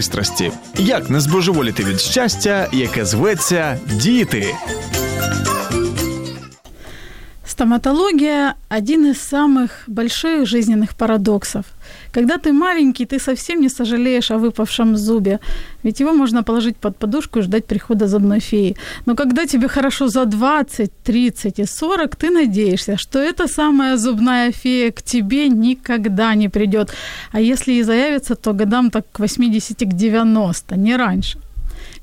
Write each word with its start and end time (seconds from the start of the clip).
пристрасті. 0.00 0.52
Як 0.78 1.10
не 1.10 1.20
збожеволіти 1.20 1.84
від 1.84 2.00
щастя, 2.00 2.68
яке 2.72 3.04
зветься 3.04 3.78
діти. 3.86 4.54
Стоматология– 7.60 8.54
один 8.70 9.04
из 9.10 9.20
самых 9.20 9.70
больших 9.86 10.46
жизненных 10.46 10.94
парадоксов. 10.94 11.64
Когда 12.10 12.38
ты 12.38 12.52
маленький, 12.54 13.04
ты 13.04 13.18
совсем 13.18 13.60
не 13.60 13.68
сожалеешь 13.68 14.30
о 14.30 14.38
выпавшем 14.38 14.96
зубе, 14.96 15.40
ведь 15.82 16.00
его 16.00 16.14
можно 16.14 16.42
положить 16.42 16.76
под 16.78 16.96
подушку 16.96 17.38
и 17.38 17.42
ждать 17.42 17.66
прихода 17.66 18.06
зубной 18.06 18.40
феи. 18.40 18.76
Но 19.06 19.14
когда 19.14 19.46
тебе 19.46 19.68
хорошо 19.68 20.08
за 20.08 20.24
20, 20.24 20.90
30 21.04 21.58
и 21.58 21.66
40, 21.66 22.16
ты 22.16 22.30
надеешься, 22.30 22.96
что 22.96 23.18
эта 23.18 23.46
самая 23.46 23.98
зубная 23.98 24.52
фея 24.52 24.90
к 24.90 25.02
тебе 25.02 25.48
никогда 25.48 26.34
не 26.34 26.48
придет. 26.48 26.94
А 27.30 27.40
если 27.40 27.74
и 27.74 27.82
заявится, 27.82 28.36
то 28.36 28.54
годам 28.54 28.90
так 28.90 29.04
к 29.12 29.18
80 29.18 29.78
к 29.80 29.92
90, 29.92 30.76
не 30.76 30.96
раньше. 30.96 31.38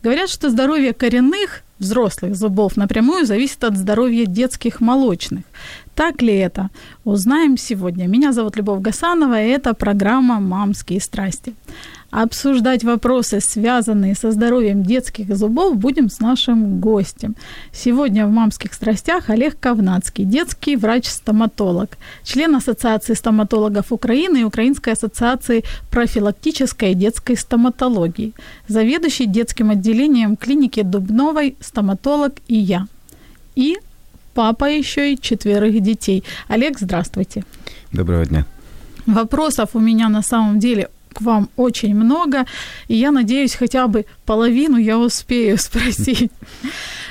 Говорят, 0.03 0.29
что 0.29 0.51
здоровье 0.51 0.93
коренных 0.93 1.63
взрослых 1.79 2.35
зубов 2.35 2.77
напрямую 2.77 3.25
зависит 3.25 3.63
от 3.63 3.77
здоровья 3.77 4.25
детских 4.25 4.79
молочных. 4.81 5.43
Так 5.97 6.21
ли 6.21 6.35
это? 6.35 6.69
Узнаем 7.05 7.57
сегодня. 7.57 8.07
Меня 8.07 8.31
зовут 8.31 8.55
Любовь 8.55 8.81
Гасанова, 8.81 9.43
и 9.43 9.49
это 9.49 9.73
программа 9.73 10.39
«Мамские 10.39 11.01
страсти». 11.01 11.55
Обсуждать 12.11 12.83
вопросы, 12.83 13.39
связанные 13.39 14.13
со 14.13 14.31
здоровьем 14.31 14.83
детских 14.83 15.35
зубов, 15.35 15.75
будем 15.75 16.09
с 16.09 16.19
нашим 16.19 16.79
гостем. 16.79 17.35
Сегодня 17.73 18.27
в 18.27 18.31
«Мамских 18.31 18.75
страстях» 18.75 19.31
Олег 19.31 19.59
Ковнацкий, 19.59 20.23
детский 20.23 20.75
врач-стоматолог, 20.75 21.97
член 22.23 22.55
Ассоциации 22.55 23.15
стоматологов 23.15 23.91
Украины 23.91 24.41
и 24.41 24.43
Украинской 24.43 24.91
ассоциации 24.91 25.63
профилактической 25.89 26.93
детской 26.93 27.35
стоматологии, 27.35 28.33
заведующий 28.67 29.25
детским 29.25 29.71
отделением 29.71 30.35
клиники 30.35 30.83
Дубновой, 30.83 31.55
стоматолог 31.59 32.33
и 32.47 32.55
я. 32.55 32.85
И 33.55 33.79
папа 34.37 34.65
еще 34.65 35.13
и 35.13 35.17
четверых 35.19 35.81
детей. 35.81 36.23
Олег, 36.47 36.79
здравствуйте. 36.79 37.43
Доброго 37.91 38.25
дня. 38.25 38.45
Вопросов 39.07 39.69
у 39.73 39.79
меня 39.79 40.09
на 40.09 40.21
самом 40.21 40.59
деле 40.59 40.89
к 41.13 41.21
вам 41.21 41.49
очень 41.57 41.95
много, 41.95 42.45
и 42.87 42.95
я 42.95 43.11
надеюсь, 43.11 43.55
хотя 43.55 43.87
бы 43.87 44.05
половину 44.25 44.77
я 44.77 44.99
успею 44.99 45.57
спросить. 45.61 46.31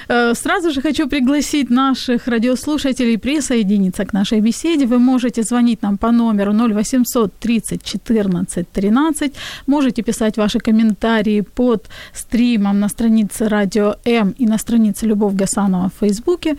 Э, 0.09 0.35
Сразу 0.35 0.71
же 0.71 0.81
хочу 0.83 1.09
пригласить 1.09 1.71
наших 1.71 2.29
радиослушателей 2.29 3.19
присоединиться 3.19 4.05
к 4.05 4.13
нашей 4.13 4.41
беседе. 4.41 4.87
Вы 4.87 4.99
можете 4.99 5.43
звонить 5.43 5.83
нам 5.83 5.97
по 5.97 6.13
номеру 6.13 6.53
0800 6.53 7.33
30 7.41 7.83
14 7.83 8.71
13. 8.73 9.33
Можете 9.67 10.03
писать 10.03 10.37
ваши 10.37 10.61
комментарии 10.61 11.41
под 11.41 11.89
стримом 12.15 12.79
на 12.79 12.89
странице 12.89 13.49
Радио 13.49 13.97
М 14.05 14.35
и 14.39 14.47
на 14.47 14.59
странице 14.59 15.07
Любовь 15.07 15.35
Гасанова 15.35 15.89
в 15.89 15.99
Фейсбуке. 15.99 16.57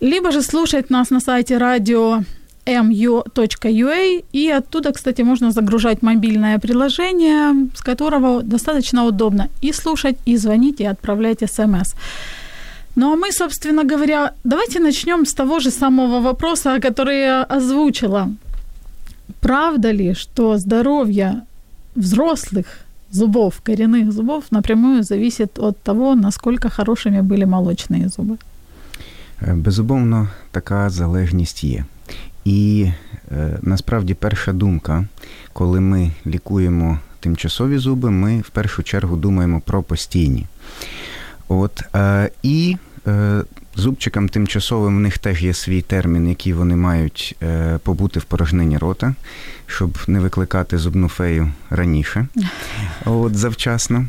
Либо 0.00 0.30
же 0.30 0.42
слушать 0.42 0.90
нас 0.90 1.10
на 1.10 1.20
сайте 1.20 1.58
радио 1.58 2.22
mu.ua, 2.66 4.24
и 4.32 4.50
оттуда, 4.50 4.92
кстати, 4.92 5.22
можно 5.22 5.52
загружать 5.52 6.02
мобильное 6.02 6.58
приложение, 6.58 7.68
с 7.74 7.80
которого 7.80 8.42
достаточно 8.42 9.04
удобно 9.04 9.48
и 9.62 9.72
слушать, 9.72 10.16
и 10.26 10.36
звонить, 10.36 10.80
и 10.80 10.84
отправлять 10.84 11.38
смс. 11.50 11.94
Ну 12.96 13.12
а 13.12 13.16
мы, 13.16 13.32
собственно 13.32 13.84
говоря, 13.84 14.32
давайте 14.44 14.80
начнем 14.80 15.24
с 15.24 15.34
того 15.34 15.60
же 15.60 15.70
самого 15.70 16.20
вопроса, 16.20 16.78
который 16.80 17.20
я 17.20 17.44
озвучила. 17.44 18.28
Правда 19.40 19.92
ли, 19.92 20.14
что 20.14 20.58
здоровье 20.58 21.42
взрослых 21.94 22.66
зубов, 23.10 23.60
коренных 23.62 24.12
зубов 24.12 24.44
напрямую 24.50 25.02
зависит 25.02 25.58
от 25.58 25.82
того, 25.82 26.14
насколько 26.14 26.68
хорошими 26.68 27.22
были 27.22 27.44
молочные 27.44 28.08
зубы? 28.08 28.36
Е, 29.42 29.54
Безумовно, 29.54 30.28
така 30.50 30.90
залежність 30.90 31.64
є. 31.64 31.84
І 32.44 32.90
е, 33.32 33.58
насправді 33.62 34.14
перша 34.14 34.52
думка, 34.52 35.04
коли 35.52 35.80
ми 35.80 36.10
лікуємо 36.26 36.98
тимчасові 37.20 37.78
зуби, 37.78 38.10
ми 38.10 38.40
в 38.40 38.50
першу 38.50 38.82
чергу 38.82 39.16
думаємо 39.16 39.60
про 39.60 39.82
постійні. 39.82 40.46
От, 41.48 41.82
е, 41.94 42.30
і 42.42 42.76
зубчикам 43.76 44.28
тимчасовим 44.28 44.96
в 44.96 45.00
них 45.00 45.18
теж 45.18 45.42
є 45.42 45.54
свій 45.54 45.82
термін, 45.82 46.28
який 46.28 46.52
вони 46.52 46.76
мають 46.76 47.36
побути 47.82 48.20
в 48.20 48.24
порожнині 48.24 48.78
рота, 48.78 49.14
щоб 49.66 49.98
не 50.06 50.20
викликати 50.20 50.78
зубну 50.78 51.08
фею 51.08 51.52
раніше, 51.70 52.26
от, 53.04 53.36
завчасно. 53.36 54.06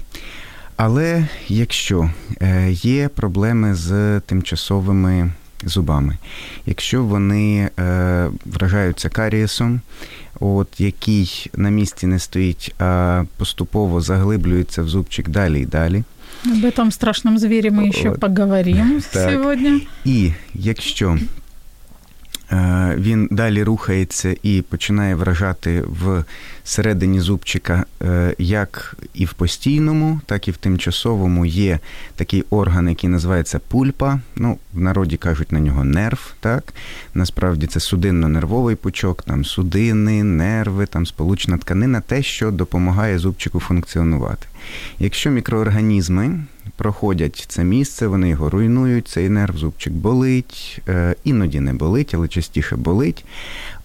Але 0.77 1.27
якщо 1.47 2.09
е, 2.41 2.71
є 2.71 3.07
проблеми 3.07 3.75
з 3.75 4.19
тимчасовими 4.19 5.31
зубами, 5.63 6.17
якщо 6.65 7.03
вони 7.03 7.69
е, 7.79 8.29
вражаються 8.45 9.09
карієсом, 9.09 9.81
от, 10.39 10.81
який 10.81 11.49
на 11.55 11.69
місці 11.69 12.07
не 12.07 12.19
стоїть, 12.19 12.75
а 12.79 13.23
поступово 13.37 14.01
заглиблюється 14.01 14.81
в 14.81 14.89
зубчик 14.89 15.29
далі 15.29 15.61
і 15.61 15.65
далі. 15.65 16.03
Об 16.45 16.63
этом 16.65 16.91
страшном 16.91 17.39
звере 17.39 17.71
мы 17.71 17.87
еще 17.89 18.09
Вот. 18.09 18.19
поговорим 18.19 19.01
Так. 19.11 19.31
сегодня. 19.31 19.81
І 20.05 20.31
якщо 20.53 21.19
він 22.97 23.27
далі 23.31 23.63
рухається 23.63 24.35
і 24.43 24.61
починає 24.61 25.15
вражати 25.15 25.83
в 25.87 26.23
середині 26.63 27.19
зубчика, 27.19 27.85
е, 28.01 28.35
як 28.37 28.97
і 29.13 29.25
в 29.25 29.33
постійному, 29.33 30.19
так 30.25 30.47
і 30.47 30.51
в 30.51 30.57
тимчасовому 30.57 31.45
є 31.45 31.79
такий 32.15 32.43
орган, 32.49 32.89
який 32.89 33.09
називається 33.09 33.59
пульпа. 33.59 34.19
Ну, 34.35 34.57
в 34.73 34.81
народі 34.81 35.17
кажуть 35.17 35.51
на 35.51 35.59
нього 35.59 35.83
нерв. 35.83 36.33
Так? 36.39 36.73
Насправді 37.13 37.67
це 37.67 37.79
судинно-нервовий 37.79 38.75
пучок, 38.75 39.23
там 39.23 39.45
судини, 39.45 40.23
нерви, 40.23 40.85
там 40.85 41.05
сполучна 41.05 41.57
тканина, 41.57 42.01
те, 42.01 42.23
що 42.23 42.51
допомагає 42.51 43.19
зубчику 43.19 43.59
функціонувати. 43.59 44.47
Якщо 44.99 45.29
мікроорганізми 45.29 46.39
проходять 46.75 47.45
це 47.47 47.63
місце, 47.63 48.07
вони 48.07 48.29
його 48.29 48.49
руйнують, 48.49 49.07
цей 49.07 49.29
нерв, 49.29 49.57
зубчик 49.57 49.93
болить, 49.93 50.81
е, 50.87 51.15
іноді 51.23 51.59
не 51.59 51.73
болить, 51.73 52.13
але 52.13 52.27
частіше 52.27 52.75
болить. 52.75 53.25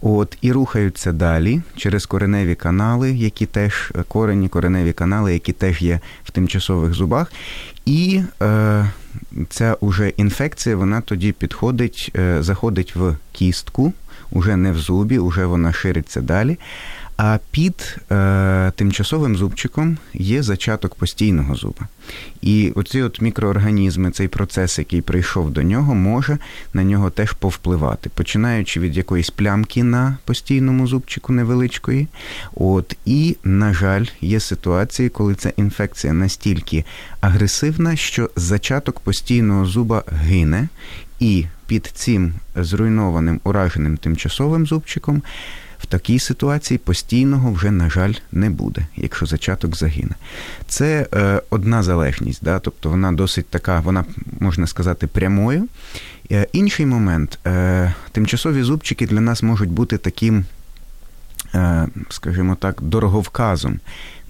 От, 0.01 0.39
і 0.41 0.53
рухаються 0.53 1.13
далі 1.13 1.63
через 1.77 2.07
кореневі 2.07 2.55
канали, 2.55 3.13
які 3.13 3.47
теж 3.47 3.93
корені, 4.09 4.49
кореневі 4.49 4.93
канали, 4.93 5.33
які 5.33 5.53
теж 5.53 5.83
є 5.83 6.01
в 6.25 6.31
тимчасових 6.31 6.95
зубах. 6.95 7.33
І 7.87 8.23
е, 8.43 8.91
ця 9.49 9.77
уже 9.81 10.09
інфекція, 10.09 10.77
вона 10.77 11.01
тоді 11.01 11.33
підходить, 11.33 12.13
е, 12.17 12.43
заходить 12.43 12.97
в 12.97 13.17
кістку, 13.33 13.93
уже 14.31 14.57
не 14.57 14.73
в 14.73 14.79
зубі, 14.79 15.19
уже 15.19 15.47
вона 15.47 15.73
шириться 15.73 16.21
далі. 16.21 16.59
А 17.25 17.39
під 17.51 17.97
е, 18.11 18.73
тимчасовим 18.77 19.37
зубчиком 19.37 19.99
є 20.15 20.43
зачаток 20.43 20.95
постійного 20.95 21.55
зуба. 21.55 21.89
І 22.41 22.73
оці 22.75 23.03
от 23.03 23.21
мікроорганізми, 23.21 24.11
цей 24.11 24.29
процес, 24.29 24.79
який 24.79 25.01
прийшов 25.01 25.51
до 25.51 25.63
нього, 25.63 25.95
може 25.95 26.39
на 26.75 26.85
нього 26.85 27.11
теж 27.11 27.33
повпливати, 27.33 28.11
починаючи 28.15 28.81
від 28.81 28.97
якоїсь 28.97 29.31
плямки 29.31 29.85
на 29.85 30.17
постійному 30.25 30.87
зубчику 30.87 31.33
невеличкої. 31.33 32.09
От, 32.55 32.97
і, 33.05 33.37
на 33.45 33.75
жаль, 33.75 34.07
є 34.21 34.41
ситуації, 34.41 35.09
коли 35.09 35.35
ця 35.35 35.53
інфекція 35.57 36.13
настільки 36.13 36.85
агресивна, 37.21 37.97
що 37.97 38.31
зачаток 38.37 39.01
постійного 39.01 39.67
зуба 39.67 40.05
гине. 40.09 40.69
І 41.21 41.47
під 41.67 41.87
цим 41.87 42.35
зруйнованим 42.57 43.41
ураженим 43.45 43.97
тимчасовим 43.97 44.67
зубчиком 44.67 45.23
в 45.83 45.87
такій 45.87 46.19
ситуації 46.19 46.79
постійного 46.79 47.53
вже, 47.53 47.71
на 47.71 47.91
жаль, 47.91 48.13
не 48.33 48.51
буде, 48.51 48.87
якщо 48.97 49.27
зачаток 49.27 49.77
загине. 49.77 50.15
Це 50.69 51.07
е, 51.15 51.43
одна 51.51 51.83
залежність, 51.83 52.45
да? 52.45 52.59
тобто 52.59 52.91
вона 52.91 53.13
досить 53.13 53.47
така, 53.47 53.81
вона 53.81 54.05
можна 54.41 54.67
сказати, 54.67 55.07
прямою. 55.07 55.69
Е, 56.31 56.47
інший 56.53 56.87
момент, 56.87 57.39
е, 57.47 57.95
тимчасові 58.13 58.63
зубчики 58.63 59.07
для 59.07 59.21
нас 59.21 59.43
можуть 59.43 59.71
бути 59.71 59.99
таким. 59.99 60.45
Е, 61.55 61.89
скажімо 62.09 62.57
так, 62.61 62.83
дороговказом 62.83 63.81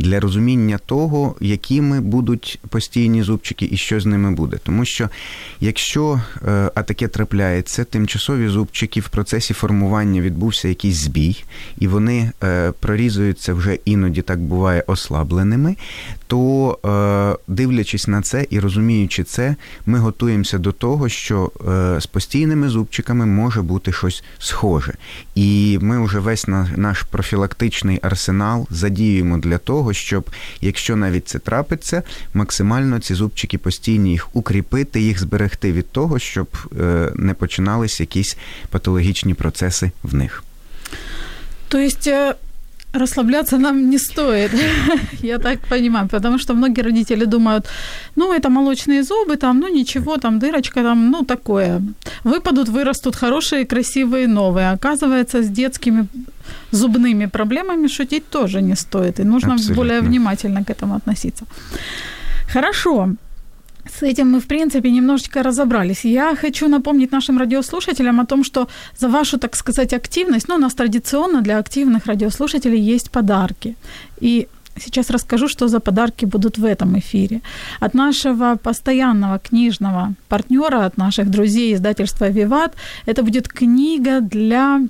для 0.02 0.20
розуміння 0.20 0.78
того, 0.87 1.34
якими 1.40 2.00
будуть 2.00 2.60
постійні 2.69 3.22
зубчики 3.22 3.69
і 3.70 3.76
що 3.76 4.00
з 4.00 4.06
ними 4.06 4.31
буде. 4.31 4.58
Тому 4.62 4.84
що 4.84 5.08
якщо 5.60 6.20
е, 6.49 6.70
а 6.75 6.82
таке 6.82 7.08
трапляється, 7.08 7.84
тимчасові 7.84 8.49
зубчики 8.49 9.00
в 9.00 9.08
процесі 9.08 9.54
формування 9.54 10.20
відбувся 10.20 10.69
якийсь 10.69 10.96
збій, 10.96 11.44
і 11.78 11.88
вони 11.88 12.32
е, 12.43 12.72
прорізуються 12.81 13.54
вже 13.54 13.78
іноді 13.84 14.22
так 14.22 14.40
буває 14.40 14.84
ослабленими, 14.87 15.76
то 16.26 17.38
дивлячись 17.48 18.08
на 18.08 18.22
це 18.22 18.46
і 18.50 18.60
розуміючи 18.60 19.25
це, 19.25 19.56
ми 19.87 19.98
готуємося 19.98 20.58
до 20.58 20.72
того, 20.72 21.08
що 21.08 21.50
з 22.00 22.06
постійними 22.06 22.69
зубчиками 22.69 23.26
може 23.26 23.62
бути 23.62 23.93
щось 23.93 24.25
схоже. 24.38 24.94
І 25.34 25.78
ми 25.82 26.05
вже 26.05 26.19
весь 26.19 26.48
наш 26.76 27.02
профілактичний 27.02 27.98
арсенал 28.02 28.66
задіюємо 28.70 29.38
для 29.38 29.58
того, 29.58 29.91
щоб, 29.94 30.29
якщо 30.61 30.95
навіть 30.95 31.27
це 31.27 31.39
трапиться, 31.39 32.03
максимально 32.33 32.99
ці 32.99 33.13
зубчики 33.13 33.57
постійні 33.57 34.11
їх 34.11 34.35
укріпити, 34.35 35.01
їх 35.01 35.19
зберегти 35.19 35.71
від 35.71 35.91
того, 35.91 36.19
щоб 36.19 36.47
е, 36.79 37.11
не 37.15 37.33
починались 37.33 37.99
якісь 37.99 38.38
патологічні 38.69 39.33
процеси 39.33 39.91
в 40.03 40.15
них. 40.15 40.44
Тобто 41.67 42.35
Расслабляться 42.94 43.57
нам 43.57 43.89
не 43.89 43.99
стоит, 43.99 44.51
я 45.21 45.38
так 45.38 45.59
понимаю, 45.69 46.07
потому 46.07 46.39
что 46.39 46.53
многие 46.53 46.81
родители 46.81 47.25
думают, 47.25 47.67
ну, 48.15 48.33
это 48.33 48.49
молочные 48.49 49.03
зубы, 49.03 49.35
там, 49.35 49.59
ну, 49.59 49.67
ничего, 49.67 50.17
там, 50.17 50.39
дырочка, 50.39 50.81
там, 50.81 51.11
ну, 51.11 51.23
такое. 51.23 51.81
Выпадут, 52.23 52.69
вырастут 52.69 53.15
хорошие, 53.15 53.65
красивые, 53.65 54.27
новые. 54.27 54.71
Оказывается, 54.71 55.44
с 55.44 55.49
детскими 55.49 56.07
зубными 56.70 57.26
проблемами 57.26 57.88
шутить 57.88 58.28
тоже 58.30 58.62
не 58.62 58.76
стоит, 58.76 59.20
и 59.20 59.24
нужно 59.24 59.54
Абсолютно. 59.54 59.76
более 59.76 60.00
внимательно 60.00 60.64
к 60.64 60.70
этому 60.70 60.94
относиться. 60.94 61.44
Хорошо. 62.52 63.08
С 63.84 64.02
этим 64.02 64.30
мы, 64.32 64.40
в 64.40 64.46
принципе, 64.46 64.90
немножечко 64.90 65.42
разобрались. 65.42 66.04
Я 66.04 66.36
хочу 66.36 66.68
напомнить 66.68 67.12
нашим 67.12 67.38
радиослушателям 67.38 68.20
о 68.20 68.26
том, 68.26 68.44
что 68.44 68.68
за 68.98 69.08
вашу, 69.08 69.38
так 69.38 69.56
сказать, 69.56 69.92
активность, 69.92 70.48
ну, 70.48 70.54
у 70.54 70.58
нас 70.58 70.74
традиционно 70.74 71.42
для 71.42 71.58
активных 71.58 72.06
радиослушателей 72.06 72.80
есть 72.80 73.10
подарки. 73.10 73.74
И 74.20 74.46
сейчас 74.78 75.10
расскажу, 75.10 75.48
что 75.48 75.68
за 75.68 75.80
подарки 75.80 76.26
будут 76.26 76.58
в 76.58 76.64
этом 76.64 76.98
эфире. 76.98 77.40
От 77.80 77.94
нашего 77.94 78.56
постоянного 78.56 79.38
книжного 79.38 80.14
партнера, 80.28 80.86
от 80.86 80.96
наших 80.96 81.28
друзей 81.28 81.74
издательства 81.74 82.30
«Виват», 82.30 82.74
это 83.06 83.22
будет 83.22 83.48
книга 83.48 84.20
для 84.20 84.80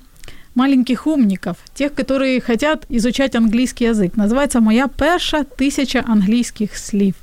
маленьких 0.55 1.07
умников, 1.07 1.57
тех, 1.75 1.95
которые 1.95 2.41
хотят 2.41 2.85
изучать 2.89 3.35
английский 3.35 3.87
язык. 3.87 4.17
Называется 4.17 4.61
«Моя 4.61 4.89
перша 4.89 5.45
тысяча 5.45 6.05
английских 6.07 6.77
слив». 6.77 7.15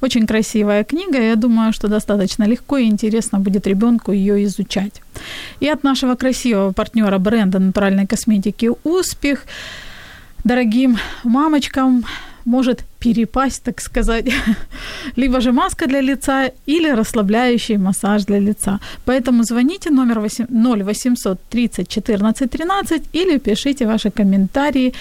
Очень 0.00 0.26
красивая 0.26 0.84
книга, 0.84 1.20
я 1.20 1.36
думаю, 1.36 1.72
что 1.72 1.88
достаточно 1.88 2.44
легко 2.44 2.78
и 2.78 2.86
интересно 2.86 3.38
будет 3.38 3.66
ребенку 3.66 4.12
ее 4.12 4.44
изучать. 4.44 5.02
И 5.60 5.68
от 5.68 5.84
нашего 5.84 6.14
красивого 6.14 6.72
партнера 6.72 7.18
бренда 7.18 7.58
натуральной 7.58 8.06
косметики 8.06 8.70
«Успех» 8.84 9.44
дорогим 10.44 10.98
мамочкам 11.22 12.04
может 12.44 12.84
перепасть, 12.98 13.62
так 13.62 13.80
сказать, 13.80 14.32
либо 15.16 15.40
же 15.40 15.52
маска 15.52 15.86
для 15.86 16.00
лица 16.02 16.50
или 16.68 16.90
расслабляющий 16.90 17.76
массаж 17.76 18.24
для 18.24 18.40
лица. 18.40 18.78
Поэтому 19.04 19.44
звоните 19.44 19.90
номер 19.90 20.18
0800 20.18 21.38
30 21.50 21.88
14 21.88 22.50
13 22.50 23.02
или 23.14 23.38
пишите 23.38 23.86
ваши 23.86 24.10
комментарии 24.10 24.92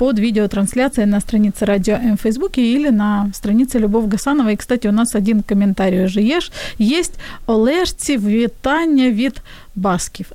под 0.00 0.18
видеотрансляцией 0.18 1.06
на 1.06 1.20
странице 1.20 1.64
Радио 1.64 1.94
М 1.94 2.16
в 2.16 2.20
Фейсбуке 2.20 2.60
или 2.60 2.90
на 2.90 3.30
странице 3.32 3.78
Любовь 3.78 4.06
Гасанова. 4.06 4.50
И, 4.50 4.56
кстати, 4.56 4.88
у 4.88 4.92
нас 4.92 5.14
один 5.14 5.42
комментарий 5.42 6.04
уже 6.04 6.20
есть. 6.20 6.52
Есть 6.78 7.14
Олежці 7.46 8.18
вітання 8.18 9.10
від 9.10 9.40
Басків. 9.74 10.26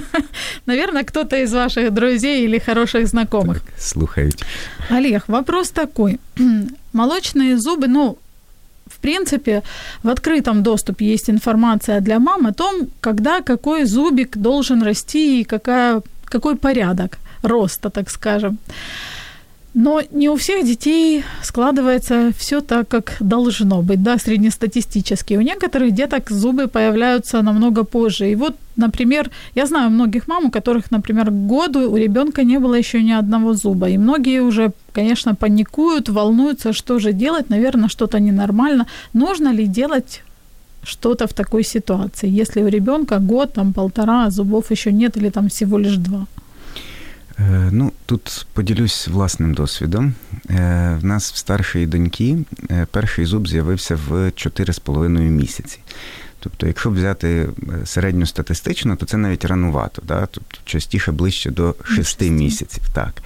Наверное, 0.65 1.03
кто-то 1.03 1.37
из 1.37 1.53
ваших 1.53 1.91
друзей 1.91 2.45
или 2.45 2.59
хороших 2.59 3.07
знакомых. 3.07 3.53
Так, 3.53 3.79
слухають. 3.79 4.43
Олег, 4.89 5.23
вопрос 5.27 5.69
такой. 5.69 6.19
Молочные 6.93 7.57
зубы, 7.57 7.87
ну, 7.87 8.17
в 8.87 8.97
принципе, 8.97 9.61
в 10.03 10.07
открытом 10.09 10.61
доступе 10.61 11.05
есть 11.05 11.29
информация 11.29 12.01
для 12.01 12.19
мам 12.19 12.47
о 12.47 12.51
том, 12.51 12.87
когда 13.01 13.41
какой 13.41 13.85
зубик 13.85 14.37
должен 14.37 14.83
расти 14.83 15.41
и 15.41 15.43
какая, 15.43 16.01
какой 16.25 16.55
порядок 16.55 17.17
роста, 17.44 17.90
так 17.90 18.10
скажем. 18.10 18.58
Но 19.74 20.00
не 20.12 20.28
у 20.28 20.36
всех 20.36 20.64
детей 20.64 21.24
складывается 21.42 22.30
все 22.38 22.60
так, 22.60 22.86
как 22.86 23.16
должно 23.18 23.82
быть, 23.82 24.04
да, 24.04 24.18
среднестатистически. 24.18 25.34
У 25.34 25.40
некоторых 25.40 25.92
деток 25.92 26.30
зубы 26.30 26.68
появляются 26.68 27.42
намного 27.42 27.82
позже. 27.82 28.30
И 28.30 28.36
вот, 28.36 28.54
например, 28.76 29.30
я 29.56 29.66
знаю 29.66 29.90
многих 29.90 30.28
мам, 30.28 30.44
у 30.44 30.50
которых, 30.52 30.92
например, 30.92 31.32
году 31.32 31.90
у 31.90 31.96
ребенка 31.96 32.44
не 32.44 32.60
было 32.60 32.74
еще 32.74 33.02
ни 33.02 33.10
одного 33.10 33.54
зуба. 33.54 33.88
И 33.88 33.98
многие 33.98 34.42
уже, 34.42 34.70
конечно, 34.92 35.34
паникуют, 35.34 36.08
волнуются, 36.08 36.72
что 36.72 37.00
же 37.00 37.12
делать, 37.12 37.50
наверное, 37.50 37.88
что-то 37.88 38.20
ненормально. 38.20 38.86
Нужно 39.12 39.52
ли 39.52 39.66
делать 39.66 40.22
что-то 40.84 41.26
в 41.26 41.32
такой 41.32 41.64
ситуации, 41.64 42.28
если 42.28 42.62
у 42.62 42.68
ребенка 42.68 43.18
год, 43.18 43.54
там 43.54 43.72
полтора, 43.72 44.26
а 44.26 44.30
зубов 44.30 44.70
еще 44.70 44.92
нет 44.92 45.16
или 45.16 45.30
там 45.30 45.48
всего 45.48 45.78
лишь 45.78 45.96
два? 45.96 46.26
Е, 47.38 47.68
ну, 47.72 47.92
Тут 48.06 48.46
поділюсь 48.52 49.08
власним 49.08 49.54
досвідом. 49.54 50.14
Е, 50.50 50.98
в 51.00 51.04
нас 51.04 51.32
в 51.32 51.36
старшої 51.36 51.86
доньки 51.86 52.38
е, 52.70 52.86
перший 52.90 53.24
зуб 53.24 53.48
з'явився 53.48 53.96
в 53.96 54.10
4,5 54.10 55.08
місяці. 55.08 55.78
Тобто, 56.40 56.66
якщо 56.66 56.90
взяти 56.90 57.48
середньостатистично, 57.84 58.96
то 58.96 59.06
це 59.06 59.16
навіть 59.16 59.44
ранувато, 59.44 60.02
да? 60.04 60.26
тобто 60.26 60.58
частіше 60.64 61.12
ближче 61.12 61.50
до 61.50 61.74
6 61.84 62.20
місяців. 62.20 62.82
Так. 62.92 63.22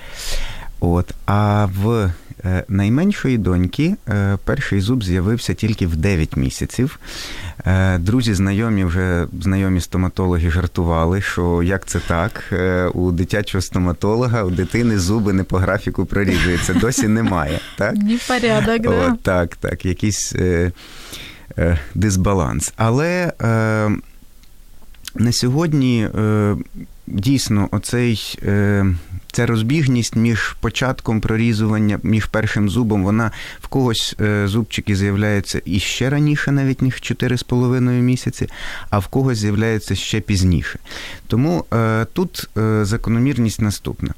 От. 0.81 1.15
А 1.27 1.67
в 1.67 2.11
Е, 2.45 2.65
найменшої 2.69 3.39
доньки 3.39 3.95
е, 4.09 4.39
перший 4.45 4.81
зуб 4.81 5.05
з'явився 5.05 5.55
тільки 5.55 5.87
в 5.87 5.97
9 5.97 6.37
місяців. 6.37 6.99
Е, 7.67 7.99
друзі, 7.99 8.35
знайомі 8.35 8.85
вже 8.85 9.27
знайомі 9.41 9.81
стоматологи 9.81 10.51
жартували, 10.51 11.23
що 11.23 11.63
як 11.63 11.87
це 11.87 12.01
так, 12.01 12.53
у 12.95 13.13
дитячого 13.13 13.63
стоматолога 13.63 14.43
у 14.43 14.51
дитини 14.51 14.99
зуби 14.99 15.33
не 15.33 15.45
по 15.45 15.59
графіку 15.59 16.05
прорізуються. 16.05 16.75
Досі 16.75 17.09
немає. 17.09 17.61
Так? 17.77 17.95
Непорядок, 17.97 18.83
да? 18.83 18.91
О, 18.91 19.17
так, 19.23 19.57
так, 19.57 19.85
якийсь 19.85 20.33
е, 20.37 20.73
е, 21.59 21.79
дисбаланс. 21.95 22.73
Але 22.77 23.33
е, 23.43 23.91
на 25.15 25.33
сьогодні 25.33 26.09
дійсно 27.07 27.69
оцей 27.71 28.39
ця 29.39 29.47
розбігність 29.47 30.17
між 30.17 30.57
початком 30.61 31.21
прорізування, 31.21 32.01
між 32.03 32.27
першим 32.27 32.71
зубом, 32.71 33.05
вона 33.05 33.31
в 33.61 33.67
когось 33.67 34.17
е, 34.21 34.49
зубчики 34.49 34.97
з'являються 34.97 35.63
іще 35.65 36.11
раніше, 36.11 36.53
навіть 36.53 36.83
ніж 36.83 36.95
4,5 36.95 37.81
місяці, 37.81 38.49
а 38.91 38.99
в 38.99 39.07
когось 39.07 39.39
з'являється 39.39 39.95
ще 39.95 40.21
пізніше. 40.21 40.79
Тому 41.27 41.65
е, 41.73 42.07
тут 42.13 42.49
е, 42.57 42.85
закономірність 42.85 43.61
наступна. 43.61 44.15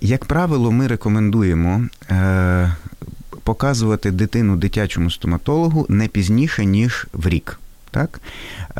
Як 0.00 0.24
правило, 0.24 0.72
ми 0.72 0.86
рекомендуємо. 0.86 1.88
Показувати 3.42 4.10
дитину 4.10 4.56
дитячому 4.56 5.10
стоматологу 5.10 5.86
не 5.88 6.08
пізніше, 6.08 6.64
ніж 6.64 7.06
в 7.12 7.28
рік 7.28 7.58
так? 7.96 8.20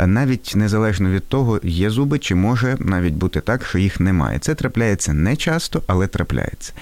Навіть 0.07 0.53
незалежно 0.57 1.11
від 1.11 1.29
того, 1.29 1.61
є 1.63 1.91
зуби, 1.91 2.19
чи 2.19 2.35
може 2.35 2.77
навіть 2.81 3.15
бути 3.15 3.41
так, 3.41 3.67
що 3.67 3.79
їх 3.79 4.01
немає. 4.01 4.39
Це 4.39 4.55
трапляється 4.55 5.13
не 5.13 5.37
часто, 5.37 5.83
але 5.87 6.07
трапляється. 6.07 6.73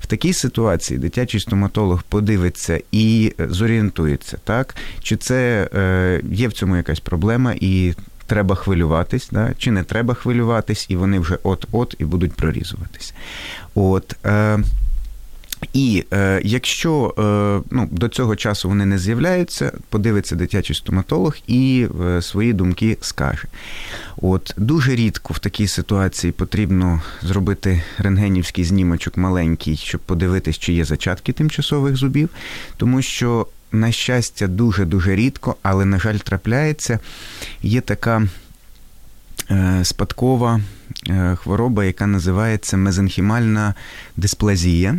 В 0.00 0.06
такій 0.06 0.32
ситуації 0.32 0.98
дитячий 0.98 1.40
стоматолог 1.40 2.02
подивиться 2.02 2.80
і 2.92 3.32
зорієнтується, 3.38 4.38
так? 4.44 4.74
Чи 5.02 5.16
це 5.16 5.68
е, 5.74 6.20
є 6.30 6.48
в 6.48 6.52
цьому 6.52 6.76
якась 6.76 7.00
проблема 7.00 7.54
і. 7.60 7.94
Треба 8.26 8.54
хвилюватись, 8.54 9.28
да? 9.32 9.52
чи 9.58 9.70
не 9.70 9.82
треба 9.82 10.14
хвилюватись, 10.14 10.86
і 10.88 10.96
вони 10.96 11.18
вже 11.18 11.38
от-от 11.42 11.94
і 11.98 12.04
будуть 12.04 12.32
прорізуватись. 12.32 13.14
От, 13.74 14.16
е, 14.26 14.58
І 15.72 16.04
е, 16.12 16.40
якщо 16.44 17.14
е, 17.18 17.68
ну, 17.70 17.88
до 17.90 18.08
цього 18.08 18.36
часу 18.36 18.68
вони 18.68 18.86
не 18.86 18.98
з'являються, 18.98 19.72
подивиться 19.88 20.36
дитячий 20.36 20.76
стоматолог 20.76 21.36
і 21.46 21.86
е, 22.04 22.22
свої 22.22 22.52
думки 22.52 22.98
скаже. 23.00 23.44
От 24.22 24.54
Дуже 24.56 24.94
рідко 24.94 25.34
в 25.34 25.38
такій 25.38 25.68
ситуації 25.68 26.32
потрібно 26.32 27.02
зробити 27.22 27.82
рентгенівський 27.98 28.64
знімочок 28.64 29.16
маленький, 29.16 29.76
щоб 29.76 30.00
подивитись, 30.00 30.58
чи 30.58 30.72
є 30.72 30.84
зачатки 30.84 31.32
тимчасових 31.32 31.96
зубів, 31.96 32.28
тому 32.76 33.02
що, 33.02 33.46
на 33.72 33.92
щастя, 33.92 34.46
дуже-дуже 34.46 35.16
рідко, 35.16 35.56
але, 35.62 35.84
на 35.84 35.98
жаль, 35.98 36.16
трапляється, 36.16 36.98
є 37.62 37.80
така 37.80 38.22
е, 39.50 39.80
спадкова 39.84 40.60
е, 41.08 41.36
хвороба, 41.36 41.84
яка 41.84 42.06
називається 42.06 42.76
мезенхімальна 42.76 43.74
дисплазія. 44.16 44.96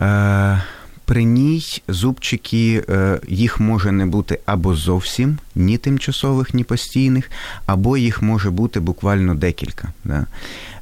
Е, 0.00 0.62
при 1.04 1.24
ній 1.24 1.82
зубчики, 1.88 2.84
е, 2.88 3.20
їх 3.28 3.60
може 3.60 3.92
не 3.92 4.06
бути 4.06 4.38
або 4.46 4.74
зовсім 4.74 5.38
ні 5.54 5.78
тимчасових, 5.78 6.54
ні 6.54 6.64
постійних, 6.64 7.30
або 7.66 7.96
їх 7.96 8.22
може 8.22 8.50
бути 8.50 8.80
буквально 8.80 9.34
декілька. 9.34 9.88
Да? 10.04 10.26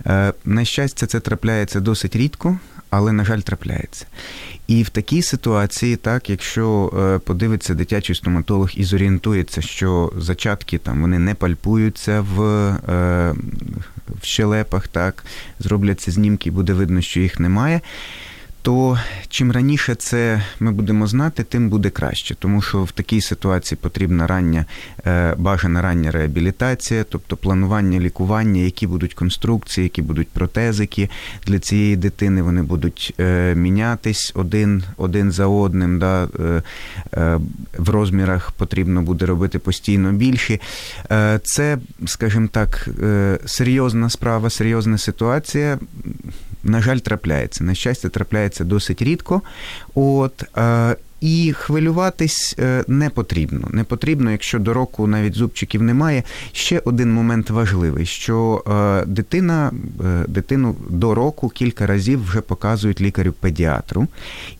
Е, 0.06 0.32
на 0.44 0.64
щастя, 0.64 1.06
це 1.06 1.20
трапляється 1.20 1.80
досить 1.80 2.16
рідко, 2.16 2.58
але, 2.90 3.12
на 3.12 3.24
жаль, 3.24 3.40
трапляється. 3.40 4.06
І 4.66 4.82
в 4.82 4.88
такій 4.88 5.22
ситуації, 5.22 5.96
так, 5.96 6.30
якщо 6.30 6.92
подивиться 7.26 7.74
дитячий 7.74 8.16
стоматолог 8.16 8.70
і 8.74 8.84
зорієнтується, 8.84 9.62
що 9.62 10.12
зачатки 10.16 10.78
там 10.78 11.00
вони 11.00 11.18
не 11.18 11.34
пальпуються 11.34 12.20
в 12.20 12.40
в 14.22 14.24
щелепах, 14.24 14.88
так, 14.88 15.24
зробляться 15.58 16.10
знімки, 16.10 16.50
буде 16.50 16.72
видно, 16.72 17.00
що 17.00 17.20
їх 17.20 17.40
немає 17.40 17.80
то 18.62 18.98
чим 19.28 19.52
раніше 19.52 19.94
це 19.94 20.42
ми 20.60 20.72
будемо 20.72 21.06
знати, 21.06 21.44
тим 21.44 21.68
буде 21.68 21.90
краще, 21.90 22.34
тому 22.34 22.62
що 22.62 22.84
в 22.84 22.92
такій 22.92 23.20
ситуації 23.20 23.78
потрібна 23.82 24.26
рання, 24.26 24.64
е, 25.06 25.34
бажана 25.38 25.82
рання 25.82 26.10
реабілітація, 26.10 27.04
тобто 27.04 27.36
планування 27.36 28.00
лікування, 28.00 28.60
які 28.60 28.86
будуть 28.86 29.14
конструкції, 29.14 29.82
які 29.82 30.02
будуть 30.02 30.28
протезики 30.28 31.10
для 31.46 31.58
цієї 31.58 31.96
дитини. 31.96 32.42
Вони 32.42 32.62
будуть 32.62 33.14
е, 33.20 33.54
мінятись 33.54 34.32
один 34.34 34.82
один 34.96 35.32
за 35.32 35.46
одним. 35.46 35.98
Да, 35.98 36.28
е, 36.40 36.62
В 37.78 37.88
розмірах 37.88 38.52
потрібно 38.52 39.02
буде 39.02 39.26
робити 39.26 39.58
постійно 39.58 40.12
більші. 40.12 40.60
Це, 41.42 41.78
скажімо 42.06 42.48
так, 42.52 42.88
серйозна 43.46 44.10
справа, 44.10 44.50
серйозна 44.50 44.98
ситуація 44.98 45.78
на 46.64 46.82
жаль, 46.82 46.98
трапляється. 46.98 47.64
На 47.64 47.74
щастя, 47.74 48.08
трапляється 48.08 48.64
досить 48.64 49.02
рідко. 49.02 49.42
От, 49.94 50.44
е, 50.58 50.96
і 51.20 51.52
хвилюватись 51.52 52.56
е, 52.58 52.84
не 52.88 53.10
потрібно. 53.10 53.68
Не 53.72 53.84
потрібно, 53.84 54.30
якщо 54.30 54.58
до 54.58 54.74
року 54.74 55.06
навіть 55.06 55.34
зубчиків 55.34 55.82
немає. 55.82 56.22
Ще 56.52 56.82
один 56.84 57.12
момент 57.12 57.50
важливий: 57.50 58.06
що 58.06 58.64
е, 58.66 59.06
дитина, 59.06 59.72
дитину 60.28 60.76
до 60.88 61.14
року 61.14 61.48
кілька 61.48 61.86
разів 61.86 62.24
вже 62.24 62.40
показують 62.40 63.00
лікарю-педіатру, 63.00 64.06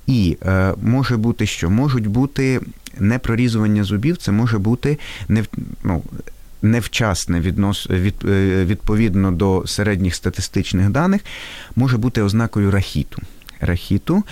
і 0.07 0.37
може 0.83 1.17
бути, 1.17 1.47
що 1.47 1.71
можуть 1.71 2.07
бути 2.07 2.61
непрорізування 2.99 3.85
зубів, 3.85 4.17
це 4.17 4.33
може 4.33 4.59
бути 4.59 4.99
не 5.29 5.45
ну, 5.85 6.03
невчасне 6.63 7.41
віднос, 7.41 7.91
від, 7.91 8.15
е, 8.25 8.65
відповідно 8.65 9.33
до 9.33 9.67
середніх 9.67 10.15
статистичних 10.15 10.91
даних, 10.91 11.21
може 11.77 11.99
бути 11.99 12.23
ознакою 12.23 12.71
рахіту. 12.71 13.23
Рахіту, 13.61 14.25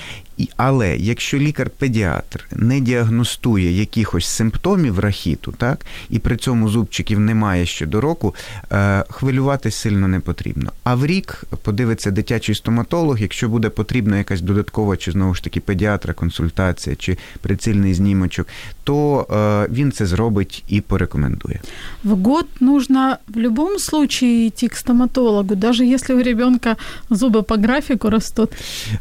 Але 0.57 0.97
якщо 0.97 1.39
лікар-педіатр 1.39 2.47
не 2.53 2.81
діагностує 2.81 3.73
якихось 3.73 4.27
симптомів 4.27 4.99
рахіту, 4.99 5.55
так, 5.59 5.87
і 6.11 6.19
при 6.19 6.37
цьому 6.37 6.69
зубчиків 6.69 7.21
немає 7.21 7.67
ще 7.67 7.87
до 7.87 8.01
року, 8.01 8.35
е, 8.73 9.05
хвилюватись 9.11 9.77
сильно 9.77 10.09
не 10.09 10.21
потрібно. 10.21 10.73
А 10.85 10.95
в 10.95 11.07
рік 11.07 11.45
подивиться 11.63 12.11
дитячий 12.11 12.55
стоматолог, 12.55 13.21
якщо 13.21 13.49
буде 13.49 13.69
потрібна 13.69 14.19
якась 14.19 14.41
додаткова, 14.41 14.97
чи 14.97 15.13
знову 15.13 15.35
ж 15.35 15.45
таки 15.45 15.61
педіатра, 15.61 16.15
консультація, 16.15 16.97
чи 16.97 17.19
прицільний 17.41 17.95
знімочок, 17.95 18.47
то 18.85 19.27
е, 19.31 19.73
він 19.73 19.93
це 19.93 20.07
зробить 20.07 20.65
і 20.69 20.81
порекомендує. 20.81 21.61
В 22.05 22.11
год 22.11 22.47
нужно 22.61 23.17
в 23.29 23.33
будь-якому 23.33 23.79
случае 23.79 24.47
идти 24.47 24.69
к 24.69 24.77
стоматологу, 24.77 25.55
даже 25.55 25.85
если 25.85 26.15
у 26.15 26.23
ребенка 26.23 26.77
зуби 27.11 27.43
по 27.43 27.55
графіку 27.55 28.11
ростуть. 28.11 28.51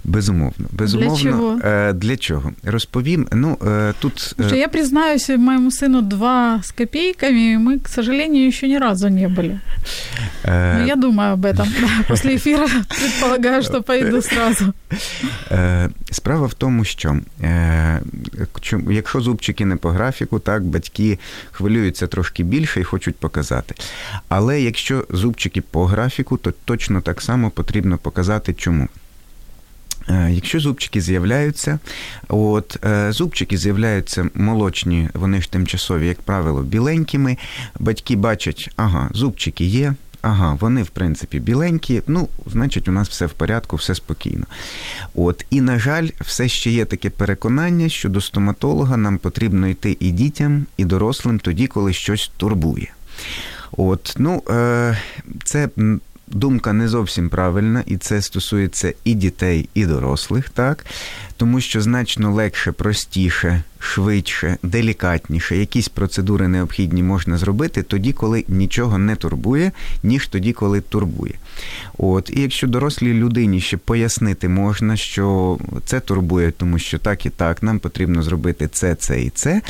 Безумовно. 0.03 0.67
Безумовно 0.71 1.26
Чого? 1.26 1.58
Е, 1.64 1.92
для 1.92 2.16
чого? 2.16 2.52
Розповім. 2.64 3.26
Ну, 3.32 3.58
е, 3.66 3.94
тут... 3.98 4.18
Что 4.18 4.54
е, 4.54 4.58
я 4.58 4.68
признаюсь, 4.68 5.28
моему 5.28 5.70
сыну 5.70 6.02
два 6.02 6.60
с 6.62 6.72
копейками, 6.72 7.56
мы, 7.56 7.78
к 7.78 7.88
сожалению, 7.88 8.48
еще 8.48 8.68
ни 8.68 8.78
разу 8.78 9.08
не 9.08 9.28
были. 9.28 9.60
Но 10.44 10.84
я 10.86 10.96
думаю 10.96 11.32
об 11.32 11.44
этом. 11.44 11.66
После 12.08 12.36
эфира 12.36 12.68
предполагаю, 12.88 13.62
что 13.62 13.82
пойду 13.82 14.22
сразу. 14.22 14.72
Справа 16.10 16.46
в 16.46 16.54
тому, 16.54 16.84
що 16.84 17.16
якщо 18.90 19.20
зубчики 19.20 19.64
не 19.64 19.76
по 19.76 19.90
графіку, 19.90 20.38
так, 20.38 20.62
батьки 20.62 21.18
хвилюються 21.52 22.06
трошки 22.06 22.42
більше 22.42 22.80
і 22.80 22.84
хочуть 22.84 23.16
показати. 23.16 23.74
Але 24.28 24.62
якщо 24.62 25.04
зубчики 25.10 25.60
по 25.60 25.86
графіку, 25.86 26.36
то 26.36 26.52
точно 26.64 27.00
так 27.00 27.22
само 27.22 27.50
потрібно 27.50 27.98
показати 27.98 28.54
чому. 28.54 28.88
Е, 30.09 30.31
якщо 30.31 30.59
зубчики 30.59 31.01
з'являються, 31.01 31.79
от 32.27 32.77
е, 32.85 33.11
зубчики 33.11 33.57
з'являються 33.57 34.29
молочні, 34.33 35.09
вони 35.13 35.41
ж 35.41 35.51
тимчасові, 35.51 36.07
як 36.07 36.21
правило, 36.21 36.61
біленькими. 36.61 37.37
Батьки 37.79 38.15
бачать, 38.15 38.69
ага, 38.75 39.09
зубчики 39.13 39.65
є. 39.65 39.93
Ага, 40.21 40.57
вони, 40.59 40.83
в 40.83 40.89
принципі, 40.89 41.39
біленькі, 41.39 42.01
ну, 42.07 42.27
значить, 42.45 42.87
у 42.87 42.91
нас 42.91 43.09
все 43.09 43.25
в 43.25 43.33
порядку, 43.33 43.75
все 43.75 43.95
спокійно. 43.95 44.45
От, 45.15 45.45
І, 45.49 45.61
на 45.61 45.79
жаль, 45.79 46.09
все 46.21 46.47
ще 46.47 46.71
є 46.71 46.85
таке 46.85 47.09
переконання, 47.09 47.89
що 47.89 48.09
до 48.09 48.21
стоматолога 48.21 48.97
нам 48.97 49.17
потрібно 49.17 49.67
йти 49.67 49.97
і 49.99 50.11
дітям, 50.11 50.65
і 50.77 50.85
дорослим 50.85 51.39
тоді, 51.39 51.67
коли 51.67 51.93
щось 51.93 52.31
турбує. 52.37 52.93
От, 53.71 54.15
ну, 54.17 54.43
е, 54.49 54.97
Це 55.43 55.69
думка 56.27 56.73
не 56.73 56.87
зовсім 56.87 57.29
правильна, 57.29 57.83
і 57.85 57.97
це 57.97 58.21
стосується 58.21 58.93
і 59.03 59.13
дітей, 59.13 59.69
і 59.73 59.85
дорослих, 59.85 60.49
так 60.49 60.85
тому 61.37 61.61
що 61.61 61.81
значно 61.81 62.31
легше, 62.31 62.71
простіше, 62.71 63.63
швидше, 63.79 64.57
делікатніше 64.63 65.57
якісь 65.57 65.89
процедури 65.89 66.47
необхідні 66.47 67.03
можна 67.03 67.37
зробити 67.37 67.83
тоді, 67.83 68.13
коли 68.13 68.45
нічого 68.47 68.97
не 68.97 69.15
турбує, 69.15 69.71
ніж 70.03 70.27
тоді, 70.27 70.53
коли 70.53 70.81
турбує. 70.81 71.33
От, 71.97 72.29
І 72.29 72.41
якщо 72.41 72.67
дорослій 72.67 73.13
людині 73.13 73.61
ще 73.61 73.77
пояснити 73.77 74.49
можна, 74.49 74.97
що 74.97 75.57
це 75.85 75.99
турбує, 75.99 76.51
тому 76.51 76.79
що 76.79 76.99
так 76.99 77.25
і 77.25 77.29
так, 77.29 77.63
нам 77.63 77.79
потрібно 77.79 78.23
зробити 78.23 78.67
це, 78.67 78.95
це 78.95 79.21
і 79.21 79.29
це, 79.29 79.61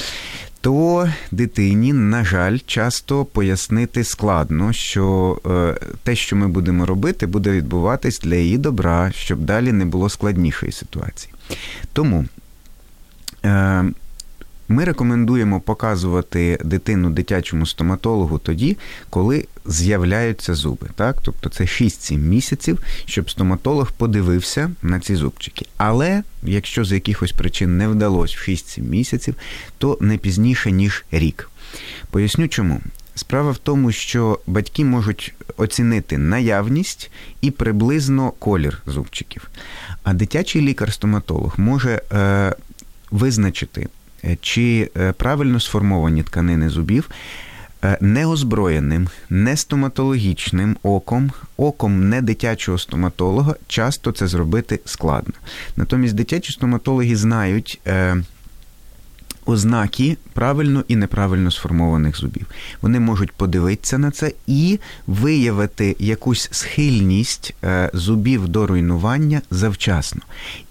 то 0.68 1.10
дитині, 1.32 1.94
на 1.94 2.24
жаль, 2.24 2.58
часто 2.66 3.26
пояснити 3.26 4.04
складно, 4.04 4.74
що 4.74 5.38
е, 5.46 5.80
те, 6.04 6.16
що 6.16 6.36
ми 6.36 6.48
будемо 6.48 6.86
робити, 6.86 7.28
буде 7.28 7.52
відбуватись 7.52 8.20
для 8.20 8.36
її 8.36 8.58
добра, 8.58 9.12
щоб 9.16 9.40
далі 9.40 9.72
не 9.72 9.86
було 9.86 10.10
складнішої 10.10 10.72
ситуації. 10.72 11.34
Тому. 11.94 12.26
Ми 14.70 14.84
рекомендуємо 14.84 15.60
показувати 15.60 16.60
дитину 16.64 17.10
дитячому 17.10 17.66
стоматологу 17.66 18.40
тоді, 18.40 18.78
коли 19.10 19.46
з'являються 19.66 20.56
зуби. 20.56 20.88
Так? 20.96 21.18
Тобто 21.22 21.50
це 21.50 21.64
6-7 21.64 22.18
місяців, 22.18 22.80
щоб 23.06 23.30
стоматолог 23.30 23.92
подивився 23.92 24.72
на 24.82 25.00
ці 25.00 25.16
зубчики. 25.16 25.66
Але 25.78 26.24
якщо 26.44 26.86
з 26.86 26.92
якихось 26.92 27.32
причин 27.32 27.78
не 27.78 27.88
вдалося 27.88 28.38
в 28.38 28.50
6-7 28.50 28.82
місяців, 28.82 29.36
то 29.78 29.98
не 30.02 30.18
пізніше, 30.18 30.72
ніж 30.72 31.06
рік. 31.12 31.50
Поясню 32.12 32.48
чому. 32.48 32.82
Справа 33.16 33.52
в 33.52 33.58
тому, 33.58 33.92
що 33.92 34.40
батьки 34.48 34.86
можуть 34.86 35.34
оцінити 35.58 36.18
наявність 36.18 37.12
і 37.42 37.52
приблизно 37.52 38.32
колір 38.32 38.82
зубчиків. 38.86 39.50
А 40.04 40.14
дитячий 40.14 40.62
лікар-стоматолог 40.62 41.54
може 41.58 42.02
е, 42.12 42.56
визначити 43.12 43.88
чи 44.42 44.92
е, 44.98 45.12
правильно 45.12 45.60
сформовані 45.60 46.24
тканини 46.24 46.70
зубів 46.70 47.10
е, 47.84 47.98
неозброєним, 48.02 49.10
не 49.30 49.58
стоматологічним 49.58 50.78
оком, 50.84 51.32
оком 51.58 52.10
не 52.10 52.22
дитячого 52.22 52.78
стоматолога, 52.78 53.56
часто 53.68 54.12
це 54.12 54.28
зробити 54.28 54.80
складно. 54.86 55.34
Натомість 55.76 56.16
дитячі 56.16 56.54
стоматологи 56.54 57.16
знають 57.16 57.82
ознаки 59.48 60.18
правильно 60.34 60.84
і 60.88 60.96
неправильно 60.96 61.52
сформованих 61.52 62.18
зубів. 62.18 62.46
Вони 62.82 63.00
можуть 63.00 63.32
подивитися 63.32 63.98
на 63.98 64.12
це 64.12 64.32
і 64.48 64.80
виявити 65.08 65.96
якусь 66.00 66.50
схильність 66.52 67.54
е, 67.64 67.90
зубів 67.94 68.48
до 68.48 68.68
руйнування 68.68 69.42
завчасно. 69.52 70.22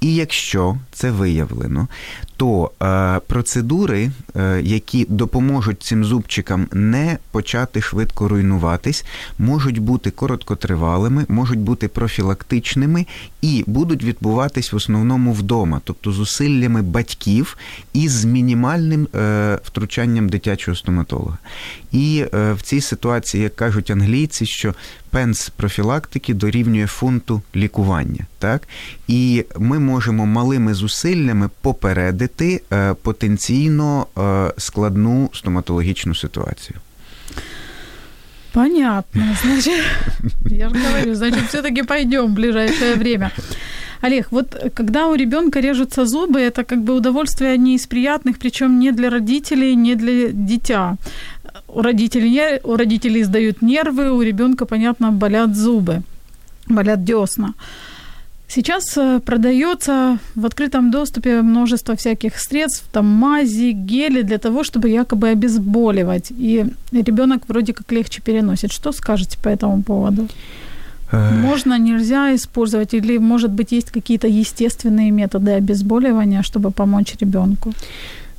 І 0.01 0.15
якщо 0.15 0.77
це 0.93 1.11
виявлено, 1.11 1.89
то 2.37 2.71
е, 2.83 3.21
процедури, 3.27 4.11
е, 4.37 4.61
які 4.63 5.07
допоможуть 5.09 5.83
цим 5.83 6.05
зубчикам 6.05 6.69
не 6.73 7.19
почати 7.31 7.81
швидко 7.81 8.29
руйнуватись, 8.29 9.05
можуть 9.39 9.79
бути 9.79 10.11
короткотривалими, 10.11 11.27
можуть 11.29 11.59
бути 11.59 11.89
профілактичними 11.89 13.07
і 13.43 13.65
будуть 13.67 14.05
відбуватись 14.05 14.73
в 14.73 14.77
основному 14.77 15.33
вдома, 15.33 15.81
тобто 15.85 16.13
зусиллями 16.13 16.83
батьків 16.83 17.57
із 17.93 18.25
мінімальним 18.67 19.09
е, 19.15 19.59
втручанням 19.65 20.29
дитячого 20.29 20.77
стоматолога. 20.77 21.39
І 21.93 22.25
е, 22.35 22.53
в 22.53 22.63
цій 22.63 22.81
ситуації, 22.81 23.43
як 23.43 23.57
кажуть 23.57 23.91
англійці, 23.91 24.47
що 24.47 24.75
пенс 25.11 25.49
профілактики 25.49 26.35
дорівнює 26.35 26.87
фунту 26.87 27.43
лікування. 27.57 28.27
Так? 28.39 28.69
І 29.09 29.45
ми 29.59 29.79
можемо 29.79 30.27
малими 30.27 30.75
зусиллями 30.75 31.51
попередити 31.61 32.63
е, 32.73 32.95
потенційно 32.95 34.07
складну 34.59 35.31
стоматологічну 35.33 36.15
ситуацію. 36.15 36.79
Понятно. 38.53 39.23
Значит, 39.43 39.85
я 40.51 40.69
же 40.69 40.77
говорю, 40.77 41.15
значит, 41.15 41.49
все-таки 41.49 41.83
пойдем 41.83 42.27
в 42.27 42.31
ближайшее 42.31 42.95
время. 42.95 43.31
Олег, 44.03 44.29
вот 44.31 44.57
когда 44.75 45.07
у 45.09 45.15
ребенка 45.15 45.61
режутся 45.61 46.07
зубы, 46.07 46.41
это 46.41 46.65
как 46.65 46.83
бы 46.83 46.95
удовольствие 46.95 47.59
не 47.59 47.75
из 47.75 47.87
приятных, 47.87 48.39
причем 48.39 48.79
не 48.79 48.93
для 48.93 49.11
родителей, 49.11 49.75
не 49.77 49.95
для 49.95 50.33
дитя. 50.33 50.97
У 51.69 51.83
родителей, 51.83 52.61
у 52.65 52.77
родителей 52.77 53.25
сдают 53.25 53.63
нервы, 53.63 54.11
у 54.11 54.23
ребенка, 54.23 54.67
понятно, 54.67 55.13
болят 55.13 55.57
зубы, 55.57 56.03
болят 56.69 57.05
десна. 57.05 57.55
Сейчас 58.49 58.97
э, 58.97 59.21
продается 59.21 60.19
в 60.37 60.47
открытом 60.47 60.91
доступе 60.91 61.43
множество 61.43 61.95
всяких 61.97 62.39
средств, 62.39 62.85
там 62.93 63.07
мази, 63.07 63.73
гели 63.73 64.23
для 64.23 64.39
того, 64.39 64.63
чтобы 64.63 64.89
якобы 64.89 65.29
обезболивать. 65.29 66.31
И 66.31 66.65
ребенок 66.93 67.43
вроде 67.49 67.73
как 67.73 67.91
легче 67.93 68.23
переносит. 68.23 68.73
Что 68.73 68.93
скажете 68.93 69.37
по 69.43 69.49
этому 69.49 69.83
поводу? 69.83 70.29
Можно, 71.12 71.78
нельзя 71.78 72.34
использовать, 72.36 72.94
или, 72.94 73.20
может 73.20 73.52
быть, 73.52 73.74
есть 73.74 73.92
какие-то 73.92 74.28
естественные 74.28 75.12
методы 75.12 75.52
обезболивания, 75.52 76.42
чтобы 76.42 76.72
помочь 76.72 77.16
ребенку? 77.20 77.74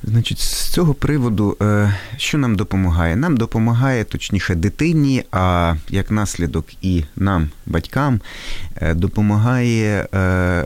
Значить, 0.03 0.39
з 0.39 0.69
цього 0.69 0.93
приводу, 0.93 1.57
е, 1.61 1.93
що 2.17 2.37
нам 2.37 2.55
допомагає? 2.55 3.15
Нам 3.15 3.37
допомагає 3.37 4.03
точніше 4.03 4.55
дитині, 4.55 5.23
а 5.31 5.75
як 5.89 6.11
наслідок 6.11 6.65
і 6.81 7.03
нам, 7.15 7.49
батькам, 7.65 8.21
е, 8.81 8.93
допомагає 8.93 10.07
е, 10.13 10.65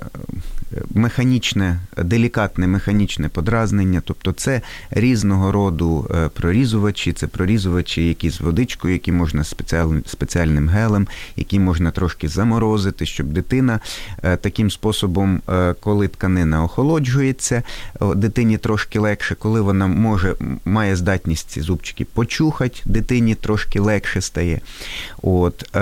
механічне, 0.94 1.80
делікатне 1.96 2.66
механічне 2.66 3.28
подразнення, 3.28 4.02
тобто 4.04 4.32
це 4.32 4.60
різного 4.90 5.52
роду 5.52 6.10
е, 6.10 6.28
прорізувачі, 6.28 7.12
це 7.12 7.26
прорізувачі, 7.26 8.08
які 8.08 8.30
з 8.30 8.40
водичкою, 8.40 8.94
які 8.94 9.12
можна 9.12 9.44
спеціальним, 10.06 10.68
гелем, 10.68 11.08
які 11.36 11.60
можна 11.60 11.90
трошки 11.90 12.28
заморозити, 12.28 13.06
щоб 13.06 13.26
дитина 13.26 13.80
е, 14.22 14.36
таким 14.36 14.70
способом, 14.70 15.42
е, 15.48 15.74
коли 15.80 16.08
тканина 16.08 16.64
охолоджується, 16.64 17.62
дитині 18.16 18.58
трошки 18.58 18.98
легше, 18.98 19.34
коли 19.34 19.60
вона 19.60 19.86
може 19.86 20.34
має 20.64 20.96
здатність 20.96 21.50
ці 21.50 21.60
зубчики 21.60 22.04
почухати, 22.04 22.80
дитині 22.84 23.34
трошки 23.34 23.80
легше 23.80 24.20
стає. 24.20 24.60
От, 25.22 25.76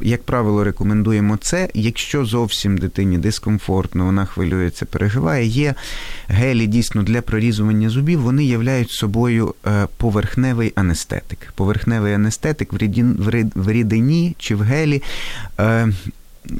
Як 0.00 0.22
правило, 0.24 0.64
рекомендуємо 0.64 1.36
це. 1.36 1.68
Якщо 1.74 2.24
зовсім 2.24 2.78
дитині 2.78 3.18
дискомфортно, 3.18 4.03
вона 4.04 4.24
хвилюється, 4.24 4.86
переживає. 4.86 5.46
Є 5.46 5.74
гелі 6.28 6.66
дійсно 6.66 7.02
для 7.02 7.22
прорізування 7.22 7.90
зубів, 7.90 8.20
вони 8.20 8.44
являють 8.44 8.90
собою 8.90 9.54
е, 9.66 9.86
поверхневий 9.96 10.72
анестетик. 10.74 11.52
Поверхневий 11.54 12.14
анестетик 12.14 12.72
в 13.54 13.70
рідині 13.70 14.34
чи 14.38 14.54
в 14.54 14.60
гелі. 14.62 15.02
Е, 15.60 15.88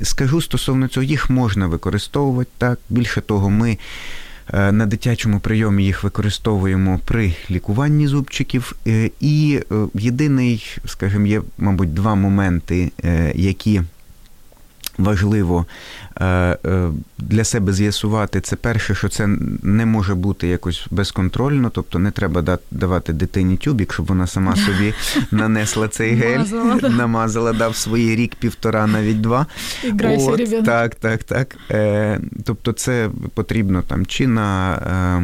скажу 0.02 0.40
стосовно 0.40 0.88
цього, 0.88 1.04
їх 1.04 1.30
можна 1.30 1.66
використовувати 1.66 2.50
так. 2.58 2.78
Більше 2.90 3.20
того, 3.20 3.50
ми. 3.50 3.78
Е, 4.52 4.72
на 4.72 4.86
дитячому 4.86 5.40
прийомі 5.40 5.84
їх 5.84 6.04
використовуємо 6.04 7.00
при 7.04 7.34
лікуванні 7.50 8.08
зубчиків. 8.08 8.76
І 9.20 9.60
єдиний, 9.94 10.78
скажімо, 10.86 11.26
є, 11.26 11.42
мабуть, 11.58 11.94
два 11.94 12.14
моменти, 12.14 12.92
які 13.34 13.82
важливо 14.98 15.66
Е, 16.20 16.26
е, 16.66 16.90
для 17.18 17.44
себе 17.44 17.72
з'ясувати, 17.72 18.40
це 18.40 18.56
перше, 18.56 18.94
що 18.94 19.08
це 19.08 19.28
не 19.62 19.86
може 19.86 20.14
бути 20.14 20.48
якось 20.48 20.86
безконтрольно, 20.90 21.70
тобто 21.70 21.98
не 21.98 22.10
треба 22.10 22.58
давати 22.70 23.12
дитині 23.12 23.56
тюбік, 23.56 23.92
щоб 23.92 24.06
вона 24.06 24.26
сама 24.26 24.56
собі 24.66 24.94
нанесла 25.30 25.88
цей 25.88 26.14
гель, 26.14 26.38
намазала, 26.38 26.88
намазала 26.88 27.52
дав 27.52 27.76
свої 27.76 28.16
рік-півтора, 28.16 28.86
навіть 28.86 29.20
два. 29.20 29.46
От, 29.84 30.64
Так, 30.64 30.94
так, 30.94 31.22
так. 31.22 31.56
Е, 31.70 32.20
Тобто, 32.44 32.72
це 32.72 33.10
потрібно 33.34 33.82
там 33.82 34.06
чи 34.06 34.26
на 34.26 35.22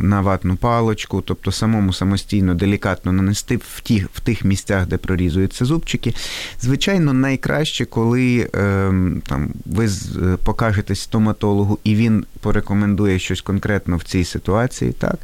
на 0.00 0.20
ватну 0.20 0.56
палочку, 0.56 1.20
тобто 1.20 1.52
самому 1.52 1.92
самостійно, 1.92 2.54
делікатно 2.54 3.12
нанести 3.12 3.56
в 3.56 3.80
ті, 3.80 4.06
в 4.14 4.20
тих 4.20 4.44
місцях, 4.44 4.86
де 4.86 4.96
прорізуються 4.96 5.64
зубчики. 5.64 6.14
Звичайно, 6.60 7.12
найкраще, 7.12 7.84
коли 7.84 8.50
е, 8.54 8.92
там 9.26 9.52
ви 9.66 9.88
Е, 10.16 10.36
покажетесь 10.44 11.00
стоматологу, 11.00 11.78
і 11.84 11.94
він 11.94 12.26
порекомендує 12.40 13.18
щось 13.18 13.40
конкретно 13.40 13.96
в 13.96 14.02
цій 14.02 14.24
ситуації, 14.24 14.92
так, 14.92 15.18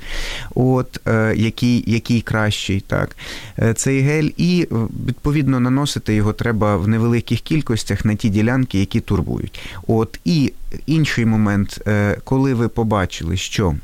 от, 0.54 1.00
е, 1.08 1.34
який 1.36 1.84
який 1.86 2.20
кращий, 2.20 2.80
так, 2.80 3.16
е, 3.58 3.74
цей 3.74 4.00
гель, 4.00 4.28
і 4.36 4.68
відповідно 5.06 5.60
наносити 5.60 6.14
його 6.14 6.32
треба 6.32 6.76
в 6.76 6.88
невеликих 6.88 7.40
кількостях 7.40 8.04
на 8.04 8.14
ті 8.14 8.28
ділянки, 8.28 8.80
які 8.80 9.00
турбують. 9.00 9.60
От, 9.86 10.20
І 10.24 10.52
інший 10.86 11.26
момент, 11.26 11.80
коли 12.24 12.54
ви 12.54 12.68
побачили, 12.68 13.36
що 13.36 13.74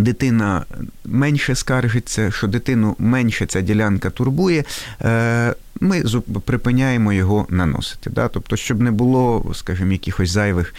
дитина 0.00 0.64
менше 1.04 1.54
скаржиться, 1.54 2.30
що 2.30 2.46
дитину 2.46 2.96
менше 2.98 3.46
ця 3.46 3.60
ділянка 3.60 4.10
турбує, 4.10 4.64
е, 5.02 5.54
ми 5.80 6.04
припиняємо 6.44 7.12
його 7.12 7.46
наносити. 7.50 8.10
Да? 8.10 8.28
Тобто, 8.28 8.56
щоб 8.56 8.80
не 8.80 8.90
було, 8.90 9.52
скажімо, 9.54 9.92
якихось 9.92 10.30
зайвих 10.30 10.74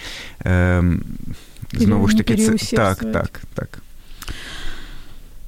е, 0.46 0.84
знову 1.74 2.08
ж 2.08 2.18
таки, 2.18 2.36
це 2.36 2.76
так, 2.76 3.00
так, 3.14 3.42
так. 3.54 3.80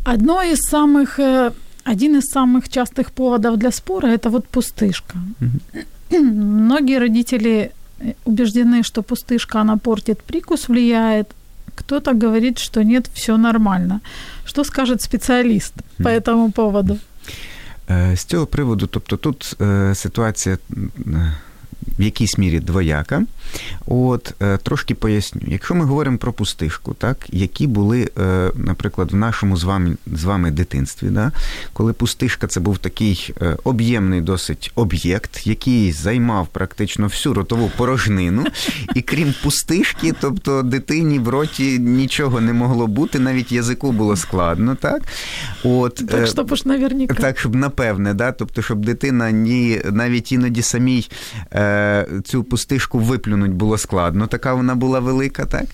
Одно 0.06 0.44
из 0.44 0.60
самых, 0.72 1.20
э, 1.20 1.52
один 1.86 2.16
из 2.16 2.24
самых 2.36 2.70
частых 2.70 3.12
поводов 3.12 3.58
для 3.58 3.72
спора – 3.72 4.14
это 4.14 4.30
вот 4.30 4.48
пустышка. 4.48 5.18
Угу. 5.42 6.20
Многие 6.20 7.00
родители 7.00 7.72
убеждены, 8.26 8.84
что 8.84 9.04
пустышка, 9.04 9.62
она 9.62 9.78
портит 9.78 10.24
прикус, 10.24 10.70
влияет, 10.70 11.28
кто-то 11.75 12.13
говорит, 12.13 12.59
что 12.59 12.85
нет, 12.85 13.11
все 13.15 13.37
нормально. 13.37 14.01
Что 14.45 14.65
скажет 14.65 15.03
специалист 15.03 15.75
по 15.99 16.09
этому 16.09 16.53
поводу? 16.53 16.99
З 17.89 18.25
цього 18.25 18.47
приводу, 18.47 18.87
тобто 18.87 19.17
тут 19.17 19.57
ситуація 19.95 20.59
в 21.99 22.03
якійсь 22.03 22.39
мірі 22.39 22.61
двояка. 22.61 23.23
От 23.87 24.35
е, 24.43 24.57
трошки 24.57 24.95
поясню. 24.95 25.43
Якщо 25.47 25.75
ми 25.75 25.85
говоримо 25.85 26.19
про 26.19 26.33
пустишку, 26.33 26.95
так 26.95 27.17
які 27.29 27.67
були, 27.67 28.11
е, 28.19 28.51
наприклад, 28.55 29.13
в 29.13 29.17
нашому 29.17 29.57
з 29.57 29.65
вами 29.65 29.97
з 30.15 30.25
вами 30.25 30.51
дитинстві, 30.51 31.07
да, 31.11 31.33
коли 31.73 31.93
пустишка 31.93 32.47
це 32.47 32.61
був 32.61 32.79
такий 32.79 33.35
е, 33.43 33.57
об'ємний 33.65 34.21
досить 34.21 34.73
об'єкт, 34.75 35.47
який 35.47 35.93
займав 35.93 36.47
практично 36.47 37.07
всю 37.07 37.35
ротову 37.35 37.71
порожнину, 37.77 38.45
і 38.95 39.03
крім 39.03 39.35
пустишки, 39.43 40.13
тобто 40.21 40.63
дитині 40.63 41.19
в 41.19 41.29
роті 41.29 41.79
нічого 41.79 42.41
не 42.41 42.53
могло 42.53 42.87
бути, 42.87 43.19
навіть 43.19 43.53
язику 43.53 43.93
було 43.93 44.17
складно, 44.17 44.75
так 44.75 45.03
от 45.65 45.95
так, 45.95 46.27
щоб 46.27 46.57
ж 46.57 46.69
наверняка. 46.69 47.15
так, 47.15 47.39
щоб 47.39 47.55
напевне, 47.55 48.15
да, 48.15 48.33
тобто, 48.33 48.63
щоб 48.63 48.85
дитина 48.85 49.31
ні 49.31 49.81
навіть 49.91 50.33
іноді 50.33 50.63
самій 50.63 51.09
цю 52.25 52.45
пустишку 52.45 52.99
виплюнуть 52.99 53.53
було 53.53 53.79
складно, 53.79 54.27
така 54.27 54.55
вона 54.55 54.75
була 54.75 55.01
велика. 55.01 55.45
так. 55.45 55.65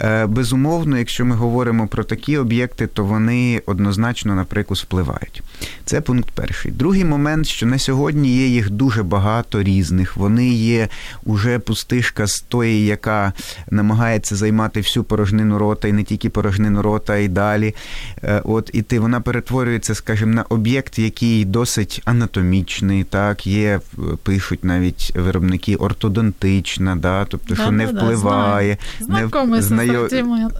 Е, 0.00 0.26
безумовно, 0.26 0.98
якщо 0.98 1.24
ми 1.24 1.34
говоримо 1.36 1.86
про 1.86 2.04
такі 2.04 2.38
об'єкти, 2.38 2.86
то 2.86 3.04
вони 3.04 3.62
однозначно 3.66 4.34
на 4.34 4.44
прикус 4.44 4.82
впливають. 4.82 5.42
Це 5.84 6.00
пункт 6.00 6.30
перший. 6.34 6.70
Другий 6.72 7.04
момент, 7.04 7.46
що 7.46 7.66
на 7.66 7.78
сьогодні 7.78 8.36
є 8.36 8.46
їх 8.46 8.70
дуже 8.70 9.02
багато 9.02 9.62
різних. 9.62 10.16
Вони 10.16 10.48
є 10.48 10.88
уже 11.24 11.58
пустишка 11.58 12.26
з 12.26 12.40
тої, 12.40 12.86
яка 12.86 13.32
намагається 13.70 14.36
займати 14.36 14.80
всю 14.80 15.04
порожнину 15.04 15.58
рота, 15.58 15.88
і 15.88 15.92
не 15.92 16.02
тільки 16.02 16.30
порожнину 16.30 16.82
рота, 16.82 17.16
і 17.16 17.28
далі. 17.28 17.74
Е, 18.22 18.42
от 18.44 18.70
і 18.72 18.82
ти 18.82 18.98
вона 18.98 19.20
перетворюється, 19.20 19.94
скажімо, 19.94 20.32
на 20.32 20.42
об'єкт, 20.42 20.98
який 20.98 21.44
досить 21.44 22.02
анатомічний. 22.04 23.04
Так, 23.04 23.46
є, 23.46 23.80
пишуть 24.22 24.64
навіть 24.64 25.12
виробники 25.16 25.45
ортодонтична, 25.76 26.96
да, 26.96 27.24
тобто, 27.24 27.54
да, 27.54 27.62
що 27.62 27.70
не 27.70 27.86
да, 27.86 27.92
впливає, 27.92 28.78
Знайомі 29.00 29.50
не 29.50 29.62
знайо... 29.62 30.08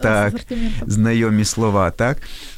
так, 0.01 0.33
знайомі 0.87 1.45
слова, 1.45 1.91
так. 1.91 2.17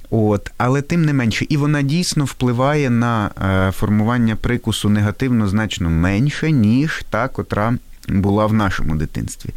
От, 0.09 0.51
але 0.57 0.81
тим 0.81 1.05
не 1.05 1.13
менше, 1.13 1.45
і 1.49 1.57
вона 1.57 1.81
дійсно 1.81 2.25
впливає 2.25 2.89
на 2.89 3.31
е, 3.41 3.71
формування 3.71 4.35
прикусу 4.35 4.89
негативно 4.89 5.47
значно 5.47 5.89
менше, 5.89 6.51
ніж 6.51 7.03
та, 7.09 7.27
котра 7.27 7.73
була 8.07 8.45
в 8.45 8.53
нашому 8.53 8.95
дитинстві. 8.95 9.49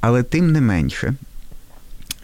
Але 0.00 0.22
тим 0.22 0.52
не 0.52 0.60
менше, 0.60 1.14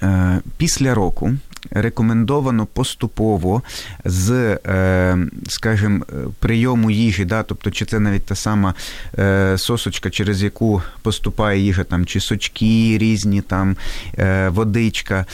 е, 0.03 0.41
після 0.57 0.95
року 0.95 1.35
рекомендовано 1.71 2.67
поступово 2.67 3.63
з, 4.05 4.59
е, 4.67 5.19
скажімо, 5.49 6.05
прийому 6.39 6.91
їжі, 6.91 7.25
да, 7.25 7.43
тобто, 7.43 7.71
чи 7.71 7.85
це 7.85 8.01
навіть 8.01 8.25
та 8.25 8.35
сама 8.35 8.75
е, 9.19 9.59
сосочка, 9.59 10.11
через 10.11 10.43
яку 10.43 10.83
поступає 11.03 11.61
їжа, 11.61 11.85
там, 11.85 12.07
чи 12.07 12.21
сочки 12.21 12.99
різні, 12.99 13.41
там, 13.41 13.77
е, 14.19 14.49
водичка. 14.49 15.27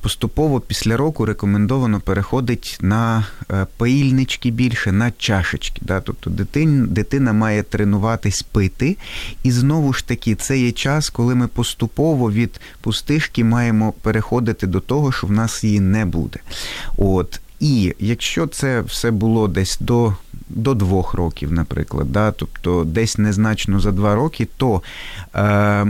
Поступово 0.00 0.60
після 0.60 0.96
року 0.96 1.24
рекомендовано 1.24 2.00
переходить 2.00 2.78
на 2.80 3.26
паїльнички 3.76 4.50
більше, 4.50 4.92
на 4.92 5.10
чашечки. 5.10 5.80
Да? 5.84 6.00
Тобто 6.00 6.30
дитин, 6.30 6.86
дитина 6.90 7.32
має 7.32 7.62
тренуватись 7.62 8.42
пити. 8.42 8.96
І 9.42 9.50
знову 9.50 9.92
ж 9.92 10.06
таки, 10.06 10.34
це 10.34 10.58
є 10.58 10.72
час, 10.72 11.10
коли 11.10 11.34
ми 11.34 11.46
поступово 11.46 12.32
від 12.32 12.60
пустишки 12.80 13.44
маємо 13.44 13.92
переходити 13.92 14.66
до 14.66 14.80
того, 14.80 15.12
що 15.12 15.26
в 15.26 15.32
нас 15.32 15.64
її 15.64 15.80
не 15.80 16.04
буде. 16.04 16.38
От. 16.96 17.40
І 17.60 17.94
якщо 17.98 18.46
це 18.46 18.80
все 18.80 19.10
було 19.10 19.48
десь 19.48 19.78
до 19.80 20.16
до 20.48 20.74
двох 20.74 21.14
років, 21.14 21.52
наприклад, 21.52 22.12
да, 22.12 22.32
тобто 22.32 22.84
десь 22.84 23.18
незначно 23.18 23.80
за 23.80 23.92
два 23.92 24.14
роки, 24.14 24.48
то 24.56 24.82
е, 25.34 25.86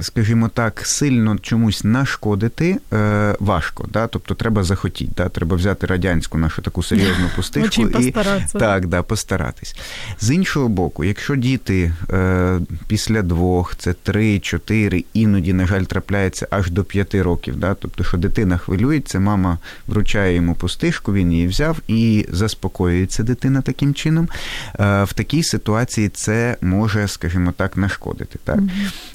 скажімо 0.00 0.48
так, 0.48 0.82
сильно 0.84 1.38
чомусь 1.38 1.84
нашкодити 1.84 2.78
е, 2.92 3.36
важко. 3.40 3.88
Да? 3.92 4.06
Тобто 4.06 4.34
треба 4.34 4.64
захотіти, 4.64 5.12
да? 5.16 5.28
треба 5.28 5.56
взяти 5.56 5.86
радянську 5.86 6.38
нашу 6.38 6.62
таку 6.62 6.82
серйозну 6.82 7.30
пустишку 7.36 7.82
і 7.82 8.14
так, 8.52 8.86
да, 8.86 9.02
постаратись. 9.02 9.76
З 10.20 10.30
іншого 10.30 10.68
боку, 10.68 11.04
якщо 11.04 11.36
діти 11.36 11.92
е, 12.10 12.60
після 12.86 13.22
двох, 13.22 13.76
це 13.76 13.92
три, 13.92 14.38
чотири, 14.38 15.04
іноді, 15.12 15.52
на 15.52 15.66
жаль, 15.66 15.82
трапляється 15.82 16.46
аж 16.50 16.70
до 16.70 16.84
п'яти 16.84 17.22
років. 17.22 17.56
Да? 17.56 17.74
Тобто, 17.74 18.04
що 18.04 18.16
дитина 18.16 18.58
хвилюється, 18.58 19.20
мама 19.20 19.58
вручає 19.86 20.34
йому 20.34 20.54
пустишку, 20.54 21.12
він 21.12 21.32
її 21.32 21.46
взяв 21.46 21.78
і 21.88 22.26
заспокоюється 22.30 23.22
дитина 23.22 23.60
таким 23.60 23.94
чином. 23.94 24.28
Е, 24.80 25.04
в 25.04 25.12
такій 25.12 25.42
ситуації 25.42 26.08
це 26.08 26.56
може, 26.60 27.08
скажімо 27.08 27.52
так, 27.56 27.76
нашкодити. 27.76 28.38
Так? 28.44 28.58
Угу. 28.58 28.68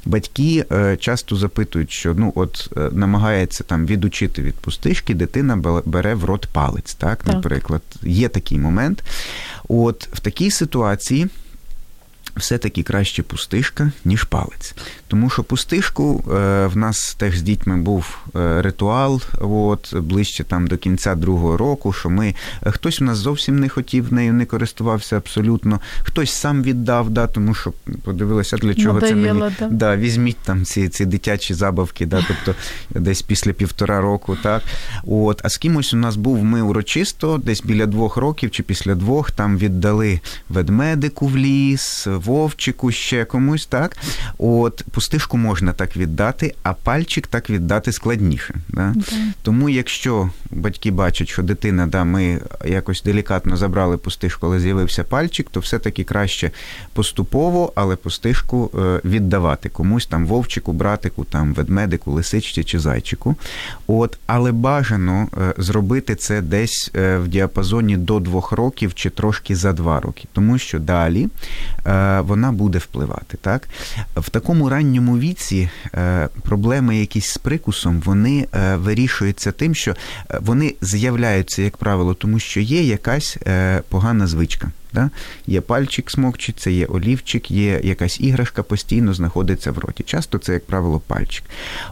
Батьки 0.05 0.65
часто 0.99 1.35
запитують, 1.35 1.91
що 1.91 2.13
ну 2.13 2.33
от 2.35 2.69
е, 2.77 2.89
намагається 2.91 3.63
там 3.63 3.85
відучити 3.85 4.41
від 4.41 4.55
пустишки, 4.55 5.13
дитина 5.13 5.81
бере 5.85 6.15
в 6.15 6.25
рот 6.25 6.47
палець, 6.53 6.93
так, 6.93 7.23
так. 7.23 7.35
наприклад, 7.35 7.81
є 8.03 8.29
такий 8.29 8.59
момент. 8.59 9.03
От 9.67 10.07
в 10.13 10.19
такій 10.19 10.51
ситуації 10.51 11.27
все-таки 12.37 12.83
краще 12.83 13.23
пустишка, 13.23 13.91
ніж 14.05 14.23
палець. 14.23 14.75
Тому 15.07 15.29
що 15.29 15.43
пустишку 15.43 16.23
е, 16.27 16.67
в 16.67 16.77
нас 16.77 17.15
теж 17.19 17.37
з 17.37 17.41
дітьми 17.41 17.77
був 17.77 18.17
е, 18.35 18.61
ритуал, 18.61 19.21
от, 19.41 19.95
ближче 19.95 20.43
там 20.43 20.67
до 20.67 20.77
кінця 20.77 21.15
другого 21.15 21.57
року, 21.57 21.93
що 21.93 22.09
ми 22.09 22.35
е, 22.65 22.71
хтось 22.71 23.01
у 23.01 23.05
нас 23.05 23.17
зовсім 23.17 23.59
не 23.59 23.69
хотів 23.69 24.13
нею, 24.13 24.33
не 24.33 24.45
користувався 24.45 25.17
абсолютно, 25.17 25.79
хтось 26.03 26.31
сам 26.31 26.63
віддав, 26.63 27.09
да, 27.09 27.27
тому 27.27 27.53
що 27.53 27.73
подивилися, 28.03 28.57
для 28.57 28.73
чого 28.73 28.99
Надоело, 28.99 29.23
це 29.27 29.33
мені. 29.33 29.55
Да. 29.59 29.67
да. 29.67 29.97
Візьміть 29.97 30.37
там 30.37 30.65
ці 30.65 30.89
ці 30.89 31.05
дитячі 31.05 31.53
забавки, 31.53 32.05
да, 32.05 32.25
тобто 32.27 32.59
десь 32.99 33.21
після 33.21 33.53
півтора 33.53 34.01
року. 34.01 34.37
так. 34.43 34.63
От, 35.05 35.41
А 35.43 35.49
з 35.49 35.57
кимось 35.57 35.93
у 35.93 35.97
нас 35.97 36.15
був 36.15 36.43
ми 36.43 36.61
урочисто, 36.61 37.37
десь 37.37 37.61
біля 37.61 37.85
двох 37.85 38.17
років 38.17 38.51
чи 38.51 38.63
після 38.63 38.95
двох 38.95 39.31
там 39.31 39.57
віддали 39.57 40.19
ведмедику 40.49 41.27
в 41.27 41.37
ліс. 41.37 42.07
Вовчику, 42.07 42.91
ще 42.91 43.25
комусь, 43.25 43.65
так? 43.65 43.97
От 44.37 44.83
пустишку 44.97 45.37
можна 45.37 45.73
так 45.73 45.97
віддати, 45.97 46.55
а 46.63 46.73
пальчик 46.73 47.27
так 47.27 47.49
віддати 47.49 47.91
складніше. 47.91 48.55
Да? 48.69 48.93
Okay. 48.97 49.13
Тому, 49.41 49.69
якщо 49.69 50.29
батьки 50.51 50.91
бачать, 50.91 51.29
що 51.29 51.43
дитина, 51.43 51.87
да, 51.87 52.03
ми 52.03 52.41
якось 52.65 53.03
делікатно 53.03 53.57
забрали 53.57 53.97
пустишку, 53.97 54.47
але 54.47 54.59
з'явився 54.59 55.03
пальчик, 55.03 55.47
то 55.51 55.59
все-таки 55.59 56.03
краще 56.03 56.51
поступово, 56.93 57.73
але 57.75 57.95
пустишку 57.95 58.71
е, 58.75 59.01
віддавати 59.05 59.69
комусь 59.69 60.05
там 60.05 60.25
вовчику, 60.25 60.73
братику, 60.73 61.23
там 61.23 61.53
ведмедику, 61.53 62.11
лисичці 62.11 62.63
чи 62.63 62.79
зайчику. 62.79 63.35
От, 63.87 64.17
Але 64.25 64.51
бажано 64.51 65.27
е, 65.37 65.53
зробити 65.57 66.15
це 66.15 66.41
десь 66.41 66.91
е, 66.95 67.17
в 67.17 67.27
діапазоні 67.27 67.97
до 67.97 68.19
двох 68.19 68.51
років 68.51 68.93
чи 68.93 69.09
трошки 69.09 69.55
за 69.55 69.73
два 69.73 69.99
роки, 69.99 70.27
тому 70.33 70.57
що 70.57 70.79
далі 70.79 71.27
вона 72.19 72.51
буде 72.51 72.77
впливати. 72.77 73.37
Так? 73.41 73.67
В 74.15 74.29
такому 74.29 74.69
ранньому 74.69 74.86
віці 74.95 75.69
е, 75.93 76.29
проблеми 76.41 76.97
якісь 76.97 77.29
з 77.29 77.37
прикусом 77.37 78.01
вони 78.05 78.47
е, 78.53 78.75
вирішуються 78.75 79.51
тим, 79.51 79.75
що 79.75 79.91
е, 79.91 80.39
вони 80.41 80.75
з'являються, 80.81 81.61
як 81.61 81.77
правило, 81.77 82.13
тому 82.13 82.39
що 82.39 82.59
є 82.59 82.83
якась 82.83 83.37
погана 83.89 84.27
звичка. 84.27 84.71
Да? 84.93 85.09
Є 85.47 85.61
пальчик 85.61 86.11
смокчиться, 86.11 86.69
є 86.69 86.85
олівчик, 86.85 87.51
є 87.51 87.81
якась 87.83 88.19
іграшка 88.19 88.63
постійно 88.63 89.13
знаходиться 89.13 89.71
в 89.71 89.77
роті. 89.77 90.03
Часто 90.03 90.37
це, 90.37 90.53
як 90.53 90.65
правило, 90.65 90.99
пальчик. 90.99 91.43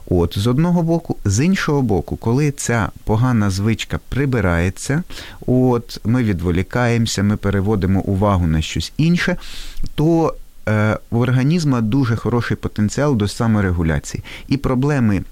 От 0.09 0.37
З 0.37 0.47
одного 0.47 0.83
боку, 0.83 1.17
з 1.25 1.45
іншого 1.45 1.81
боку, 1.81 2.15
коли 2.15 2.51
ця 2.51 2.89
погана 3.03 3.49
звичка 3.49 3.99
прибирається, 4.09 5.03
от 5.47 6.01
ми 6.03 6.23
відволікаємося, 6.23 7.23
ми 7.23 7.37
переводимо 7.37 8.01
увагу 8.01 8.47
на 8.47 8.61
щось 8.61 8.93
інше, 8.97 9.37
то 9.95 10.35
у 11.11 11.17
організму 11.17 11.81
дуже 11.81 12.15
хороший 12.15 12.57
потенціал 12.57 13.15
до 13.15 13.27
саморегуляції. 13.27 14.23
І 14.47 14.57
проблеми 14.57 15.23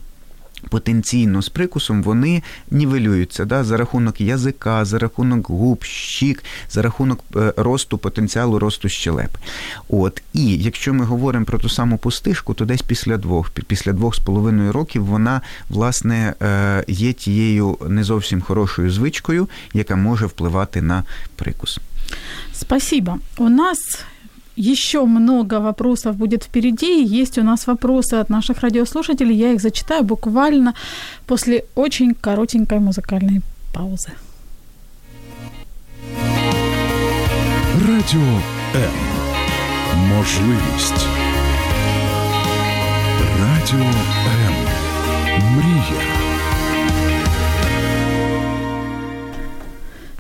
потенційно 0.69 1.41
з 1.41 1.49
прикусом 1.49 2.03
вони 2.03 2.43
нівелюються 2.71 3.45
да, 3.45 3.63
за 3.63 3.77
рахунок 3.77 4.21
язика, 4.21 4.85
за 4.85 4.99
рахунок 4.99 5.49
губ, 5.49 5.83
щік, 5.83 6.43
за 6.69 6.81
рахунок 6.81 7.19
е, 7.35 7.53
росту 7.57 7.97
потенціалу 7.97 8.59
росту 8.59 8.89
щелепи. 8.89 9.39
От 9.89 10.23
і 10.33 10.57
якщо 10.57 10.93
ми 10.93 11.05
говоримо 11.05 11.45
про 11.45 11.59
ту 11.59 11.69
саму 11.69 11.97
пустишку, 11.97 12.53
то 12.53 12.65
десь 12.65 12.81
після 12.81 13.17
двох, 13.17 13.49
після 13.49 13.93
двох 13.93 14.15
з 14.15 14.19
половиною 14.19 14.71
років 14.71 15.05
вона 15.05 15.41
власне 15.69 16.33
е, 16.41 16.83
є 16.87 17.13
тією 17.13 17.77
не 17.87 18.03
зовсім 18.03 18.41
хорошою 18.41 18.91
звичкою, 18.91 19.49
яка 19.73 19.95
може 19.95 20.25
впливати 20.25 20.81
на 20.81 21.03
прикус. 21.35 21.79
Спасибо. 22.53 23.17
У 23.37 23.49
нас 23.49 24.05
еще 24.56 25.04
много 25.04 25.60
вопросов 25.60 26.16
будет 26.16 26.44
впереди. 26.44 27.20
Есть 27.20 27.38
у 27.38 27.42
нас 27.42 27.66
вопросы 27.66 28.14
от 28.14 28.30
наших 28.30 28.60
радиослушателей. 28.60 29.36
Я 29.36 29.52
их 29.52 29.60
зачитаю 29.60 30.02
буквально 30.02 30.74
после 31.26 31.64
очень 31.74 32.14
коротенькой 32.14 32.78
музыкальной 32.78 33.40
паузы. 33.72 34.12
Радіо 37.88 38.40
М. 38.74 38.92
Можливість. 39.96 41.06
Радіо 43.40 43.86
М. 44.26 44.54
Мрія. 45.56 46.21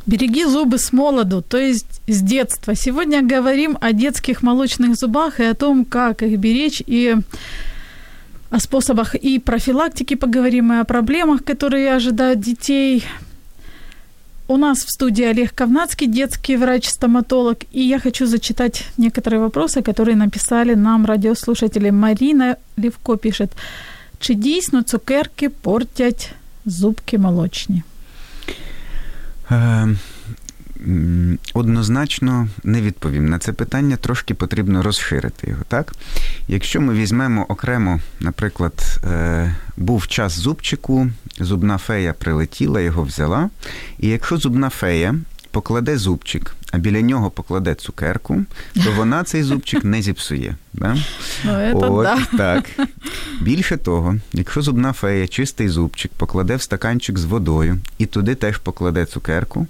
Береги 0.05 0.45
зубы 0.45 0.77
с 0.77 0.91
молоду, 0.91 1.41
то 1.41 1.57
есть 1.57 2.01
с 2.07 2.21
детства. 2.21 2.75
Сегодня 2.75 3.21
говорим 3.21 3.77
о 3.79 3.93
детских 3.93 4.43
молочных 4.43 4.95
зубах 4.95 5.39
и 5.39 5.43
о 5.43 5.53
том, 5.53 5.85
как 5.85 6.23
их 6.23 6.37
беречь, 6.39 6.83
и 6.85 7.15
о 8.49 8.59
способах 8.59 9.15
и 9.15 9.39
профилактики 9.39 10.15
поговорим, 10.15 10.73
и 10.73 10.79
о 10.81 10.83
проблемах, 10.83 11.45
которые 11.45 11.95
ожидают 11.95 12.41
детей. 12.41 13.05
У 14.49 14.57
нас 14.57 14.79
в 14.79 14.89
студии 14.89 15.23
Олег 15.23 15.55
Ковнацкий, 15.55 16.07
детский 16.07 16.57
врач-стоматолог, 16.57 17.59
и 17.71 17.81
я 17.81 17.97
хочу 17.97 18.25
зачитать 18.25 18.83
некоторые 18.97 19.39
вопросы, 19.39 19.81
которые 19.81 20.17
написали 20.17 20.75
нам 20.75 21.05
радиослушатели. 21.05 21.91
Марина 21.91 22.57
Левко 22.77 23.15
пишет, 23.15 23.51
чи 24.19 24.33
дійсно 24.33 24.83
цукерки 24.83 25.49
портять 25.49 26.31
зубки 26.65 27.17
молочні? 27.17 27.83
Е, 29.51 29.87
однозначно 31.53 32.47
не 32.63 32.81
відповім 32.81 33.29
на 33.29 33.39
це 33.39 33.53
питання, 33.53 33.95
трошки 33.97 34.33
потрібно 34.33 34.83
розширити 34.83 35.49
його. 35.49 35.63
Так? 35.67 35.93
Якщо 36.47 36.81
ми 36.81 36.93
візьмемо 36.93 37.45
окремо, 37.49 37.99
наприклад, 38.19 38.99
е, 39.03 39.55
був 39.77 40.07
час 40.07 40.31
зубчику, 40.31 41.09
зубна 41.39 41.77
фея 41.77 42.13
прилетіла, 42.13 42.81
його 42.81 43.03
взяла. 43.03 43.49
І 43.99 44.07
якщо 44.07 44.37
зубна 44.37 44.69
фея 44.69 45.15
покладе 45.53 45.97
зубчик, 45.97 46.55
а 46.71 46.77
біля 46.77 47.01
нього 47.01 47.31
покладе 47.31 47.75
цукерку, 47.75 48.43
то 48.73 48.91
вона 48.97 49.23
цей 49.23 49.43
зубчик 49.43 49.83
не 49.83 50.01
зіпсує. 50.01 50.55
Да? 50.73 50.97
Ну, 51.43 51.73
От, 51.73 52.03
да. 52.03 52.37
так. 52.37 52.87
Більше 53.41 53.77
того, 53.77 54.15
якщо 54.33 54.61
зубна 54.61 54.93
фея 54.93 55.27
чистий 55.27 55.69
зубчик 55.69 56.11
покладе 56.17 56.55
в 56.55 56.61
стаканчик 56.61 57.19
з 57.19 57.25
водою 57.25 57.77
і 57.97 58.05
туди 58.05 58.35
теж 58.35 58.57
покладе 58.57 59.05
цукерку, 59.05 59.67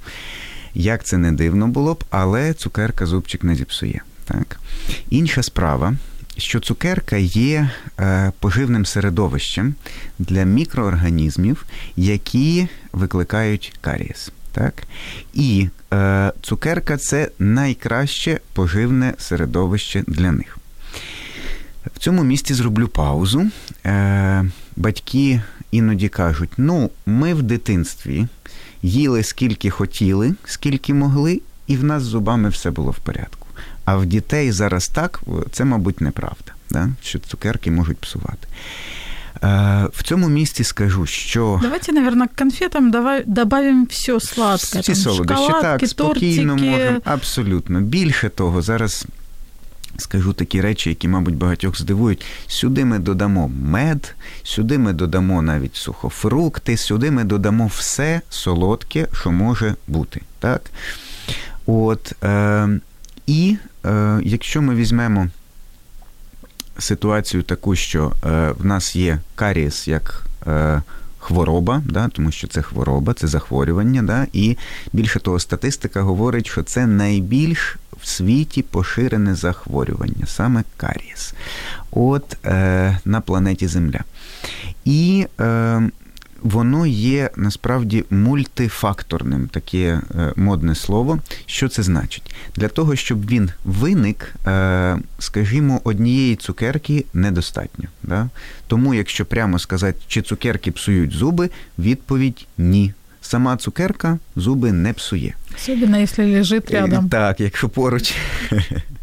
як 0.73 1.03
це 1.03 1.17
не 1.17 1.31
дивно 1.31 1.67
було 1.67 1.93
б, 1.93 2.03
але 2.09 2.53
цукерка 2.53 3.05
зубчик 3.05 3.43
не 3.43 3.55
зіпсує. 3.55 4.01
Так? 4.25 4.59
Інша 5.09 5.43
справа. 5.43 5.93
Що 6.37 6.59
цукерка 6.59 7.17
є 7.17 7.69
е, 7.99 8.31
поживним 8.39 8.85
середовищем 8.85 9.75
для 10.19 10.43
мікроорганізмів, 10.43 11.65
які 11.95 12.67
викликають 12.91 13.73
карієс. 13.81 14.31
Так? 14.53 14.83
І 15.33 15.69
е, 15.93 16.31
цукерка 16.41 16.97
це 16.97 17.29
найкраще 17.39 18.39
поживне 18.53 19.13
середовище 19.17 20.03
для 20.07 20.31
них. 20.31 20.57
В 21.95 21.99
цьому 21.99 22.23
місці 22.23 22.53
зроблю 22.53 22.87
паузу. 22.87 23.49
Е, 23.85 24.45
Батьки 24.75 25.41
іноді 25.71 26.09
кажуть: 26.09 26.49
ну, 26.57 26.89
ми 27.05 27.33
в 27.33 27.43
дитинстві 27.43 28.27
їли 28.81 29.23
скільки 29.23 29.69
хотіли, 29.69 30.35
скільки 30.45 30.93
могли, 30.93 31.41
і 31.67 31.77
в 31.77 31.83
нас 31.83 32.03
з 32.03 32.05
зубами 32.05 32.49
все 32.49 32.71
було 32.71 32.91
в 32.91 32.99
порядку. 32.99 33.47
А 33.85 33.95
в 33.95 34.05
дітей 34.05 34.51
зараз 34.51 34.87
так, 34.87 35.21
це, 35.51 35.65
мабуть, 35.65 36.01
неправда, 36.01 36.53
да? 36.69 36.89
що 37.01 37.19
цукерки 37.19 37.71
можуть 37.71 37.97
псувати. 37.97 38.47
Е, 39.43 39.87
в 39.93 40.03
цьому 40.03 40.29
місці 40.29 40.63
скажу, 40.63 41.05
що 41.05 41.59
давайте, 41.61 41.91
наверное, 41.91 42.27
к 42.27 42.33
конфетам 42.37 42.91
давай 42.91 43.23
добавим 43.25 43.85
все 43.85 44.19
сладке. 44.19 44.79
Всі 44.79 44.95
солодощі, 44.95 45.51
так, 45.61 45.87
спокійно 45.87 46.55
можемо. 46.55 46.99
Абсолютно. 47.05 47.81
Більше 47.81 48.29
того, 48.29 48.61
зараз 48.61 49.05
скажу 49.97 50.33
такі 50.33 50.61
речі, 50.61 50.89
які, 50.89 51.07
мабуть, 51.07 51.35
багатьох 51.35 51.77
здивують. 51.77 52.25
Сюди 52.47 52.85
ми 52.85 52.99
додамо 52.99 53.51
мед, 53.63 54.15
сюди 54.43 54.77
ми 54.77 54.93
додамо 54.93 55.41
навіть 55.41 55.75
сухофрукти, 55.75 56.77
сюди 56.77 57.11
ми 57.11 57.23
додамо 57.23 57.67
все 57.67 58.21
солодке, 58.29 59.07
що 59.13 59.31
може 59.31 59.75
бути. 59.87 60.21
Так? 60.39 60.61
От, 61.65 62.23
е, 62.23 62.69
І 63.27 63.57
е, 63.85 64.19
якщо 64.23 64.61
ми 64.61 64.75
візьмемо 64.75 65.27
ситуацію 66.77 67.43
таку, 67.43 67.75
що 67.75 68.11
е, 68.25 68.51
в 68.59 68.65
нас 68.65 68.95
є 68.95 69.19
карієс 69.35 69.87
як 69.87 70.25
е, 70.47 70.81
хвороба, 71.19 71.81
да, 71.85 72.07
тому 72.07 72.31
що 72.31 72.47
це 72.47 72.61
хвороба, 72.61 73.13
це 73.13 73.27
захворювання. 73.27 74.03
Да, 74.03 74.27
І 74.33 74.57
більше 74.93 75.19
того, 75.19 75.39
статистика 75.39 76.01
говорить, 76.01 76.47
що 76.47 76.63
це 76.63 76.87
найбільш 76.87 77.77
в 78.01 78.07
світі 78.07 78.61
поширене 78.61 79.35
захворювання, 79.35 80.25
саме 80.25 80.63
карієс. 80.77 81.33
От 81.91 82.45
е, 82.45 82.99
на 83.05 83.21
планеті 83.21 83.67
Земля. 83.67 83.99
І 84.85 85.27
е, 85.39 85.81
воно 86.43 86.85
є 86.85 87.29
насправді 87.35 88.03
мультифакторним, 88.09 89.47
таке 89.47 90.01
е, 90.15 90.33
модне 90.35 90.75
слово. 90.75 91.19
Що 91.45 91.69
це 91.69 91.83
значить? 91.83 92.35
Для 92.55 92.67
того, 92.67 92.95
щоб 92.95 93.29
він 93.29 93.49
виник, 93.65 94.35
е, 94.47 94.97
скажімо, 95.19 95.81
однієї 95.83 96.35
цукерки 96.35 97.05
недостатньо. 97.13 97.85
Да? 98.03 98.29
Тому, 98.67 98.93
якщо 98.93 99.25
прямо 99.25 99.59
сказати, 99.59 99.99
чи 100.07 100.21
цукерки 100.21 100.71
псують 100.71 101.11
зуби, 101.11 101.49
відповідь 101.79 102.47
ні. 102.57 102.93
Сама 103.21 103.57
цукерка 103.57 104.17
зуби 104.35 104.71
не 104.71 104.93
псує. 104.93 105.33
Особливо, 105.55 105.97
якщо 105.97 106.23
лежить 106.23 106.71
рядом. 106.71 107.09
Так, 107.09 107.39
якщо 107.39 107.69
поруч, 107.69 108.15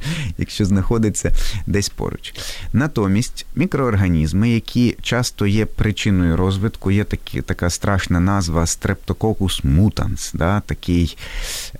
якщо 0.38 0.64
знаходиться 0.64 1.32
десь 1.66 1.88
поруч. 1.88 2.34
Натомість 2.72 3.46
мікроорганізми, 3.54 4.50
які 4.50 4.96
часто 5.02 5.46
є 5.46 5.66
причиною 5.66 6.36
розвитку, 6.36 6.90
є 6.90 7.04
такі, 7.04 7.42
така 7.42 7.70
страшна 7.70 8.20
назва 8.20 8.64
Streptococcus 8.64 9.66
mutans, 9.66 10.30
да, 10.34 10.60
такий 10.60 11.16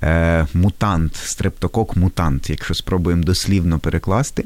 е, 0.03 0.47
мутант, 0.55 1.17
стрептокок-мутант, 1.17 2.51
якщо 2.51 2.75
спробуємо 2.75 3.23
дослівно 3.23 3.79
перекласти. 3.79 4.45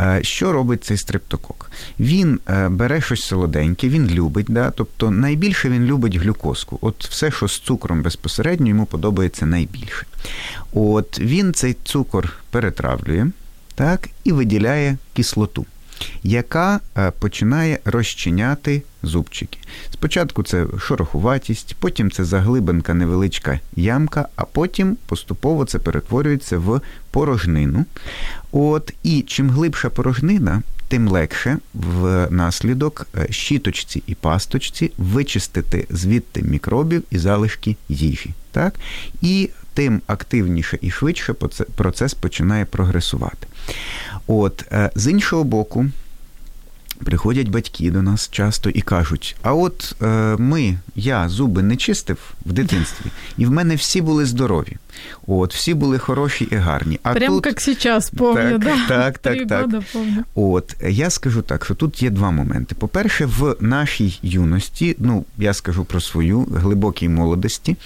Е, 0.00 0.20
Що 0.22 0.52
робить 0.52 0.84
цей 0.84 0.96
стрептокок? 0.96 1.70
Він 2.00 2.40
е, 2.48 2.68
бере 2.68 3.00
щось 3.00 3.22
солоденьке, 3.22 3.88
він 3.88 4.10
любить, 4.10 4.46
да, 4.48 4.70
тобто 4.70 5.10
найбільше 5.10 5.68
він 5.68 5.84
любить 5.84 6.16
глюкозку. 6.16 6.78
От 6.80 7.04
все, 7.04 7.30
що 7.30 7.48
з 7.48 7.58
цукром 7.58 8.02
безпосередньо, 8.02 8.68
йому 8.68 8.86
подобається 8.86 9.46
найбільше. 9.46 10.06
От 10.72 11.18
він 11.18 11.54
цей 11.54 11.76
цукор 11.84 12.32
перетравлює 12.50 13.26
так, 13.74 14.08
і 14.24 14.32
виділяє 14.32 14.96
кислоту, 15.14 15.66
яка 16.22 16.80
е, 16.96 17.10
починає 17.10 17.78
розчиняти 17.84 18.82
зубчики. 19.02 19.58
Спочатку 19.92 20.42
це 20.42 20.66
шорохуватість, 20.78 21.76
потім 21.78 22.10
це 22.10 22.24
заглибинка 22.24 22.94
невеличка 22.94 23.60
ямка, 23.76 24.28
а 24.36 24.44
потім 24.44 24.96
поступово 25.06 25.64
це 25.64 25.78
перетворюється 25.78 26.58
в 26.58 26.80
порожнину. 27.10 27.84
От, 28.52 28.92
І 29.02 29.22
чим 29.22 29.50
глибша 29.50 29.90
порожнина, 29.90 30.62
тим 30.88 31.08
легше 31.08 31.58
внаслідок 31.74 33.06
е, 33.18 33.26
щіточці 33.30 34.02
і 34.06 34.14
пасточці 34.14 34.92
вичистити 34.98 35.86
звідти 35.90 36.42
мікробів 36.42 37.02
і 37.10 37.18
залишки 37.18 37.76
їжі. 37.88 38.30
Так? 38.50 38.74
І 39.22 39.50
тим 39.74 40.02
активніше 40.06 40.78
і 40.80 40.90
швидше 40.90 41.32
процес 41.76 42.14
починає 42.14 42.64
прогресувати. 42.64 43.46
От, 44.26 44.64
е, 44.72 44.90
З 44.94 45.10
іншого 45.10 45.44
боку, 45.44 45.86
приходять 47.02 47.48
батьки 47.48 47.90
до 47.90 48.02
нас 48.02 48.28
часто 48.30 48.70
і 48.70 48.80
кажуть: 48.80 49.36
а 49.42 49.54
от 49.54 49.94
е, 50.02 50.06
ми, 50.38 50.78
я 50.96 51.28
зуби 51.28 51.62
не 51.62 51.76
чистив 51.76 52.18
в 52.46 52.52
дитинстві, 52.52 53.06
і 53.38 53.46
в 53.46 53.50
мене 53.50 53.74
всі 53.74 54.00
були 54.00 54.26
здорові. 54.26 54.76
От, 55.26 55.54
всі 55.54 55.74
були 55.74 55.98
хороші 55.98 56.48
і 56.50 56.54
гарні. 56.54 57.00
А 57.02 57.14
Прям 57.14 57.34
тут... 57.34 57.46
як 57.46 57.60
зараз 57.80 58.10
помню, 58.10 58.50
так, 58.50 58.60
да? 58.60 58.76
так, 58.88 59.18
так, 59.18 59.48
так. 59.48 59.82
помню. 59.92 60.24
От 60.34 60.76
я 60.88 61.10
скажу 61.10 61.42
так, 61.42 61.64
що 61.64 61.74
тут 61.74 62.02
є 62.02 62.10
два 62.10 62.30
моменти. 62.30 62.74
По-перше, 62.74 63.26
в 63.26 63.56
нашій 63.60 64.18
юності, 64.22 64.96
ну 64.98 65.24
я 65.38 65.54
скажу 65.54 65.84
про 65.84 66.00
свою 66.00 66.40
глибокій 66.40 67.08
молодості, 67.08 67.76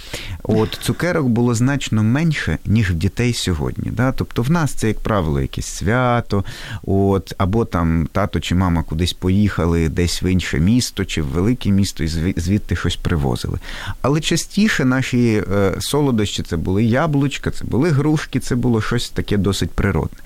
от 0.42 0.78
цукерок 0.82 1.26
було 1.26 1.54
значно 1.54 2.02
менше, 2.02 2.58
ніж 2.66 2.90
в 2.90 2.94
дітей 2.94 3.32
сьогодні. 3.32 3.90
Да? 3.90 4.12
Тобто 4.12 4.42
в 4.42 4.50
нас 4.50 4.72
це, 4.72 4.88
як 4.88 5.00
правило, 5.00 5.40
якесь 5.40 5.66
свято, 5.66 6.44
от, 6.82 7.34
або 7.38 7.64
там 7.64 8.08
тато 8.12 8.40
чи 8.40 8.54
мама 8.54 8.82
кудись 8.82 9.05
поїхали, 9.12 9.88
десь 9.88 10.22
в 10.22 10.24
інше 10.24 10.58
місто 10.58 11.04
чи 11.04 11.22
в 11.22 11.26
велике 11.26 11.70
місто, 11.70 12.04
і 12.04 12.08
звідти 12.36 12.76
щось 12.76 12.96
привозили. 12.96 13.58
Але 14.02 14.20
частіше 14.20 14.84
наші 14.84 15.42
е, 15.52 15.74
солодощі 15.78 16.42
це 16.42 16.56
були 16.56 16.84
яблучка, 16.84 17.50
це 17.50 17.64
були 17.64 17.90
грушки, 17.90 18.40
це 18.40 18.54
було 18.54 18.82
щось 18.82 19.10
таке 19.10 19.36
досить 19.36 19.70
природне. 19.70 20.18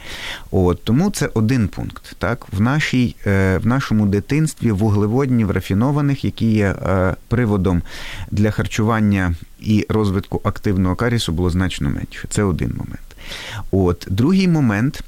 От, 0.50 0.84
Тому 0.84 1.10
це 1.10 1.30
один 1.34 1.68
пункт. 1.68 2.14
Так? 2.18 2.46
В 2.52 2.60
нашій, 2.60 3.16
е, 3.26 3.58
в 3.58 3.66
нашому 3.66 4.06
дитинстві 4.06 4.70
вуглеводнів 4.70 5.50
рафінованих, 5.50 6.24
які 6.24 6.46
є 6.52 6.66
е, 6.66 7.14
приводом 7.28 7.82
для 8.30 8.50
харчування 8.50 9.34
і 9.60 9.86
розвитку 9.88 10.40
активного 10.44 10.96
карісу, 10.96 11.32
було 11.32 11.50
значно 11.50 11.90
менше. 11.90 12.28
Це 12.30 12.42
один 12.42 12.68
момент. 12.68 13.00
От, 13.70 14.06
Другий 14.10 14.48
момент 14.48 15.02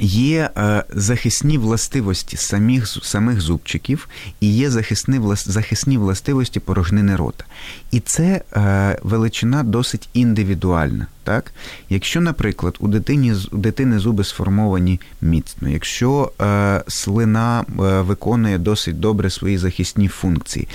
Є 0.00 0.50
е, 0.56 0.84
захисні 0.90 1.58
властивості 1.58 2.36
самих 2.36 2.88
самих 2.88 3.40
зубчиків 3.40 4.08
і 4.40 4.54
є 4.54 4.70
захисні 4.70 5.20
захисні 5.34 5.98
властивості 5.98 6.60
порожнини 6.60 7.16
рота. 7.16 7.44
І 7.90 8.00
це 8.00 8.42
е, 8.52 8.98
величина 9.02 9.62
досить 9.62 10.08
індивідуальна. 10.12 11.06
Так? 11.24 11.52
Якщо, 11.88 12.20
наприклад, 12.20 12.76
у 12.80 12.88
дитині 12.88 13.34
у 13.52 13.56
дитини 13.56 13.98
зуби 13.98 14.24
сформовані 14.24 15.00
міцно, 15.20 15.68
якщо 15.68 16.32
е, 16.40 16.82
слина 16.88 17.64
виконує 17.78 18.58
досить 18.58 19.00
добре 19.00 19.30
свої 19.30 19.58
захисні 19.58 20.08
функції, 20.08 20.68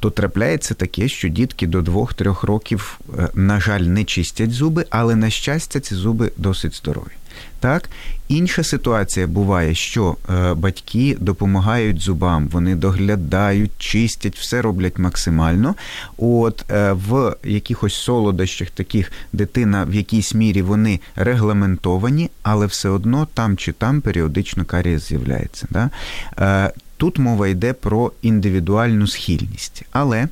то 0.00 0.10
трапляється 0.10 0.74
таке, 0.74 1.08
що 1.08 1.28
дітки 1.28 1.66
до 1.66 1.80
2-3 1.80 2.46
років, 2.46 3.00
на 3.34 3.60
жаль, 3.60 3.80
не 3.80 4.04
чистять 4.04 4.52
зуби, 4.52 4.86
але 4.90 5.16
на 5.16 5.30
щастя, 5.30 5.80
ці 5.80 5.94
зуби 5.94 6.32
досить 6.36 6.74
здорові. 6.74 7.12
Так, 7.60 7.90
інша 8.32 8.62
ситуація 8.62 9.26
буває, 9.26 9.74
що 9.74 10.16
е, 10.30 10.54
батьки 10.54 11.16
допомагають 11.20 12.00
зубам, 12.00 12.48
вони 12.48 12.74
доглядають, 12.74 13.70
чистять, 13.78 14.38
все 14.38 14.62
роблять 14.62 14.98
максимально. 14.98 15.74
От 16.18 16.64
е, 16.70 16.92
в 16.92 17.36
якихось 17.44 17.94
солодощах 17.94 18.70
таких 18.70 19.12
дитина 19.32 19.84
в 19.84 19.94
якійсь 19.94 20.34
мірі 20.34 20.62
вони 20.62 21.00
регламентовані, 21.16 22.30
але 22.42 22.66
все 22.66 22.88
одно 22.88 23.28
там 23.34 23.56
чи 23.56 23.72
там 23.72 24.00
періодично 24.00 24.64
карієс 24.64 25.08
з'являється. 25.08 25.66
Да? 25.70 25.90
Е, 26.38 26.72
тут 26.96 27.18
мова 27.18 27.48
йде 27.48 27.72
про 27.72 28.12
індивідуальну 28.22 29.06
схильність. 29.06 29.82
Але 29.92 30.28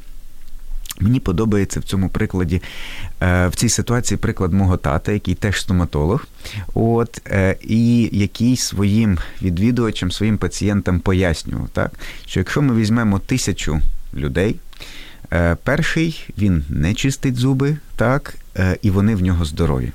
Мені 1.01 1.21
подобається 1.21 1.81
в 1.81 1.83
цьому 1.83 2.09
прикладі, 2.09 2.63
е, 3.23 3.49
в 3.49 3.55
цій 3.55 3.69
ситуації 3.69 4.19
приклад 4.19 4.53
мого 4.53 4.77
тата, 4.77 5.13
який 5.13 5.35
теж 5.35 5.61
стоматолог, 5.61 6.27
от, 6.75 7.21
е, 7.27 7.57
і 7.63 8.09
який 8.13 8.57
своїм 8.57 9.19
відвідувачам, 9.43 10.11
своїм 10.11 10.39
пацієнтам 10.39 11.01
пояснював, 11.01 11.69
так, 11.73 11.93
що 12.27 12.41
якщо 12.41 12.63
ми 12.63 12.75
візьмемо 12.75 13.19
тисячу 13.19 13.81
людей, 14.15 14.57
е, 15.33 15.57
перший 15.65 16.25
він 16.39 16.65
не 16.69 16.95
чистить 16.95 17.37
зуби, 17.37 17.77
так, 17.97 18.35
і 18.83 18.91
вони 18.91 19.15
в 19.15 19.23
нього 19.23 19.45
здорові. 19.45 19.93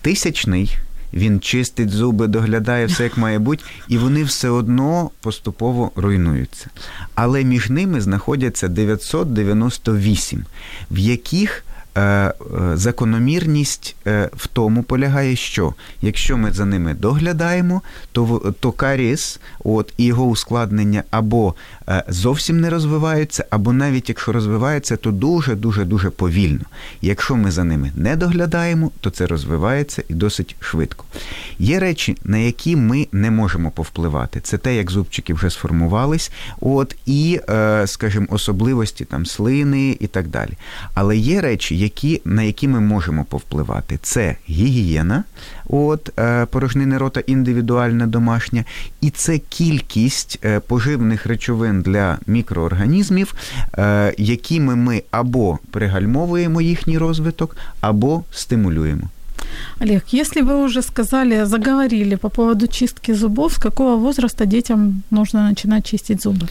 Тисячний 0.00 0.78
він 1.14 1.40
чистить 1.40 1.90
зуби, 1.90 2.26
доглядає 2.26 2.86
все 2.86 3.04
як 3.04 3.16
має 3.16 3.38
бути, 3.38 3.64
і 3.88 3.98
вони 3.98 4.24
все 4.24 4.48
одно 4.48 5.10
поступово 5.20 5.90
руйнуються. 5.96 6.66
Але 7.14 7.44
між 7.44 7.70
ними 7.70 8.00
знаходяться 8.00 8.68
998, 8.68 10.44
в 10.90 10.98
яких 10.98 11.64
закономірність 12.74 13.96
е, 14.06 14.30
в 14.36 14.46
тому 14.46 14.82
полягає, 14.82 15.36
що 15.36 15.74
якщо 16.02 16.36
ми 16.36 16.52
за 16.52 16.64
ними 16.64 16.94
доглядаємо, 16.94 17.82
то 18.12 18.54
то 18.60 18.72
каріс 18.72 19.40
от, 19.64 19.92
і 19.96 20.04
його 20.04 20.24
ускладнення 20.24 21.02
або 21.10 21.54
зовсім 22.08 22.60
не 22.60 22.70
розвиваються, 22.70 23.44
або 23.50 23.72
навіть 23.72 24.08
якщо 24.08 24.32
розвиваються, 24.32 24.96
то 24.96 25.10
дуже-дуже 25.10 25.84
дуже 25.84 26.10
повільно. 26.10 26.64
Якщо 27.02 27.36
ми 27.36 27.50
за 27.50 27.64
ними 27.64 27.92
не 27.96 28.16
доглядаємо, 28.16 28.90
то 29.00 29.10
це 29.10 29.26
розвивається 29.26 30.02
і 30.08 30.14
досить 30.14 30.56
швидко. 30.60 31.04
Є 31.58 31.80
речі, 31.80 32.16
на 32.24 32.38
які 32.38 32.76
ми 32.76 33.06
не 33.12 33.30
можемо 33.30 33.70
повпливати. 33.70 34.40
Це 34.40 34.58
те, 34.58 34.76
як 34.76 34.90
зубчики 34.90 35.34
вже 35.34 35.50
сформувались, 35.50 36.32
от, 36.60 36.96
і, 37.06 37.40
скажімо, 37.86 38.26
особливості 38.30 39.04
там 39.04 39.26
слини 39.26 39.96
і 40.00 40.06
так 40.06 40.28
далі. 40.28 40.52
Але 40.94 41.16
є 41.16 41.40
речі, 41.40 41.81
які, 41.82 42.20
на 42.24 42.42
які 42.42 42.68
ми 42.68 42.80
можемо 42.80 43.24
повпливати. 43.24 43.98
Це 44.02 44.36
гігієна, 44.50 45.24
от, 45.68 46.18
е, 46.18 46.46
порожнини 46.46 46.98
рота 46.98 47.20
індивідуальна 47.20 48.06
домашня, 48.06 48.64
і 49.00 49.10
це 49.10 49.38
кількість 49.38 50.38
е, 50.44 50.60
поживних 50.60 51.26
речовин 51.26 51.82
для 51.82 52.18
мікроорганізмів, 52.26 53.34
е, 53.78 54.14
якими 54.18 54.76
ми 54.76 55.02
або 55.10 55.58
пригальмовуємо 55.70 56.60
їхній 56.60 56.98
розвиток, 56.98 57.56
або 57.80 58.24
стимулюємо. 58.32 59.10
Олег, 59.80 60.02
если 60.12 60.42
вы 60.42 60.64
уже 60.64 60.82
сказали, 60.82 61.44
заговорили 61.44 62.16
по 62.16 62.30
поводу 62.30 62.66
чистки 62.66 63.14
зубов, 63.14 63.52
с 63.52 63.58
какого 63.58 63.96
возраста 63.96 64.46
детям 64.46 65.02
нужно 65.10 65.42
начинать 65.42 65.86
чистить 65.90 66.26
зубы? 66.26 66.48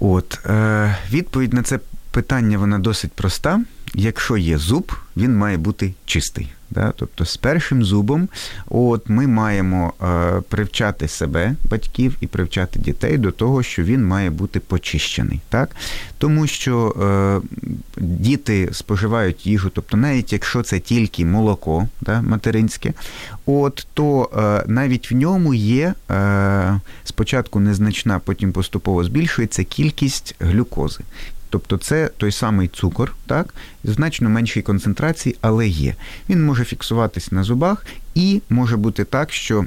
От, 0.00 0.38
е, 0.46 0.96
відповідь 1.12 1.52
на 1.52 1.62
це 1.62 1.78
питання 2.10 2.58
вона 2.58 2.78
досить 2.78 3.12
проста 3.12 3.60
якщо 3.94 4.36
є 4.36 4.58
зуб, 4.58 4.92
він 5.16 5.36
має 5.36 5.56
бути 5.56 5.94
чистий. 6.04 6.48
Да? 6.70 6.92
Тобто 6.96 7.24
з 7.24 7.36
першим 7.36 7.84
зубом 7.84 8.28
от 8.68 9.08
ми 9.08 9.26
маємо 9.26 9.92
е, 10.02 10.40
привчати 10.48 11.08
себе, 11.08 11.54
батьків, 11.70 12.16
і 12.20 12.26
привчати 12.26 12.78
дітей 12.78 13.18
до 13.18 13.30
того, 13.32 13.62
що 13.62 13.82
він 13.82 14.06
має 14.06 14.30
бути 14.30 14.60
почищений. 14.60 15.40
Так? 15.48 15.76
Тому 16.18 16.46
що 16.46 16.88
е, 16.88 17.60
діти 17.96 18.68
споживають 18.72 19.46
їжу, 19.46 19.70
тобто 19.74 19.96
навіть 19.96 20.32
якщо 20.32 20.62
це 20.62 20.80
тільки 20.80 21.24
молоко 21.24 21.88
да, 22.00 22.22
материнське, 22.22 22.92
от, 23.46 23.86
то 23.94 24.30
е, 24.36 24.64
навіть 24.66 25.10
в 25.10 25.14
ньому 25.14 25.54
є 25.54 25.94
е, 26.10 26.80
спочатку 27.04 27.60
незначна, 27.60 28.18
потім 28.18 28.52
поступово 28.52 29.04
збільшується 29.04 29.64
кількість 29.64 30.34
глюкози. 30.40 31.00
Тобто 31.52 31.76
це 31.76 32.10
той 32.16 32.32
самий 32.32 32.68
цукор, 32.68 33.12
так, 33.26 33.54
значно 33.84 34.28
меншій 34.28 34.62
концентрації, 34.62 35.36
але 35.40 35.68
є. 35.68 35.94
Він 36.28 36.44
може 36.44 36.64
фіксуватись 36.64 37.32
на 37.32 37.42
зубах, 37.44 37.86
і 38.14 38.40
може 38.48 38.76
бути 38.76 39.04
так, 39.04 39.32
що 39.32 39.66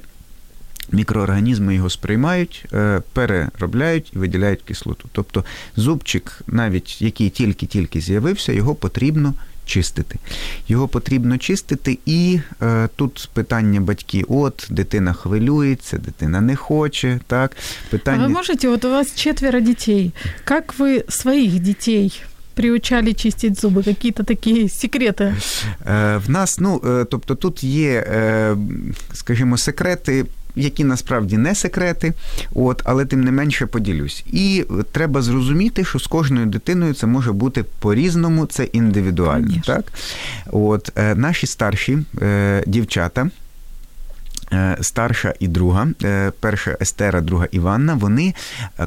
мікроорганізми 0.91 1.75
його 1.75 1.89
сприймають, 1.89 2.65
е, 2.73 3.01
переробляють 3.13 4.11
і 4.15 4.17
виділяють 4.17 4.61
кислоту. 4.61 5.09
Тобто 5.11 5.45
зубчик, 5.75 6.41
навіть 6.47 7.01
який 7.01 7.29
тільки-тільки 7.29 8.01
з'явився, 8.01 8.53
його 8.53 8.75
потрібно 8.75 9.33
чистити. 9.65 10.19
Його 10.67 10.87
потрібно 10.87 11.37
чистити, 11.37 11.99
і 12.05 12.39
е, 12.61 12.89
тут 12.95 13.29
питання 13.33 13.81
батьки: 13.81 14.23
от 14.29 14.67
дитина 14.69 15.13
хвилюється, 15.13 15.97
дитина 15.97 16.41
не 16.41 16.55
хоче. 16.55 17.19
Так, 17.27 17.57
питання... 17.89 18.23
А 18.23 18.27
ви 18.27 18.33
можете, 18.33 18.67
от 18.67 18.85
у 18.85 18.89
вас 18.89 19.15
четверо 19.15 19.59
дітей. 19.59 20.11
Як 20.49 20.79
ви 20.79 21.03
своїх 21.09 21.59
дітей? 21.59 22.21
Приучали 22.53 23.13
чистити 23.13 23.55
зуби, 23.55 23.83
какие-то 23.83 24.23
такі 24.23 24.69
секрети? 24.69 25.23
Е, 25.23 26.17
в 26.17 26.29
нас, 26.29 26.59
ну, 26.59 26.81
е, 26.85 27.05
тобто 27.11 27.35
тут 27.35 27.63
є, 27.63 27.91
е, 27.91 28.55
скажімо, 29.13 29.57
секрети 29.57 30.25
які 30.55 30.83
насправді 30.83 31.37
не 31.37 31.55
секрети, 31.55 32.13
от, 32.53 32.81
але 32.85 33.05
тим 33.05 33.23
не 33.23 33.31
менше 33.31 33.65
поділюсь. 33.65 34.25
І 34.31 34.65
треба 34.91 35.21
зрозуміти, 35.21 35.85
що 35.85 35.99
з 35.99 36.07
кожною 36.07 36.45
дитиною 36.45 36.93
це 36.93 37.07
може 37.07 37.31
бути 37.31 37.63
по-різному, 37.79 38.45
це 38.45 38.63
індивідуально. 38.63 39.47
Конечно. 39.47 39.75
Так? 39.75 39.85
От, 40.51 40.91
е, 40.95 41.15
Наші 41.15 41.47
старші 41.47 41.97
е, 42.21 42.63
дівчата. 42.67 43.29
Е, 44.53 44.77
старша 44.81 45.33
і 45.39 45.47
друга, 45.47 45.87
перша 46.39 46.77
Естера, 46.81 47.21
друга 47.21 47.47
Іванна, 47.51 47.93
вони, 47.93 48.33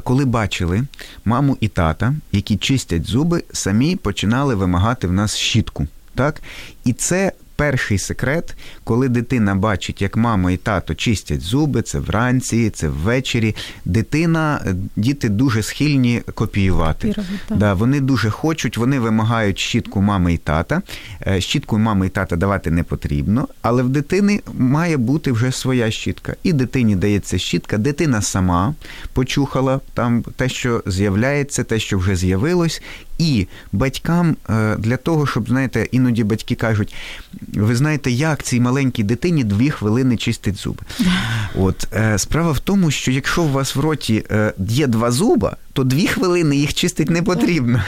коли 0.03 0.25
бачили 0.25 0.83
маму 1.25 1.57
і 1.59 1.67
тата, 1.67 2.13
які 2.31 2.57
чистять 2.57 3.05
зуби, 3.05 3.43
самі 3.53 3.95
починали 3.95 4.55
вимагати 4.55 5.07
в 5.07 5.11
нас 5.11 5.35
щітку. 5.35 5.87
Так? 6.15 6.41
І 6.85 6.93
це 6.93 7.31
перший 7.59 7.97
секрет, 7.97 8.55
коли 8.83 9.09
дитина 9.09 9.55
бачить, 9.55 10.01
як 10.01 10.17
мама 10.17 10.51
і 10.51 10.57
тато 10.57 10.95
чистять 10.95 11.41
зуби, 11.41 11.81
це 11.81 11.99
вранці, 11.99 12.69
це 12.69 12.87
ввечері. 12.87 13.55
Дитина, 13.85 14.61
діти 14.95 15.29
дуже 15.29 15.63
схильні 15.63 16.21
копіювати. 16.33 17.15
Да, 17.49 17.73
Вони 17.73 17.99
дуже 17.99 18.29
хочуть, 18.29 18.77
вони 18.77 18.99
вимагають 18.99 19.59
щітку 19.59 20.01
мами 20.01 20.33
і 20.33 20.37
тата. 20.37 20.81
Е, 21.27 21.41
щітку 21.41 21.77
мами 21.77 22.05
і 22.07 22.09
тата 22.09 22.35
давати 22.35 22.71
не 22.71 22.83
потрібно, 22.83 23.47
але 23.61 23.83
в 23.83 23.89
дитини 23.89 24.41
має 24.57 24.97
бути 24.97 25.31
вже 25.31 25.51
своя 25.51 25.91
щітка. 25.91 26.35
І 26.43 26.53
дитині 26.53 26.95
дається 26.95 27.37
щітка, 27.37 27.77
дитина 27.77 28.21
сама 28.21 28.75
почухала 29.13 29.79
там 29.93 30.23
те, 30.35 30.49
що 30.49 30.83
з'являється, 30.85 31.63
те, 31.63 31.79
що 31.79 31.97
вже 31.97 32.15
з'явилось. 32.15 32.81
І 33.19 33.47
батькам 33.71 34.35
е, 34.49 34.75
для 34.75 34.97
того, 34.97 35.27
щоб 35.27 35.49
знаєте, 35.49 35.87
іноді 35.91 36.23
батьки 36.23 36.55
кажуть, 36.55 36.95
ви 37.53 37.75
знаєте, 37.75 38.11
як 38.11 38.43
цій 38.43 38.59
маленькій 38.59 39.03
дитині 39.03 39.43
дві 39.43 39.69
хвилини 39.69 40.17
чистить 40.17 40.55
зуби. 40.55 40.83
От 41.55 41.87
е, 41.93 42.17
справа 42.17 42.51
в 42.51 42.59
тому, 42.59 42.91
що 42.91 43.11
якщо 43.11 43.43
у 43.43 43.49
вас 43.49 43.75
в 43.75 43.79
роті 43.79 44.25
е, 44.31 44.53
є 44.57 44.87
два 44.87 45.11
зуба, 45.11 45.57
то 45.79 45.83
дві 45.83 46.07
хвилини 46.07 46.55
їх 46.55 46.73
чистити 46.73 47.13
не 47.13 47.23
потрібно. 47.23 47.83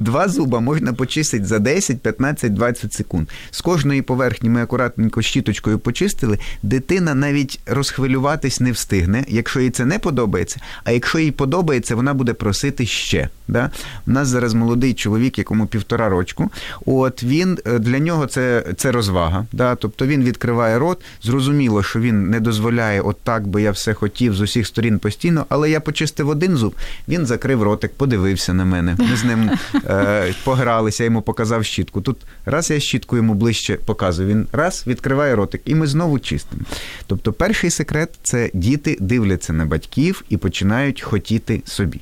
Два 0.00 0.28
зуба 0.28 0.60
можна 0.60 0.92
почистити 0.92 1.44
за 1.44 1.58
10, 1.58 2.00
15, 2.00 2.54
20 2.54 2.92
секунд. 2.92 3.28
З 3.50 3.60
кожної 3.60 4.02
поверхні 4.02 4.48
ми 4.48 4.62
акуратненько 4.62 5.22
щіточкою 5.22 5.78
почистили. 5.78 6.38
Дитина 6.62 7.14
навіть 7.14 7.60
розхвилюватись 7.66 8.60
не 8.60 8.72
встигне, 8.72 9.24
якщо 9.28 9.60
їй 9.60 9.70
це 9.70 9.84
не 9.84 9.98
подобається. 9.98 10.60
А 10.84 10.90
якщо 10.90 11.18
їй 11.18 11.30
подобається, 11.30 11.96
вона 11.96 12.14
буде 12.14 12.32
просити 12.32 12.86
ще. 12.86 13.28
Да? 13.48 13.70
У 14.06 14.10
нас 14.10 14.28
зараз 14.28 14.54
молодий 14.54 14.94
чоловік, 14.94 15.38
якому 15.38 15.66
півтора 15.66 16.08
рочку. 16.08 16.50
От 16.86 17.22
він 17.22 17.58
е, 17.66 17.78
для 17.78 17.98
нього 17.98 18.26
це 18.26 18.64
це 18.76 18.92
розвага. 18.92 19.46
Да? 19.52 19.74
Тобто 19.74 20.06
він 20.06 20.22
відкриває 20.22 20.78
рот. 20.78 20.98
Зрозуміло, 21.22 21.82
що 21.82 22.00
він 22.00 22.30
не 22.30 22.40
дозволяє, 22.40 23.00
от 23.00 23.16
так 23.24 23.46
би 23.46 23.62
я 23.62 23.70
все 23.70 23.94
хотів 23.94 24.34
з 24.34 24.40
усіх 24.40 24.66
сторін 24.66 24.98
постійно, 24.98 25.46
але 25.48 25.70
я 25.70 25.80
почистив 25.80 26.28
один 26.28 26.56
зуб. 26.56 26.74
Він 27.08 27.21
закрив 27.26 27.62
ротик, 27.62 27.92
подивився 27.92 28.54
на 28.54 28.64
мене. 28.64 28.96
Ми 28.98 29.16
з 29.16 29.24
ним 29.24 29.50
е, 29.74 30.34
погралися, 30.44 31.02
я 31.02 31.04
йому 31.04 31.22
показав 31.22 31.64
щітку. 31.64 32.00
Тут 32.00 32.16
раз 32.44 32.70
я 32.70 32.80
щітку 32.80 33.16
йому 33.16 33.34
ближче 33.34 33.74
показую, 33.74 34.28
він 34.28 34.46
раз 34.52 34.84
відкриває 34.86 35.36
ротик, 35.36 35.60
і 35.64 35.74
ми 35.74 35.86
знову 35.86 36.18
чистимо. 36.18 36.62
Тобто, 37.06 37.32
перший 37.32 37.70
секрет 37.70 38.10
це 38.22 38.50
діти 38.54 38.96
дивляться 39.00 39.52
на 39.52 39.66
батьків 39.66 40.24
і 40.28 40.36
починають 40.36 41.02
хотіти 41.02 41.62
собі. 41.64 42.00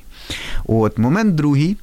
От 0.65 0.97
момент 0.97 1.35
другий. 1.35 1.77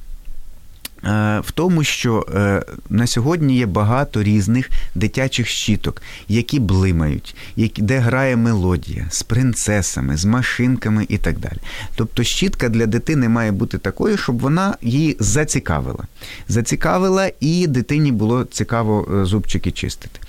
Е, 1.03 1.39
в 1.45 1.51
тому, 1.51 1.83
що 1.83 2.25
е, 2.35 2.63
на 2.89 3.07
сьогодні 3.07 3.57
є 3.57 3.65
багато 3.65 4.23
різних 4.23 4.69
дитячих 4.95 5.47
щіток, 5.47 6.01
які 6.27 6.59
блимають, 6.59 7.35
де 7.77 7.99
грає 7.99 8.35
мелодія 8.35 9.07
з 9.09 9.23
принцесами, 9.23 10.17
з 10.17 10.25
машинками 10.25 11.05
і 11.09 11.17
так 11.17 11.39
далі. 11.39 11.57
Тобто 11.95 12.23
щітка 12.23 12.69
для 12.69 12.85
дитини 12.85 13.29
має 13.29 13.51
бути 13.51 13.77
такою, 13.77 14.17
щоб 14.17 14.39
вона 14.39 14.75
її 14.81 15.17
зацікавила. 15.19 16.03
Зацікавила, 16.47 17.31
і 17.39 17.67
дитині 17.67 18.11
було 18.11 18.43
цікаво 18.43 19.07
е, 19.13 19.25
зубчики 19.25 19.71
чистити. 19.71 20.19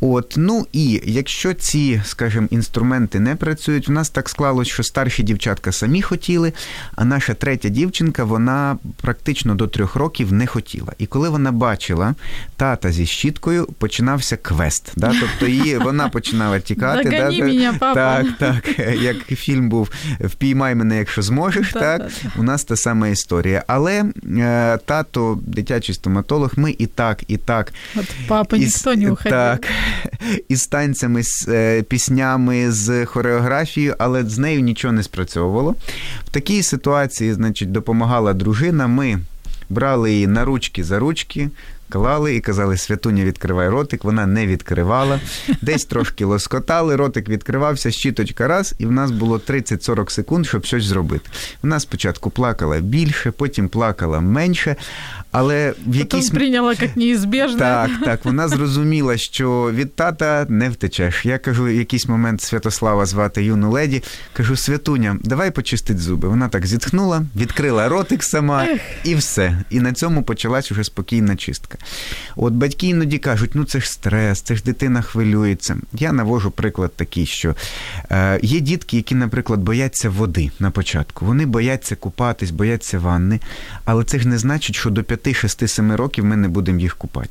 От, 0.00 0.34
ну 0.36 0.66
і 0.72 1.00
якщо 1.04 1.54
ці, 1.54 2.02
скажімо, 2.04 2.46
інструменти 2.50 3.20
не 3.20 3.36
працюють, 3.36 3.88
у 3.88 3.92
нас 3.92 4.10
так 4.10 4.28
склалось, 4.28 4.68
що 4.68 4.82
старші 4.82 5.22
дівчатка 5.22 5.72
самі 5.72 6.02
хотіли, 6.02 6.52
а 6.94 7.04
наша 7.04 7.34
третя 7.34 7.68
дівчинка, 7.68 8.24
вона 8.24 8.78
практично 9.00 9.54
до 9.54 9.66
трьох 9.66 9.96
років 9.96 10.32
не 10.32 10.46
хотіла. 10.46 10.92
І 10.98 11.06
коли 11.06 11.28
вона 11.28 11.52
бачила 11.52 12.14
тата 12.56 12.92
зі 12.92 13.06
щіткою, 13.06 13.66
починався 13.66 14.36
квест. 14.36 14.92
Да? 14.96 15.14
Тобто 15.20 15.46
її 15.46 15.78
вона 15.78 16.08
починала 16.08 16.60
тікати. 16.60 17.10
да? 17.10 17.30
мене, 17.30 17.72
папа. 17.78 17.94
Так, 17.94 18.26
так. 18.38 18.78
Як 19.02 19.16
фільм 19.26 19.68
був 19.68 19.90
Впіймай 20.20 20.74
мене, 20.74 20.98
якщо 20.98 21.22
зможеш. 21.22 21.72
так, 21.72 22.02
У 22.36 22.42
нас 22.42 22.64
та 22.64 22.76
сама 22.76 23.08
історія. 23.08 23.64
Але 23.66 24.04
е, 24.38 24.78
тато, 24.84 25.38
дитячий 25.42 25.94
стоматолог, 25.94 26.52
ми 26.56 26.74
і 26.78 26.86
так, 26.86 27.22
і 27.28 27.36
так. 27.36 27.72
От 27.96 28.06
папа 28.28 28.56
ніхто 28.56 28.94
не 28.94 29.10
уходив. 29.10 29.32
Так, 29.32 29.66
із 30.48 30.66
танцями, 30.66 31.22
з 31.22 31.48
е, 31.48 31.82
піснями, 31.82 32.72
з 32.72 33.04
хореографією, 33.04 33.94
але 33.98 34.24
з 34.24 34.38
нею 34.38 34.60
нічого 34.60 34.92
не 34.92 35.02
спрацьовувало. 35.02 35.74
В 36.26 36.30
такій 36.30 36.62
ситуації, 36.62 37.32
значить, 37.32 37.72
допомагала 37.72 38.32
дружина. 38.32 38.86
Ми 38.86 39.18
брали 39.68 40.12
її 40.12 40.26
на 40.26 40.44
ручки 40.44 40.84
за 40.84 40.98
ручки, 40.98 41.50
клали 41.88 42.36
і 42.36 42.40
казали, 42.40 42.76
святуня, 42.76 43.24
відкривай 43.24 43.68
ротик. 43.68 44.04
Вона 44.04 44.26
не 44.26 44.46
відкривала. 44.46 45.20
Десь 45.62 45.84
трошки 45.84 46.24
лоскотали, 46.24 46.96
ротик 46.96 47.28
відкривався, 47.28 47.90
щіточка 47.90 48.48
раз, 48.48 48.74
і 48.78 48.86
в 48.86 48.92
нас 48.92 49.10
було 49.10 49.38
30-40 49.38 50.10
секунд, 50.10 50.46
щоб 50.46 50.64
щось 50.64 50.84
зробити. 50.84 51.30
Вона 51.62 51.80
спочатку 51.80 52.30
плакала 52.30 52.80
більше, 52.80 53.30
потім 53.30 53.68
плакала 53.68 54.20
менше. 54.20 54.76
Але 55.32 55.74
в 55.86 55.96
якійсь... 55.96 56.30
прийняла 56.30 56.74
як 56.80 56.96
неізбіжне. 56.96 57.58
Так, 57.58 57.90
так. 58.04 58.24
Вона 58.24 58.48
зрозуміла, 58.48 59.16
що 59.16 59.70
від 59.74 59.94
тата 59.94 60.46
не 60.48 60.70
втечеш. 60.70 61.26
Я 61.26 61.38
кажу, 61.38 61.64
в 61.64 61.70
якийсь 61.70 62.08
момент 62.08 62.40
Святослава 62.40 63.06
звати 63.06 63.44
юну 63.44 63.70
леді. 63.70 64.02
Кажу, 64.32 64.56
Святуня, 64.56 65.18
давай 65.24 65.50
почистить 65.50 65.98
зуби. 65.98 66.28
Вона 66.28 66.48
так 66.48 66.66
зітхнула, 66.66 67.22
відкрила 67.36 67.88
ротик 67.88 68.24
сама 68.24 68.66
і 69.04 69.14
все. 69.14 69.58
І 69.70 69.80
на 69.80 69.92
цьому 69.92 70.22
почалась 70.22 70.72
уже 70.72 70.84
спокійна 70.84 71.36
чистка. 71.36 71.78
От 72.36 72.52
батьки 72.52 72.86
іноді 72.86 73.18
кажуть, 73.18 73.50
ну 73.54 73.64
це 73.64 73.80
ж 73.80 73.90
стрес, 73.90 74.40
це 74.40 74.56
ж 74.56 74.62
дитина 74.64 75.02
хвилюється. 75.02 75.76
Я 75.92 76.12
навожу 76.12 76.50
приклад 76.50 76.92
такий, 76.96 77.26
що 77.26 77.54
е, 78.10 78.40
є 78.42 78.60
дітки, 78.60 78.96
які, 78.96 79.14
наприклад, 79.14 79.60
бояться 79.60 80.10
води 80.10 80.50
на 80.58 80.70
початку. 80.70 81.26
Вони 81.26 81.46
бояться 81.46 81.96
купатись, 81.96 82.50
бояться 82.50 82.98
ванни, 82.98 83.40
але 83.84 84.04
це 84.04 84.18
ж 84.18 84.28
не 84.28 84.38
значить, 84.38 84.76
що 84.76 84.90
до 84.90 85.04
5-6-7 85.17 85.95
років 85.95 86.25
ми 86.25 86.35
не 86.35 86.47
будемо 86.47 86.79
їх 86.79 86.95
купати. 86.95 87.29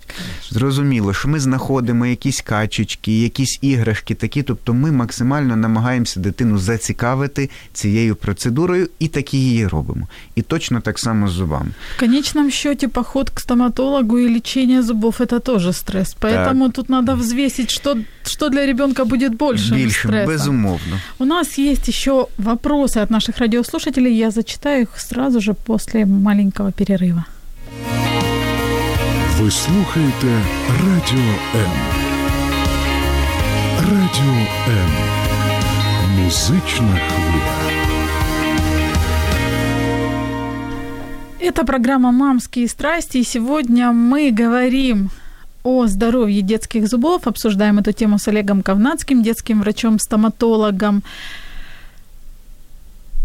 Зрозуміло, 0.51 1.14
що 1.14 1.28
ми 1.28 1.41
знаходимо 1.41 2.07
якісь 2.07 2.41
качечки, 2.41 3.22
якісь 3.22 3.59
іграшки 3.62 4.14
такі, 4.14 4.43
тобто 4.43 4.74
ми 4.74 4.93
максимально 4.93 5.57
намагаємося 5.57 6.20
дитину 6.20 6.59
зацікавити 6.59 7.51
цією 7.72 8.16
процедурою 8.16 8.89
і 8.99 9.09
такі 9.09 9.39
її 9.39 9.66
робимо. 9.66 10.09
І 10.35 10.43
точно 10.43 10.80
так 10.80 10.99
само 10.99 11.28
з 11.28 11.30
зубами. 11.30 11.70
В 11.97 12.01
конечном 12.01 12.51
счете 12.51 12.89
поход 12.89 13.30
к 13.30 13.41
стоматологу 13.41 14.18
и 14.18 14.35
лечение 14.35 14.83
зубов 14.83 15.16
это 15.20 15.41
тоже 15.41 15.72
стресс. 15.72 16.16
Поэтому 16.20 16.66
так. 16.66 16.74
тут 16.74 16.89
надо 16.89 17.14
взвесить, 17.14 17.70
что, 17.70 17.97
что 18.24 18.49
для 18.49 18.66
ребенка 18.66 19.05
будет 19.05 19.37
больше. 19.37 19.74
Більше, 19.74 20.09
стресса. 20.09 20.33
безумовно. 20.33 21.01
У 21.18 21.24
нас 21.24 21.59
есть 21.59 21.89
еще 21.89 22.26
вопросы 22.39 23.03
от 23.03 23.11
наших 23.11 23.39
радиослушателей. 23.39 24.16
Я 24.16 24.30
зачитаю 24.30 24.83
их 24.83 25.01
сразу 25.01 25.41
же 25.41 25.55
после 25.55 26.07
маленького 26.07 26.72
перерыва. 26.72 27.24
Ви 29.41 29.51
слухаєте 29.51 30.43
Радіо 30.68 31.35
М. 31.55 31.72
Радіо 33.78 34.47
М. 34.68 34.91
Музична 36.18 37.01
хвиля. 37.09 37.72
Это 41.41 41.64
программа 41.64 42.12
«Мамские 42.12 42.68
страсти», 42.68 43.18
и 43.18 43.24
сегодня 43.24 43.93
мы 43.93 44.30
говорим 44.30 45.11
о 45.64 45.87
здоровье 45.87 46.43
детских 46.43 46.89
зубов, 46.89 47.26
обсуждаем 47.26 47.78
эту 47.78 47.93
тему 47.93 48.18
с 48.18 48.28
Олегом 48.28 48.62
Ковнацким, 48.62 49.22
детским 49.22 49.61
врачом-стоматологом. 49.61 51.03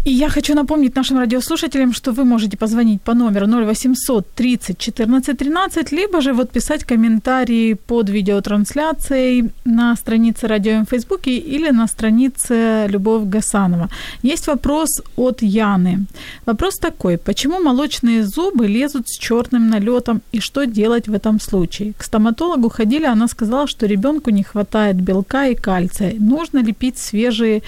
И 0.05 0.11
я 0.11 0.29
хочу 0.29 0.53
напомнить 0.53 0.95
нашим 0.95 1.17
радиослушателям, 1.17 1.93
что 1.93 2.11
вы 2.11 2.25
можете 2.25 2.57
позвонить 2.57 3.01
по 3.01 3.13
номеру 3.13 3.47
0800 3.47 4.25
30 4.35 4.77
14 4.77 5.37
13, 5.37 5.93
либо 5.93 6.21
же 6.21 6.33
вот 6.33 6.51
писать 6.51 6.83
комментарии 6.83 7.73
под 7.73 8.09
видеотрансляцией 8.09 9.51
на 9.65 9.95
странице 9.95 10.47
Радио 10.47 10.81
в 10.81 10.89
Фейсбуке 10.89 11.31
или 11.37 11.71
на 11.71 11.87
странице 11.87 12.87
Любовь 12.89 13.23
Гасанова. 13.29 13.89
Есть 14.23 14.47
вопрос 14.47 14.89
от 15.15 15.41
Яны. 15.41 16.05
Вопрос 16.45 16.75
такой. 16.79 17.17
Почему 17.17 17.59
молочные 17.59 18.23
зубы 18.23 18.67
лезут 18.67 19.07
с 19.07 19.17
черным 19.17 19.69
налетом 19.69 20.21
и 20.33 20.41
что 20.41 20.65
делать 20.65 21.07
в 21.07 21.13
этом 21.13 21.39
случае? 21.39 21.93
К 21.97 22.03
стоматологу 22.03 22.69
ходили, 22.69 23.05
она 23.05 23.27
сказала, 23.27 23.67
что 23.67 23.85
ребенку 23.85 24.31
не 24.31 24.43
хватает 24.43 24.97
белка 24.97 25.47
и 25.47 25.55
кальция. 25.55 26.13
Нужно 26.19 26.59
ли 26.59 26.73
пить 26.73 26.97
свежие 26.97 27.61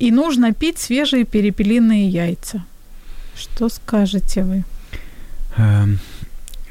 и 0.00 0.10
нужно 0.10 0.52
пить 0.52 0.78
свежие 0.78 1.24
перепелиные 1.24 2.08
яйца. 2.08 2.62
Що 3.36 3.68
скажете 3.70 4.42
ви? 4.42 4.64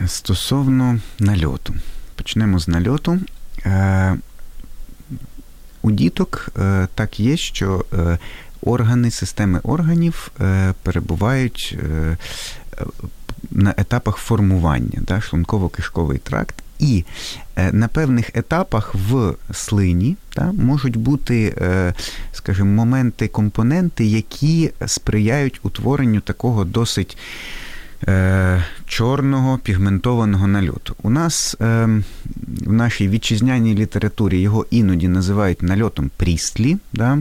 Стосовно 0.07 0.99
нальоту. 1.19 1.75
Почнемо 2.15 2.59
з 2.59 2.67
нальоту. 2.67 3.19
Е, 3.65 4.17
у 5.81 5.91
діток 5.91 6.49
е, 6.57 6.87
так 6.95 7.19
є, 7.19 7.37
що 7.37 7.85
е, 7.93 8.17
органи, 8.61 9.11
системи 9.11 9.59
органів 9.63 10.31
перебувають 10.83 11.77
на 13.51 13.73
етапах 13.77 14.17
формування, 14.17 15.01
шлунково-кишковий 15.01 16.17
тракт. 16.17 16.55
І 16.79 17.05
е, 17.55 17.71
на 17.71 17.87
певних 17.87 18.29
етапах 18.33 18.95
в 18.95 19.33
слині 19.53 20.15
та, 20.33 20.51
можуть 20.51 20.95
бути, 20.95 21.55
е, 21.61 21.93
скажімо, 22.31 22.69
моменти, 22.69 23.27
компоненти, 23.27 24.05
які 24.05 24.71
сприяють 24.85 25.59
утворенню 25.63 26.21
такого 26.21 26.65
досить 26.65 27.17
е, 28.07 28.63
чорного 28.85 29.57
пігментованого 29.57 30.47
нальоту. 30.47 30.95
У 31.03 31.09
нас 31.09 31.55
в 31.59 32.71
нашій 32.73 33.09
вітчизняній 33.09 33.75
літературі 33.75 34.41
його 34.41 34.65
іноді 34.69 35.07
називають 35.07 35.61
нальотом 35.61 36.11
прістлі. 36.17 36.77
Да? 36.93 37.17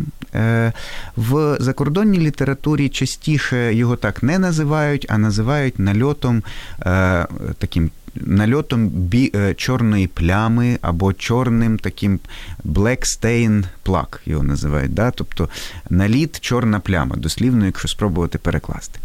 В 1.17 1.57
закордонній 1.61 2.19
літературі 2.19 2.89
частіше 2.89 3.75
його 3.75 3.97
так 3.97 4.23
не 4.23 4.39
називають, 4.39 5.07
а 5.09 5.19
називають 5.19 5.79
нальотом 5.79 6.43
таким 7.59 7.91
нальотом 8.15 8.89
бі, 8.89 9.33
е, 9.35 9.55
чорної 9.55 10.07
плями 10.07 10.79
або 10.83 11.13
чорним 11.13 11.79
таким 11.79 12.21
black 12.65 13.01
stain 13.01 13.65
плак 13.83 14.21
його 14.27 14.43
називають. 14.43 14.95
Да? 14.95 15.11
Тобто 15.11 15.49
наліт 15.91 16.41
чорна 16.41 16.81
пляма, 16.81 17.17
дослівно, 17.17 17.67
якщо 17.67 17.89
спробувати 17.89 18.39
перекласти. 18.39 19.01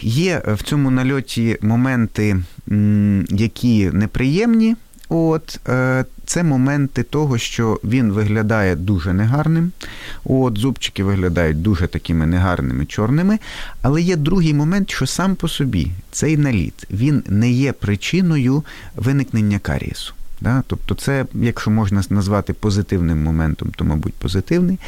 Є 0.00 0.42
в 0.46 0.62
цьому 0.62 0.90
нальоті 0.90 1.58
моменти, 1.60 2.36
які 3.30 3.90
неприємні. 3.90 4.76
От 5.08 5.60
е, 5.68 6.04
це 6.26 6.42
моменти 6.42 7.02
того, 7.02 7.38
що 7.38 7.80
він 7.84 8.12
виглядає 8.12 8.76
дуже 8.76 9.12
негарним. 9.12 9.72
От 10.24 10.58
зубчики 10.58 11.04
виглядають 11.04 11.62
дуже 11.62 11.86
такими 11.86 12.26
негарними 12.26 12.86
чорними. 12.86 13.38
Але 13.82 14.02
є 14.02 14.16
другий 14.16 14.54
момент, 14.54 14.90
що 14.90 15.06
сам 15.06 15.34
по 15.34 15.48
собі 15.48 15.90
цей 16.10 16.36
наліт 16.36 16.86
він 16.90 17.22
не 17.26 17.50
є 17.50 17.72
причиною 17.72 18.64
виникнення 18.96 19.58
карієсу. 19.58 20.14
Да? 20.40 20.62
Тобто, 20.66 20.94
це, 20.94 21.26
якщо 21.34 21.70
можна 21.70 22.02
назвати 22.10 22.52
позитивним 22.52 23.22
моментом, 23.22 23.72
то, 23.76 23.84
мабуть, 23.84 24.14
позитивний. 24.14 24.78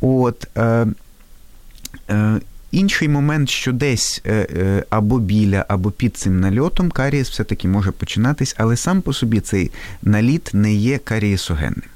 От, 0.00 0.48
е, 0.56 0.86
е, 2.10 2.40
Інший 2.76 3.08
момент, 3.08 3.48
що 3.48 3.72
десь 3.72 4.22
е, 4.26 4.32
е, 4.32 4.84
або 4.90 5.18
біля, 5.18 5.64
або 5.68 5.90
під 5.90 6.16
цим 6.16 6.40
нальотом 6.40 6.90
карієс 6.90 7.30
все-таки 7.30 7.68
може 7.68 7.90
починатись, 7.90 8.54
але 8.58 8.76
сам 8.76 9.02
по 9.02 9.12
собі 9.12 9.40
цей 9.40 9.70
наліт 10.02 10.50
не 10.52 10.74
є 10.74 10.98
карієсогенним. 10.98 11.88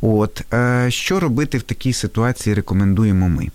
От, 0.00 0.42
е, 0.52 0.86
Що 0.90 1.20
робити 1.20 1.58
в 1.58 1.62
такій 1.62 1.92
ситуації, 1.92 2.54
рекомендуємо 2.54 3.28
ми. 3.28 3.48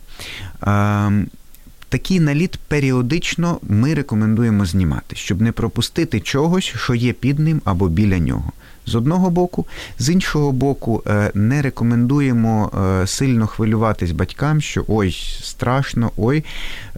такий 1.90 2.20
наліт 2.20 2.60
періодично 2.68 3.60
ми 3.64 3.94
рекомендуємо 3.94 4.66
знімати, 4.66 5.16
щоб 5.16 5.42
не 5.42 5.52
пропустити 5.52 6.20
чогось, 6.20 6.74
що 6.78 6.96
є 6.96 7.14
під 7.14 7.40
ним 7.40 7.62
або 7.66 7.88
біля 7.88 8.20
нього 8.20 8.52
з 8.90 8.96
одного 8.96 9.30
боку. 9.30 9.66
З 10.00 10.10
іншого 10.10 10.52
боку, 10.52 11.04
е, 11.08 11.32
не 11.34 11.62
рекомендуємо 11.62 12.72
е, 13.02 13.08
сильно 13.08 13.48
хвилюватись 13.48 14.12
батькам, 14.12 14.62
що 14.62 14.86
ой, 14.88 15.18
страшно, 15.42 16.12
ой, 16.18 16.44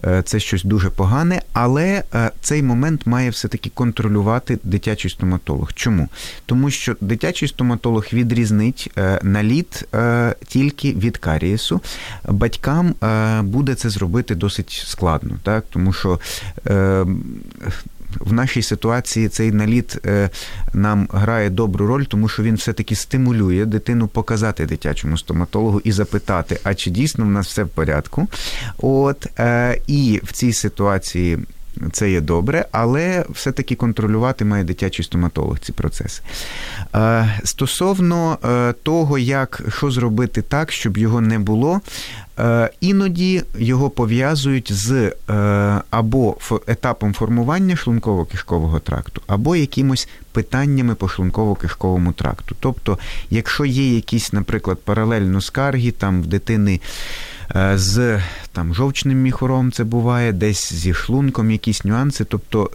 е, 0.04 0.22
це 0.22 0.40
щось 0.40 0.64
дуже 0.64 0.90
погане. 0.90 1.42
Але 1.52 2.02
цей 2.40 2.62
момент 2.62 3.06
має 3.06 3.30
все-таки 3.30 3.70
контролювати 3.74 4.58
дитячий 4.64 5.10
стоматолог. 5.10 5.72
Чому? 5.74 6.08
Тому 6.46 6.70
що 6.70 6.96
дитячий 7.00 7.48
стоматолог 7.48 8.06
відрізнить 8.12 8.90
наліт 9.22 9.84
тільки 10.46 10.92
від 10.92 11.16
карієсу. 11.16 11.80
Батькам 12.28 12.94
буде 13.42 13.74
це 13.74 13.90
зробити 13.90 14.34
досить 14.34 14.84
складно, 14.86 15.34
так? 15.42 15.64
тому 15.70 15.92
що 15.92 16.20
в 18.20 18.32
нашій 18.32 18.62
ситуації 18.62 19.28
цей 19.28 19.52
наліт 19.52 20.06
е, 20.06 20.30
нам 20.72 21.08
грає 21.12 21.50
добру 21.50 21.86
роль, 21.86 22.04
тому 22.04 22.28
що 22.28 22.42
він 22.42 22.54
все-таки 22.54 22.94
стимулює 22.94 23.64
дитину 23.64 24.08
показати 24.08 24.66
дитячому 24.66 25.18
стоматологу 25.18 25.80
і 25.84 25.92
запитати, 25.92 26.60
а 26.64 26.74
чи 26.74 26.90
дійсно 26.90 27.24
в 27.24 27.28
нас 27.28 27.46
все 27.46 27.64
в 27.64 27.68
порядку. 27.68 28.28
От 28.78 29.26
е, 29.38 29.78
і 29.86 30.20
в 30.24 30.32
цій 30.32 30.52
ситуації. 30.52 31.38
Це 31.92 32.10
є 32.10 32.20
добре, 32.20 32.66
але 32.72 33.24
все-таки 33.30 33.74
контролювати 33.74 34.44
має 34.44 34.64
дитячий 34.64 35.04
стоматолог 35.04 35.58
ці 35.58 35.72
процеси. 35.72 36.22
Е, 36.94 37.40
стосовно 37.44 38.38
того, 38.82 39.18
як 39.18 39.62
що 39.68 39.90
зробити 39.90 40.42
так, 40.42 40.72
щоб 40.72 40.98
його 40.98 41.20
не 41.20 41.38
було, 41.38 41.80
іноді 42.80 43.42
його 43.58 43.90
пов'язують 43.90 44.72
з 44.72 44.92
е, 44.92 45.12
або 45.90 46.36
етапом 46.66 47.14
формування 47.14 47.74
шлунково-кишкового 47.74 48.80
тракту, 48.80 49.22
або 49.26 49.56
якимось 49.56 50.08
питаннями 50.32 50.94
по 50.94 51.06
шлунково-кишковому 51.06 52.12
тракту. 52.12 52.56
Тобто, 52.60 52.98
якщо 53.30 53.64
є 53.64 53.94
якісь, 53.94 54.32
наприклад, 54.32 54.78
паралельно 54.84 55.40
скарги 55.40 55.90
там 55.90 56.22
в 56.22 56.26
дитини. 56.26 56.80
Е, 57.56 57.72
з 57.78 58.20
там 58.52 58.74
жовчним 58.74 59.22
міхором 59.22 59.72
це 59.72 59.84
буває, 59.84 60.32
десь 60.32 60.72
зі 60.72 60.94
шлунком 60.94 61.50
якісь 61.50 61.84
нюанси. 61.84 62.24
Тобто 62.24 62.70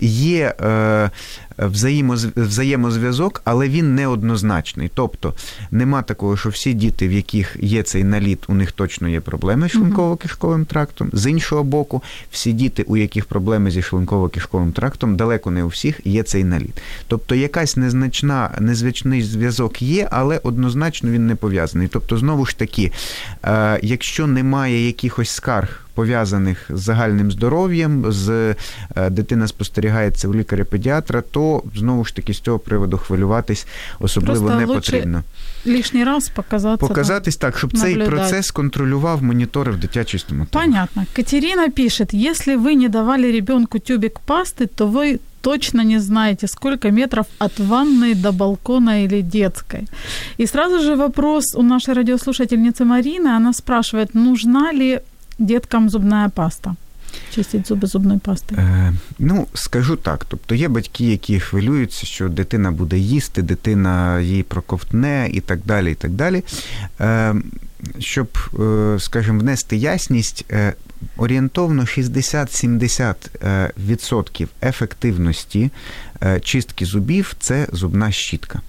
є 0.00 0.54
е, 0.60 1.10
взаємозв'язок, 1.58 3.42
але 3.44 3.68
він 3.68 3.94
неоднозначний. 3.94 4.90
Тобто 4.94 5.34
нема 5.70 6.02
такого, 6.02 6.36
що 6.36 6.48
всі 6.48 6.74
діти, 6.74 7.08
в 7.08 7.12
яких 7.12 7.56
є 7.60 7.82
цей 7.82 8.04
наліт, 8.04 8.44
у 8.48 8.54
них 8.54 8.72
точно 8.72 9.08
є 9.08 9.20
проблеми 9.20 9.68
з 9.68 9.76
шлунково-кишковим 9.76 10.64
трактом. 10.64 11.10
З 11.12 11.30
іншого 11.30 11.64
боку, 11.64 12.02
всі 12.30 12.52
діти, 12.52 12.82
у 12.82 12.96
яких 12.96 13.24
проблеми 13.24 13.70
зі 13.70 13.80
шлунково-кишковим 13.80 14.72
трактом, 14.72 15.16
далеко 15.16 15.50
не 15.50 15.64
у 15.64 15.68
всіх 15.68 16.00
є 16.04 16.22
цей 16.22 16.44
наліт. 16.44 16.82
Тобто 17.08 17.34
якась 17.34 17.76
незначна, 17.76 18.50
незвичний 18.60 19.22
зв'язок 19.22 19.82
є, 19.82 20.08
але 20.10 20.40
однозначно 20.42 21.10
він 21.10 21.26
не 21.26 21.34
пов'язаний. 21.34 21.88
Тобто, 21.88 22.18
знову 22.18 22.46
ж 22.46 22.58
таки, 22.58 22.92
е, 23.44 23.78
якщо 23.82 24.26
немає 24.26 24.86
якихось 24.86 25.30
скарг 25.30 25.87
пов'язаних 25.97 26.65
з 26.69 26.79
загальним 26.79 27.31
здоров'ям, 27.31 28.11
з 28.11 28.29
е, 28.29 28.55
дитина 29.09 29.47
спостерігається 29.47 30.27
у 30.27 30.33
лікаря-педіатра, 30.33 31.21
то 31.31 31.63
знову 31.75 32.05
ж 32.05 32.15
таки 32.15 32.33
з 32.33 32.39
цього 32.39 32.59
приводу 32.59 32.97
хвилюватись 32.97 33.67
особливо 33.99 34.47
Просто 34.47 34.59
не 34.59 34.67
потрібно. 34.67 35.23
Лишній 35.65 36.03
раз 36.03 36.29
показатися. 36.29 36.87
Показатись 36.87 37.37
так, 37.37 37.57
щоб 37.57 37.73
наблюдать. 37.73 37.97
цей 37.97 38.07
процес 38.07 38.51
контролював, 38.51 39.23
моніторив 39.23 39.77
дитячий 39.77 40.19
стоматолог. 40.19 40.65
Понятно. 40.65 41.05
Катерина 41.13 41.69
пишет, 41.69 42.13
если 42.13 42.55
вы 42.55 42.75
не 42.75 42.89
давали 42.89 43.31
ребенку 43.31 43.79
тюбик 43.79 44.19
пасты, 44.27 44.67
то 44.67 44.87
вы 44.87 45.19
точно 45.41 45.83
не 45.83 45.99
знаете, 45.99 46.47
сколько 46.47 46.91
метров 46.91 47.25
от 47.39 47.59
ванной 47.59 48.15
до 48.15 48.31
балкона 48.31 49.03
или 49.03 49.21
детской. 49.21 49.87
И 50.37 50.47
сразу 50.47 50.79
же 50.79 50.95
вопрос 50.95 51.55
у 51.55 51.61
нашей 51.61 51.93
радиослушательницы 51.93 52.85
Марины. 52.85 53.37
Она 53.37 53.53
спрашивает, 53.53 54.15
нужна 54.15 54.71
ли 54.71 54.99
деткам 55.38 55.90
зубна 55.90 56.28
паста? 56.34 56.74
Чистить 57.34 57.68
зуби 57.68 57.86
зубною 57.88 58.20
пастою? 58.20 58.60
Е, 58.60 58.92
Ну, 59.18 59.46
скажу 59.54 59.96
так. 59.96 60.24
Тобто 60.28 60.54
є 60.54 60.68
батьки, 60.68 61.04
які 61.04 61.40
хвилюються, 61.40 62.06
що 62.06 62.28
дитина 62.28 62.72
буде 62.72 62.98
їсти, 62.98 63.42
дитина 63.42 64.20
її 64.20 64.42
проковтне 64.42 65.30
і 65.32 65.40
так 65.40 65.58
далі. 65.64 65.92
і 65.92 65.94
так 65.94 66.10
далі. 66.10 66.44
Е, 67.00 67.34
Щоб, 67.98 68.28
е, 68.60 68.96
скажімо, 69.00 69.40
внести 69.40 69.76
ясність, 69.76 70.44
е, 70.50 70.74
орієнтовно 71.16 71.86
60-70% 71.86 74.48
ефективності 74.62 75.70
чистки 76.42 76.84
зубів 76.84 77.34
це 77.40 77.66
зубна 77.72 78.12
щітка. 78.12 78.60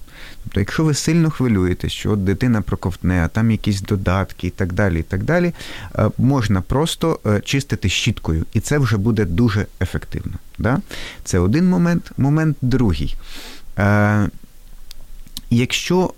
Тобто, 0.44 0.60
якщо 0.60 0.84
ви 0.84 0.94
сильно 0.94 1.30
хвилюєтесь, 1.30 1.92
що 1.92 2.12
от 2.12 2.24
дитина 2.24 2.62
проковтне, 2.62 3.24
а 3.24 3.28
там 3.28 3.50
якісь 3.50 3.80
додатки 3.80 4.46
і 4.46 4.50
так 4.50 4.72
далі, 4.72 5.00
і 5.00 5.02
так 5.02 5.24
далі, 5.24 5.52
е, 5.98 6.10
можна 6.18 6.60
просто 6.60 7.20
е, 7.26 7.40
чистити 7.40 7.88
щіткою, 7.88 8.46
і 8.52 8.60
це 8.60 8.78
вже 8.78 8.96
буде 8.96 9.24
дуже 9.24 9.66
ефективно. 9.80 10.32
Да? 10.58 10.80
Це 11.24 11.38
один 11.38 11.68
момент. 11.68 12.12
Момент 12.16 12.56
другий. 12.62 13.16
Е, 13.78 14.28
якщо 15.50 16.12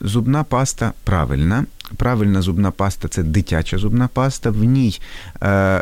зубна 0.00 0.44
паста 0.44 0.92
правильна, 1.04 1.64
правильна 1.96 2.42
зубна 2.42 2.70
паста 2.70 3.08
це 3.08 3.22
дитяча 3.22 3.78
зубна 3.78 4.08
паста. 4.08 4.50
В 4.50 4.64
ній 4.64 5.00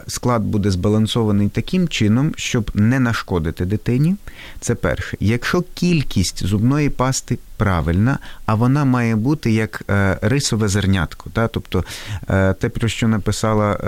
склад 0.06 0.42
буде 0.42 0.70
збалансований 0.70 1.48
таким 1.48 1.88
чином, 1.88 2.32
щоб 2.36 2.70
не 2.74 3.00
нашкодити 3.00 3.64
дитині. 3.64 4.16
Це 4.60 4.74
перше. 4.74 5.16
Якщо 5.20 5.64
кількість 5.74 6.46
зубної 6.46 6.90
пасти 6.90 7.38
правильна, 7.62 8.18
а 8.46 8.54
вона 8.54 8.84
має 8.84 9.16
бути 9.16 9.52
як 9.52 9.82
е, 9.90 10.18
рисове 10.22 10.68
зернятко. 10.68 11.30
Та? 11.32 11.48
Тобто 11.48 11.84
е, 12.30 12.54
те, 12.54 12.68
про 12.68 12.88
що 12.88 13.08
написала 13.08 13.78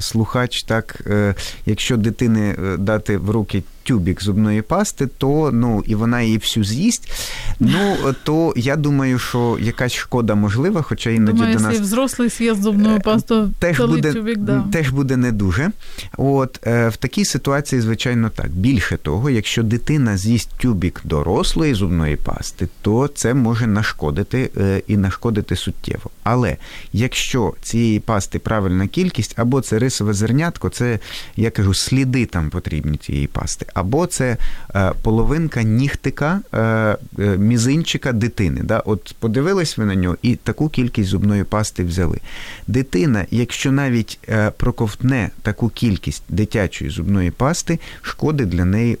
слухач, 0.00 0.62
так 0.62 1.00
якщо 1.66 1.96
дитини 1.96 2.56
дати 2.78 3.16
в 3.18 3.30
руки 3.30 3.62
тюбік 3.82 4.22
зубної 4.22 4.62
пасти, 4.62 5.06
то 5.06 5.50
ну 5.52 5.82
і 5.86 5.94
вона 5.94 6.22
її 6.22 6.38
всю 6.38 6.64
з'їсть. 6.64 7.12
Ну 7.60 7.96
то 8.22 8.52
я 8.56 8.76
думаю, 8.76 9.18
що 9.18 9.58
якась 9.60 9.92
шкода 9.92 10.34
можлива, 10.34 10.82
хоча 10.82 11.10
іноді 11.10 11.32
Думаю, 11.32 11.56
до 11.56 11.62
нас... 11.62 11.80
взрослий 11.80 12.28
з'їсть 12.28 12.62
зубну 12.62 13.00
пасту, 13.00 13.50
теж 13.58 13.80
буде, 13.80 14.12
тюбік, 14.12 14.38
да. 14.38 14.64
теж 14.72 14.90
буде 14.90 15.16
не 15.16 15.32
дуже. 15.32 15.70
От 16.16 16.60
е, 16.66 16.88
в 16.88 16.96
такій 16.96 17.24
ситуації, 17.24 17.80
звичайно, 17.80 18.30
так. 18.30 18.50
Більше 18.50 18.96
того, 18.96 19.30
якщо 19.30 19.62
дитина 19.62 20.16
з'їсть 20.16 20.50
тюбік 20.58 21.00
дорослої 21.04 21.74
зубної 21.74 22.16
пасти, 22.16 22.68
то 22.82 23.08
це 23.08 23.34
може 23.34 23.66
нашкодити 23.66 24.50
е, 24.56 24.82
і 24.86 24.96
нашкодити 24.96 25.56
суттєво. 25.56 26.10
Але 26.22 26.56
якщо 26.92 27.54
цієї 27.62 28.00
пасти 28.00 28.38
правильна 28.38 28.86
кількість, 28.86 29.38
або 29.38 29.60
це 29.60 29.78
рисове 29.78 30.12
зернятко, 30.12 30.68
це 30.68 30.98
я 31.36 31.50
кажу, 31.50 31.74
сліди 31.74 32.26
там 32.26 32.50
потрібні 32.50 32.96
цієї 32.96 33.26
пасти, 33.26 33.66
або 33.74 34.06
це 34.06 34.36
е, 34.74 34.92
половинка 35.02 35.62
нігтика 35.62 36.40
мізинчика 37.38 38.12
дитини. 38.12 38.60
Да? 38.64 38.78
От 38.78 39.14
подивились 39.18 39.78
ви 39.78 39.84
на 39.84 39.94
нього 39.94 40.16
і 40.22 40.36
таку 40.36 40.68
кількість 40.68 41.08
зубної 41.08 41.44
пасти 41.44 41.84
взяли. 41.84 42.18
Дитина, 42.66 43.26
якщо 43.30 43.72
навіть 43.72 44.18
е, 44.28 44.50
проковтне 44.56 45.30
таку 45.42 45.68
кількість 45.68 46.22
дитячої 46.28 46.90
зубної 46.90 47.30
пасти, 47.30 47.78
шкоди 48.02 48.44
для 48.44 48.64
неї 48.64 48.98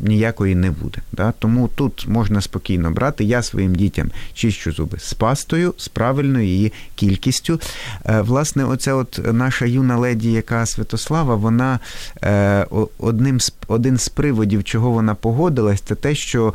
ніякої 0.00 0.54
не 0.54 0.70
буде. 0.70 0.98
Да? 1.12 1.32
Тому 1.38 1.68
тут 1.68 2.08
можна 2.08 2.40
спокійно 2.40 2.90
брати. 2.90 3.11
Я 3.20 3.42
своїм 3.42 3.74
дітям 3.74 4.10
чищу 4.34 4.72
зуби 4.72 4.98
з 4.98 5.14
пастою, 5.14 5.74
з 5.76 5.88
правильною 5.88 6.46
її 6.46 6.72
кількістю. 6.94 7.60
Е, 8.06 8.20
власне, 8.20 8.64
оця 8.64 8.94
от 8.94 9.20
наша 9.32 9.66
юна 9.66 9.96
леді, 9.96 10.32
яка 10.32 10.66
Святослава, 10.66 11.34
вона 11.34 11.80
е, 12.24 12.66
одним 12.98 13.40
з 13.40 13.52
один 13.66 13.98
з 13.98 14.08
приводів, 14.08 14.64
чого 14.64 14.90
вона 14.90 15.14
погодилась, 15.14 15.80
це 15.80 15.94
те, 15.94 16.14
що 16.14 16.54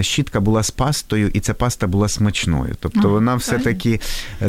щітка 0.00 0.40
була 0.40 0.62
з 0.62 0.70
пастою, 0.70 1.30
і 1.34 1.40
ця 1.40 1.54
паста 1.54 1.86
була 1.86 2.08
смачною. 2.08 2.76
Тобто 2.80 3.08
вона 3.08 3.34
все-таки 3.34 4.00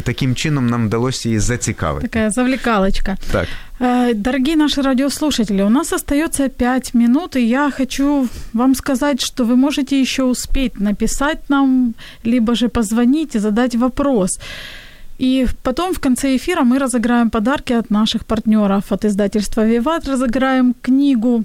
таким 0.02 0.34
чином 0.34 0.66
нам 0.66 0.86
вдалося 0.86 1.28
її 1.28 1.38
зацікавити. 1.38 2.08
Такая 2.08 2.30
завлекалочка. 2.30 3.16
Так. 3.32 3.48
Э, 3.82 4.12
дорогие 4.14 4.56
наши 4.56 4.82
радиослушатели, 4.82 5.62
у 5.62 5.70
нас 5.70 5.92
остается 5.92 6.48
5 6.48 6.94
минут, 6.94 7.36
и 7.36 7.40
я 7.40 7.70
хочу 7.70 8.28
вам 8.52 8.74
сказать, 8.74 9.22
что 9.22 9.44
вы 9.44 9.56
можете 9.56 10.00
еще 10.00 10.22
успеть 10.24 10.80
написать 10.80 11.48
нам, 11.48 11.94
либо 12.22 12.54
же 12.54 12.68
позвонить 12.68 13.34
и 13.34 13.38
задать 13.38 13.74
вопрос. 13.76 14.38
И 15.18 15.46
потом 15.62 15.94
в 15.94 15.98
конце 15.98 16.36
эфира 16.36 16.62
мы 16.62 16.78
разыграем 16.78 17.30
подарки 17.30 17.72
от 17.72 17.90
наших 17.90 18.24
партнеров, 18.24 18.92
от 18.92 19.04
издательства 19.04 19.66
«Виват», 19.66 20.08
разыграем 20.08 20.74
книгу 20.82 21.44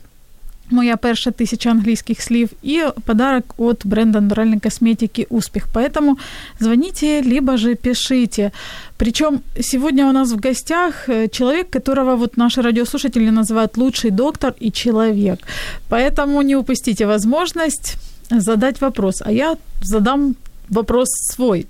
моя 0.71 0.97
перша 0.97 1.31
тисяча 1.31 1.71
англійських 1.71 2.23
слів, 2.23 2.51
і 2.63 2.83
подарок 3.05 3.45
от 3.57 3.87
бренда 3.87 4.21
натуральной 4.21 4.61
косметики 4.61 5.27
«Успех». 5.31 5.69
Поэтому 5.75 6.17
звоните, 6.61 7.23
либо 7.23 7.57
же 7.57 7.75
пишите. 7.75 8.51
Причем 8.97 9.41
сегодня 9.61 10.07
у 10.07 10.13
нас 10.13 10.33
в 10.33 10.41
гостях 10.41 11.09
э, 11.09 11.29
человек, 11.29 11.71
которого 11.71 12.17
вот 12.17 12.37
наши 12.37 12.63
радиослушатели 12.63 13.31
называют 13.31 13.77
лучший 13.77 14.11
доктор 14.11 14.55
и 14.63 14.71
человек. 14.71 15.39
Поэтому 15.89 16.43
не 16.43 16.57
упустите 16.57 17.07
возможность 17.07 17.97
задать 18.31 18.81
вопрос, 18.81 19.23
а 19.27 19.33
я 19.33 19.57
задам 19.83 20.35
вопрос 20.69 21.09
свой. 21.35 21.67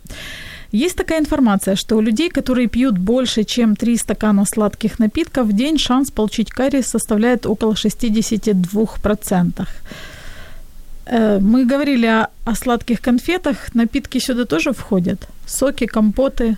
Есть 0.76 0.98
такая 0.98 1.20
информация, 1.20 1.76
что 1.78 1.96
у 1.96 2.02
людей, 2.02 2.30
которые 2.30 2.68
пьют 2.68 2.98
больше, 2.98 3.44
чем 3.46 3.76
3 3.76 3.98
стакана 3.98 4.46
сладких 4.46 5.00
напитков 5.00 5.48
в 5.48 5.54
день, 5.54 5.78
шанс 5.78 6.12
получить 6.12 6.50
кариес 6.50 6.88
составляет 6.88 7.46
около 7.46 7.74
62%. 7.74 9.68
Э, 11.06 11.40
Мы 11.40 11.66
говорили 11.66 12.08
о, 12.08 12.28
о 12.44 12.56
сладких 12.56 13.00
конфетах, 13.00 13.74
напитки 13.74 14.20
сюда 14.20 14.44
тоже 14.46 14.72
входят? 14.74 15.28
Соки, 15.48 15.86
компоты, 15.86 16.58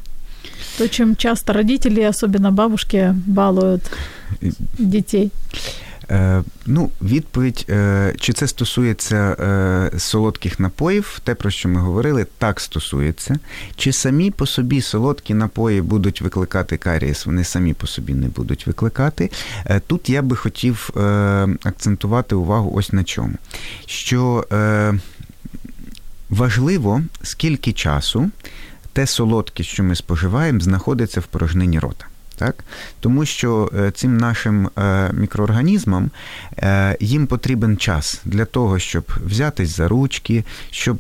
то, 0.78 0.88
чем 0.90 1.16
часто 1.16 1.54
родители, 1.54 2.02
особенно 2.02 2.52
бабушки, 2.52 3.14
балуют 3.28 3.84
детей. 4.80 5.32
Е, 6.12 6.44
ну, 6.66 6.90
відповідь, 7.02 7.66
е, 7.70 8.14
чи 8.20 8.34
це 8.34 8.48
стосується 8.48 9.16
е, 9.16 10.00
солодких 10.00 10.60
напоїв, 10.60 11.20
те, 11.24 11.36
про 11.36 11.50
що 11.50 11.70
ми 11.70 11.82
говорили, 11.82 12.28
так 12.38 12.60
стосується. 12.60 13.40
Чи 13.76 13.94
самі 13.94 14.32
по 14.32 14.46
собі 14.46 14.82
солодкі 14.82 15.34
напої 15.34 15.82
будуть 15.82 16.22
викликати 16.22 16.78
карієс, 16.78 17.26
вони 17.26 17.44
самі 17.44 17.74
по 17.74 17.88
собі 17.88 18.14
не 18.14 18.28
будуть 18.28 18.68
викликати. 18.68 19.32
Тут 19.88 20.10
я 20.10 20.22
би 20.22 20.36
хотів 20.36 20.90
акцентувати 21.64 22.36
увагу 22.36 22.72
ось 22.76 22.94
на 22.94 23.04
чому. 23.04 23.34
Що 23.86 24.46
важливо, 26.30 27.02
скільки 27.24 27.74
часу 27.74 28.32
те 28.94 29.08
солодке, 29.08 29.64
що 29.64 29.84
ми 29.84 29.96
споживаємо, 29.96 30.60
знаходиться 30.60 31.20
в 31.20 31.26
порожнині 31.26 31.80
рота. 31.80 32.06
Так? 32.38 32.64
Тому 33.00 33.26
що 33.26 33.72
е, 33.78 33.92
цим 33.92 34.18
нашим 34.18 34.70
е, 34.78 35.12
мікроорганізмам 35.14 36.12
е, 36.58 36.98
їм 37.00 37.28
потрібен 37.28 37.78
час 37.78 38.22
для 38.26 38.46
того, 38.46 38.80
щоб 38.80 39.04
взятись 39.26 39.76
за 39.76 39.88
ручки, 39.88 40.44
щоб 40.72 40.98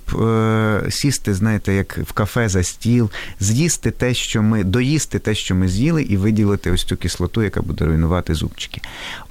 сісти, 0.90 1.34
знаєте, 1.34 1.74
як 1.74 1.98
в 1.98 2.12
кафе 2.12 2.50
за 2.50 2.64
стіл, 2.64 3.10
з'їсти 3.40 3.92
те, 3.92 4.14
що 4.14 4.44
ми 4.44 4.64
доїсти 4.64 5.20
те, 5.20 5.36
що 5.36 5.56
ми 5.56 5.68
з'їли, 5.68 6.04
і 6.04 6.18
виділити 6.18 6.72
ось 6.72 6.84
цю 6.84 6.98
кислоту, 6.98 7.44
яка 7.44 7.62
буде 7.62 7.86
руйнувати 7.86 8.34
зубчики. 8.34 8.82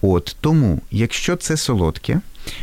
От 0.01 0.37
тому, 0.41 0.81
якщо 0.91 1.37
це 1.37 1.57
солодке, 1.57 2.21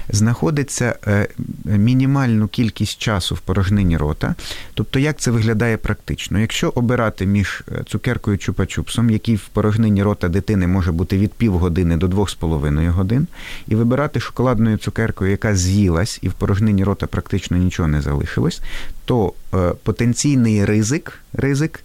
знаходиться 0.09 0.95
е, 1.07 1.27
мінімальну 1.65 2.47
кількість 2.47 2.97
часу 2.97 3.35
в 3.35 3.39
порожнині 3.39 3.97
рота. 3.97 4.35
Тобто, 4.73 4.99
як 4.99 5.19
це 5.19 5.31
виглядає 5.31 5.77
практично? 5.77 6.39
Якщо 6.39 6.69
обирати 6.69 7.25
між 7.25 7.63
е, 7.71 7.83
цукеркою 7.83 8.37
чупа-чупсом, 8.37 9.11
який 9.11 9.35
в 9.35 9.47
порожнині 9.47 10.03
рота 10.03 10.29
дитини 10.29 10.67
може 10.67 10.91
бути 10.91 11.17
від 11.17 11.33
півгодини 11.33 11.97
до 11.97 12.07
двох 12.07 12.29
з 12.29 12.33
половиною 12.33 12.91
годин, 12.91 13.27
і 13.67 13.75
вибирати 13.75 14.19
шоколадною 14.19 14.77
цукеркою, 14.77 15.31
яка 15.31 15.55
з'їлась, 15.55 16.19
і 16.21 16.29
в 16.29 16.33
порожнині 16.33 16.83
рота 16.83 17.07
практично 17.07 17.57
нічого 17.57 17.87
не 17.87 18.01
залишилось, 18.01 18.61
то 19.04 19.32
е, 19.54 19.72
потенційний 19.82 20.64
ризик 20.64 21.18
ризик 21.32 21.84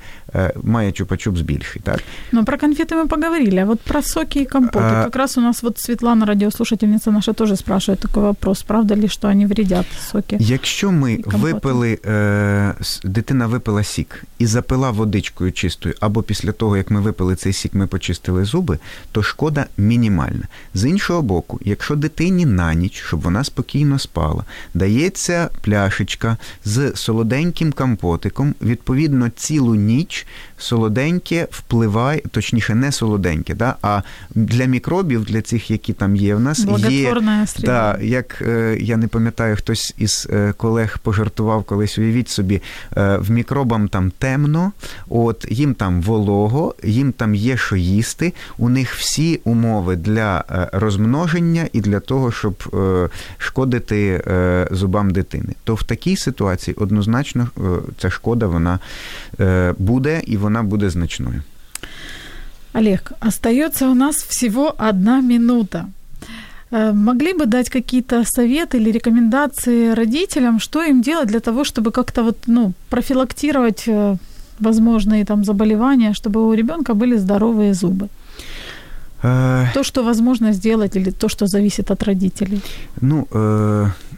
має 0.63 0.91
чупа-чупс 0.91 1.41
більший. 1.41 1.81
Так? 1.81 2.03
Ну, 2.31 2.45
про 2.45 2.57
конфеты 2.57 2.95
мы 2.95 3.07
поговорили, 3.07 3.59
а 3.59 3.65
вот 3.65 3.81
про 3.81 4.01
соки 4.01 4.39
и 4.39 4.45
компоты. 4.45 4.95
А... 4.95 5.03
Как 5.03 5.15
раз 5.15 5.38
у 5.38 5.41
нас 5.41 5.63
вот 5.63 5.79
Светлана, 5.79 6.25
радиослушательница 6.25 7.11
наша, 7.11 7.34
тоже 7.34 7.55
спрашивает 7.55 7.99
такой 7.99 8.23
вопрос, 8.23 8.63
правда 8.63 8.95
ли, 8.95 9.07
что 9.07 9.27
они 9.27 9.45
вредят, 9.45 9.86
соки? 10.11 10.38
Якщо 10.39 10.91
ми 10.91 11.19
випили, 11.25 11.99
е, 12.05 12.73
дитина 13.03 13.47
випила 13.47 13.84
сік 13.84 14.23
і 14.39 14.45
запила 14.45 14.91
водичкою 14.91 15.51
чистою, 15.51 15.95
або 15.99 16.23
після 16.23 16.51
того, 16.51 16.77
як 16.77 16.91
ми 16.91 17.01
випили 17.01 17.36
цей 17.36 17.53
сік, 17.53 17.73
ми 17.73 17.88
почистили 17.88 18.45
зуби, 18.45 18.79
то 19.11 19.23
шкода 19.23 19.65
мінімальна. 19.77 20.43
З 20.73 20.89
іншого 20.89 21.21
боку, 21.21 21.59
якщо 21.65 21.95
дитині 21.95 22.45
на 22.45 22.73
ніч, 22.73 23.03
щоб 23.07 23.21
вона 23.21 23.43
спокійно 23.43 23.99
спала, 23.99 24.43
дається 24.73 25.49
пляшечка 25.61 26.38
з 26.65 26.91
солоденьким 27.09 27.72
компотиком, 27.72 28.54
відповідно, 28.62 29.28
цілу 29.28 29.74
ніч 29.74 30.26
солоденьке 30.59 31.48
впливає, 31.50 32.22
точніше, 32.30 32.74
не 32.74 32.92
солоденьке, 32.92 33.54
да, 33.54 33.76
а 33.82 34.02
для 34.34 34.64
мікробів, 34.64 35.24
для 35.24 35.42
цих, 35.42 35.70
які 35.70 35.92
там 35.92 36.16
є, 36.16 36.34
в 36.34 36.40
нас 36.40 36.64
є. 36.90 37.09
Да, 37.66 37.98
як 38.02 38.42
е, 38.42 38.76
я 38.80 38.96
не 38.96 39.09
пам'ятаю, 39.09 39.56
хтось 39.56 39.94
із 39.98 40.28
е, 40.30 40.54
колег 40.56 40.98
пожартував 41.02 41.64
колись, 41.64 41.98
уявіть 41.98 42.28
собі, 42.28 42.62
е, 42.96 43.16
в 43.16 43.30
мікробам 43.30 43.88
там 43.88 44.11
темно, 44.11 44.72
от 45.09 45.46
їм 45.50 45.74
там 45.74 46.02
волого, 46.02 46.74
їм 46.82 47.12
там 47.12 47.34
є 47.34 47.56
що 47.56 47.76
їсти, 47.76 48.34
у 48.59 48.68
них 48.68 48.94
всі 48.94 49.40
умови 49.44 49.96
для 49.96 50.44
розмноження 50.72 51.68
і 51.72 51.80
для 51.80 52.00
того, 52.00 52.32
щоб 52.32 52.76
шкодити 53.38 54.22
зубам 54.70 55.11
дитини. 55.11 55.52
То 55.64 55.74
в 55.74 55.82
такій 55.82 56.16
ситуації 56.16 56.74
однозначно 56.74 57.48
ця 57.98 58.11
шкода 58.11 58.46
вона 58.46 58.78
буде 59.78 60.22
і 60.26 60.36
вона 60.36 60.47
буде 60.63 60.89
значною. 60.89 61.41
Олег, 62.73 63.13
остается 63.19 63.89
у 63.89 63.93
нас 63.93 64.15
всего 64.15 64.73
одна 64.77 65.21
минута. 65.21 65.86
Э, 66.71 66.91
могли 66.93 67.34
бы 67.34 67.45
дать 67.45 67.69
какие-то 67.69 68.23
советы 68.25 68.77
или 68.77 68.91
рекомендации 68.91 69.93
родителям, 69.93 70.59
что 70.59 70.84
им 70.84 71.01
делать 71.01 71.27
для 71.27 71.39
того, 71.39 71.63
чтобы 71.63 71.91
как-то 71.91 72.23
вот, 72.23 72.38
ну, 72.47 72.73
профилактировать 72.89 73.84
э, 73.88 74.17
возможные 74.59 75.25
там 75.25 75.43
заболевания, 75.43 76.13
чтобы 76.13 76.47
у 76.47 76.53
ребенка 76.53 76.93
были 76.93 77.17
здоровые 77.17 77.73
зубы? 77.73 78.07
Э, 79.23 79.65
то, 79.73 79.84
что 79.84 80.03
возможно 80.03 80.53
сделать, 80.53 80.95
или 80.95 81.11
то, 81.11 81.29
що 81.29 81.47
зависит 81.47 81.89
від 81.89 82.03
родителей? 82.03 82.61
Ну, 83.01 83.27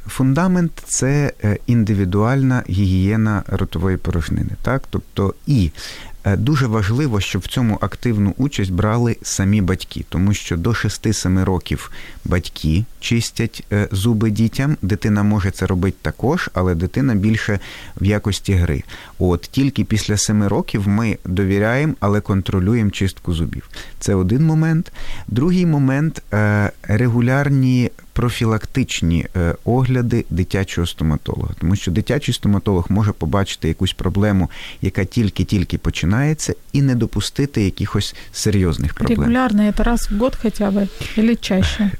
фундамент 0.07 0.71
це 0.85 1.31
індивідуальна 1.67 2.63
гігієна 2.69 3.43
ротової 3.47 3.97
порожнини. 3.97 4.51
Так? 4.63 4.83
Тобто 4.89 5.33
і 5.47 5.71
Е, 6.08 6.08
дуже 6.24 6.66
важливо, 6.66 7.20
щоб 7.20 7.42
в 7.42 7.46
цьому 7.46 7.78
активну 7.80 8.34
участь 8.36 8.72
брали 8.72 9.16
самі 9.22 9.60
батьки, 9.60 10.04
тому 10.08 10.34
що 10.34 10.56
до 10.56 10.70
6-7 10.70 11.44
років 11.44 11.90
батьки 12.24 12.84
чистять 13.00 13.64
е, 13.72 13.88
зуби 13.92 14.30
дітям. 14.30 14.76
Дитина 14.82 15.22
може 15.22 15.50
це 15.50 15.66
робити 15.66 15.96
також, 16.02 16.50
але 16.54 16.74
дитина 16.74 17.14
більше 17.14 17.60
в 18.00 18.04
якості 18.04 18.52
гри. 18.52 18.82
От 19.20 19.40
тільки 19.40 19.84
після 19.84 20.16
7 20.16 20.44
років 20.44 20.88
ми 20.88 21.18
довіряємо, 21.24 21.94
але 22.00 22.20
контролюємо 22.20 22.90
чистку 22.90 23.32
зубів. 23.32 23.68
Це 23.98 24.14
один 24.14 24.46
момент. 24.46 24.92
Другий 25.28 25.66
момент 25.66 26.22
е, 26.32 26.70
регулярні 26.82 27.90
профілактичні 28.12 29.26
е, 29.36 29.54
огляди 29.64 30.24
дитячого 30.30 30.86
стоматолога, 30.86 31.54
тому 31.60 31.76
що 31.76 31.90
дитячий 31.90 32.34
стоматолог 32.34 32.86
може 32.88 33.12
побачити 33.12 33.68
якусь 33.68 33.92
проблему, 33.92 34.50
яка 34.82 35.04
тільки-тільки 35.04 35.78
починається, 35.78 36.54
і 36.72 36.82
не 36.82 36.94
допустити 36.94 37.62
якихось 37.62 38.14
серйозних 38.32 38.94
проблем. 38.94 39.20
Регулярно, 39.20 39.72
це 39.76 39.82
раз 39.82 40.08
в 40.10 40.18
год 40.18 40.38
хоча 40.42 40.70
б, 40.70 40.88
або 41.18 41.34
чаще? 41.34 41.90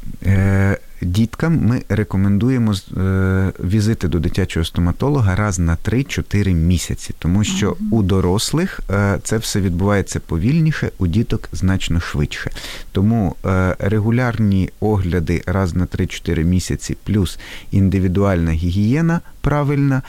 Діткам 1.03 1.59
ми 1.59 1.82
рекомендуємо 1.88 2.72
е, 2.72 3.53
візити 3.64 4.09
до 4.09 4.18
дитячого 4.18 4.64
стоматолога 4.64 5.34
раз 5.34 5.59
на 5.59 5.76
3-4 5.76 6.55
місяці, 6.55 7.14
тому 7.18 7.44
що 7.44 7.76
у 7.90 8.03
дорослих 8.03 8.80
е, 8.90 9.18
це 9.22 9.38
все 9.38 9.61
відбувається 9.61 10.20
повільніше, 10.20 10.90
у 10.98 11.07
діток 11.07 11.48
значно 11.53 12.01
швидше. 12.01 12.51
Тому 12.92 13.36
е, 13.44 13.76
регулярні 13.78 14.70
огляди 14.80 15.42
раз 15.46 15.74
на 15.74 15.86
3-4 15.86 16.44
місяці, 16.44 16.96
плюс 17.05 17.38
індивідуальна 17.70 18.51
гігієна 18.51 19.20
правильна. 19.40 20.03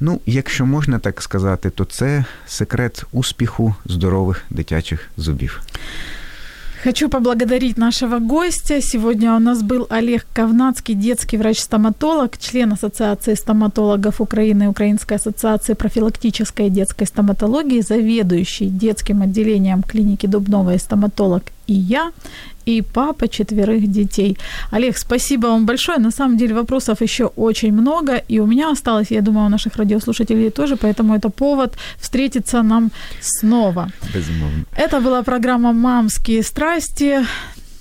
Ну, 0.00 0.20
якщо 0.26 0.66
можна 0.66 0.98
так 0.98 1.22
сказати, 1.22 1.70
то 1.70 1.84
це 1.84 2.24
секрет 2.46 3.04
успіху 3.12 3.74
здорових 3.84 4.42
дитячих 4.50 5.10
зубів. 5.16 5.60
Хочу 6.82 7.10
поблагодарить 7.10 7.76
нашего 7.76 8.20
гостя. 8.20 8.80
Сегодня 8.80 9.36
у 9.36 9.38
нас 9.38 9.62
был 9.62 9.86
Олег 9.90 10.26
Ковнацкий, 10.32 10.94
детский 10.94 11.36
врач-стоматолог, 11.36 12.38
член 12.38 12.72
Ассоциации 12.72 13.34
стоматологов 13.34 14.22
Украины 14.22 14.62
и 14.62 14.66
Украинской 14.66 15.14
ассоциации 15.14 15.74
профилактической 15.74 16.70
детской 16.70 17.04
стоматологии, 17.04 17.82
заведующий 17.82 18.70
детским 18.70 19.20
отделением 19.20 19.82
клиники 19.82 20.26
Дубновой 20.26 20.78
стоматолог 20.78 21.42
и 21.70 21.74
я 21.74 22.10
и 22.66 22.82
папа 22.82 23.28
четверых 23.28 23.86
детей. 23.86 24.36
Олег, 24.72 24.98
спасибо 24.98 25.48
вам 25.48 25.66
большое. 25.66 25.98
На 25.98 26.10
самом 26.10 26.36
деле 26.36 26.54
вопросов 26.54 27.02
еще 27.02 27.24
очень 27.36 27.72
много, 27.72 28.12
и 28.30 28.40
у 28.40 28.46
меня 28.46 28.70
осталось, 28.70 29.10
я 29.10 29.20
думаю, 29.20 29.46
у 29.46 29.50
наших 29.50 29.76
радиослушателей 29.76 30.50
тоже, 30.50 30.76
поэтому 30.76 31.14
это 31.14 31.30
повод 31.30 31.76
встретиться 32.00 32.62
нам 32.62 32.90
снова. 33.20 33.88
Безумовно. 34.14 34.64
Это 34.76 35.00
была 35.00 35.22
программа 35.22 35.72
«Мамские 35.72 36.42
страсти». 36.42 37.26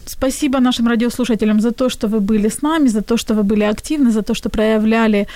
Спасибо 0.06 0.60
нашим 0.60 0.88
радиослушателям 0.88 1.60
за 1.60 1.72
то, 1.72 1.90
что 1.90 2.08
вы 2.08 2.20
были 2.20 2.48
с 2.48 2.62
нами, 2.62 2.90
за 2.90 3.02
то, 3.02 3.18
что 3.18 3.34
вы 3.34 3.44
были 3.44 3.64
активны, 3.64 4.12
за 4.12 4.22
то, 4.22 4.34
что 4.34 4.50
проявляли, 4.50 5.28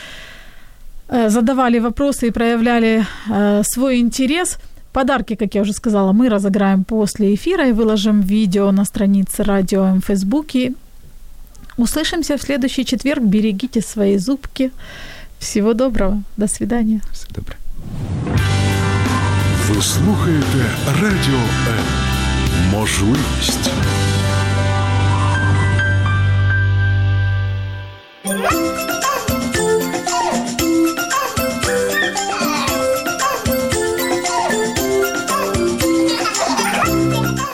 э, 1.09 1.29
задавали 1.29 1.79
вопросы 1.79 2.27
и 2.27 2.31
проявляли 2.31 3.05
э, 3.29 3.63
свой 3.63 3.99
интерес. 3.99 4.57
Подарки, 4.92 5.36
как 5.36 5.54
я 5.54 5.62
уже 5.62 5.72
сказала, 5.72 6.12
мы 6.12 6.28
разыграем 6.28 6.84
после 6.84 7.34
эфира 7.34 7.68
и 7.68 7.72
выложим 7.72 8.20
видео 8.20 8.72
на 8.72 8.84
странице 8.84 9.42
радио 9.44 9.84
М 9.84 10.00
в 10.00 10.04
Фейсбуке. 10.04 10.72
Услышимся 11.76 12.36
в 12.36 12.42
следующий 12.42 12.84
четверг. 12.84 13.22
Берегите 13.22 13.82
свои 13.82 14.18
зубки. 14.18 14.70
Всего 15.38 15.74
доброго. 15.74 16.22
До 16.36 16.48
свидания. 16.48 17.00
Все 17.12 17.26
добре. 17.34 17.56
Ви 19.68 19.82
слухаєте 19.82 20.64
Радіо 21.00 21.38
М. 21.68 21.84
Можливість. 22.72 23.70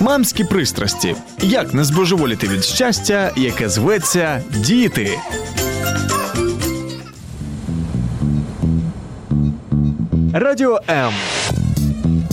Мамські 0.10 0.44
пристрасті. 0.44 1.16
Як 1.42 1.74
не 1.74 1.84
збожеволіти 1.84 2.48
від 2.48 2.64
щастя, 2.64 3.32
яке 3.36 3.70
зветься 3.70 4.44
діти. 4.56 5.20
Радіо 10.34 10.80
М. 10.90 11.14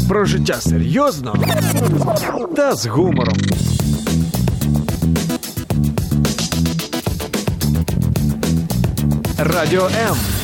Про 0.09 0.25
життя 0.25 0.55
серйозно 0.61 1.37
та 2.57 2.75
з 2.75 2.87
гумором. 2.87 3.37
Радіо 9.39 9.87
М. 9.87 10.36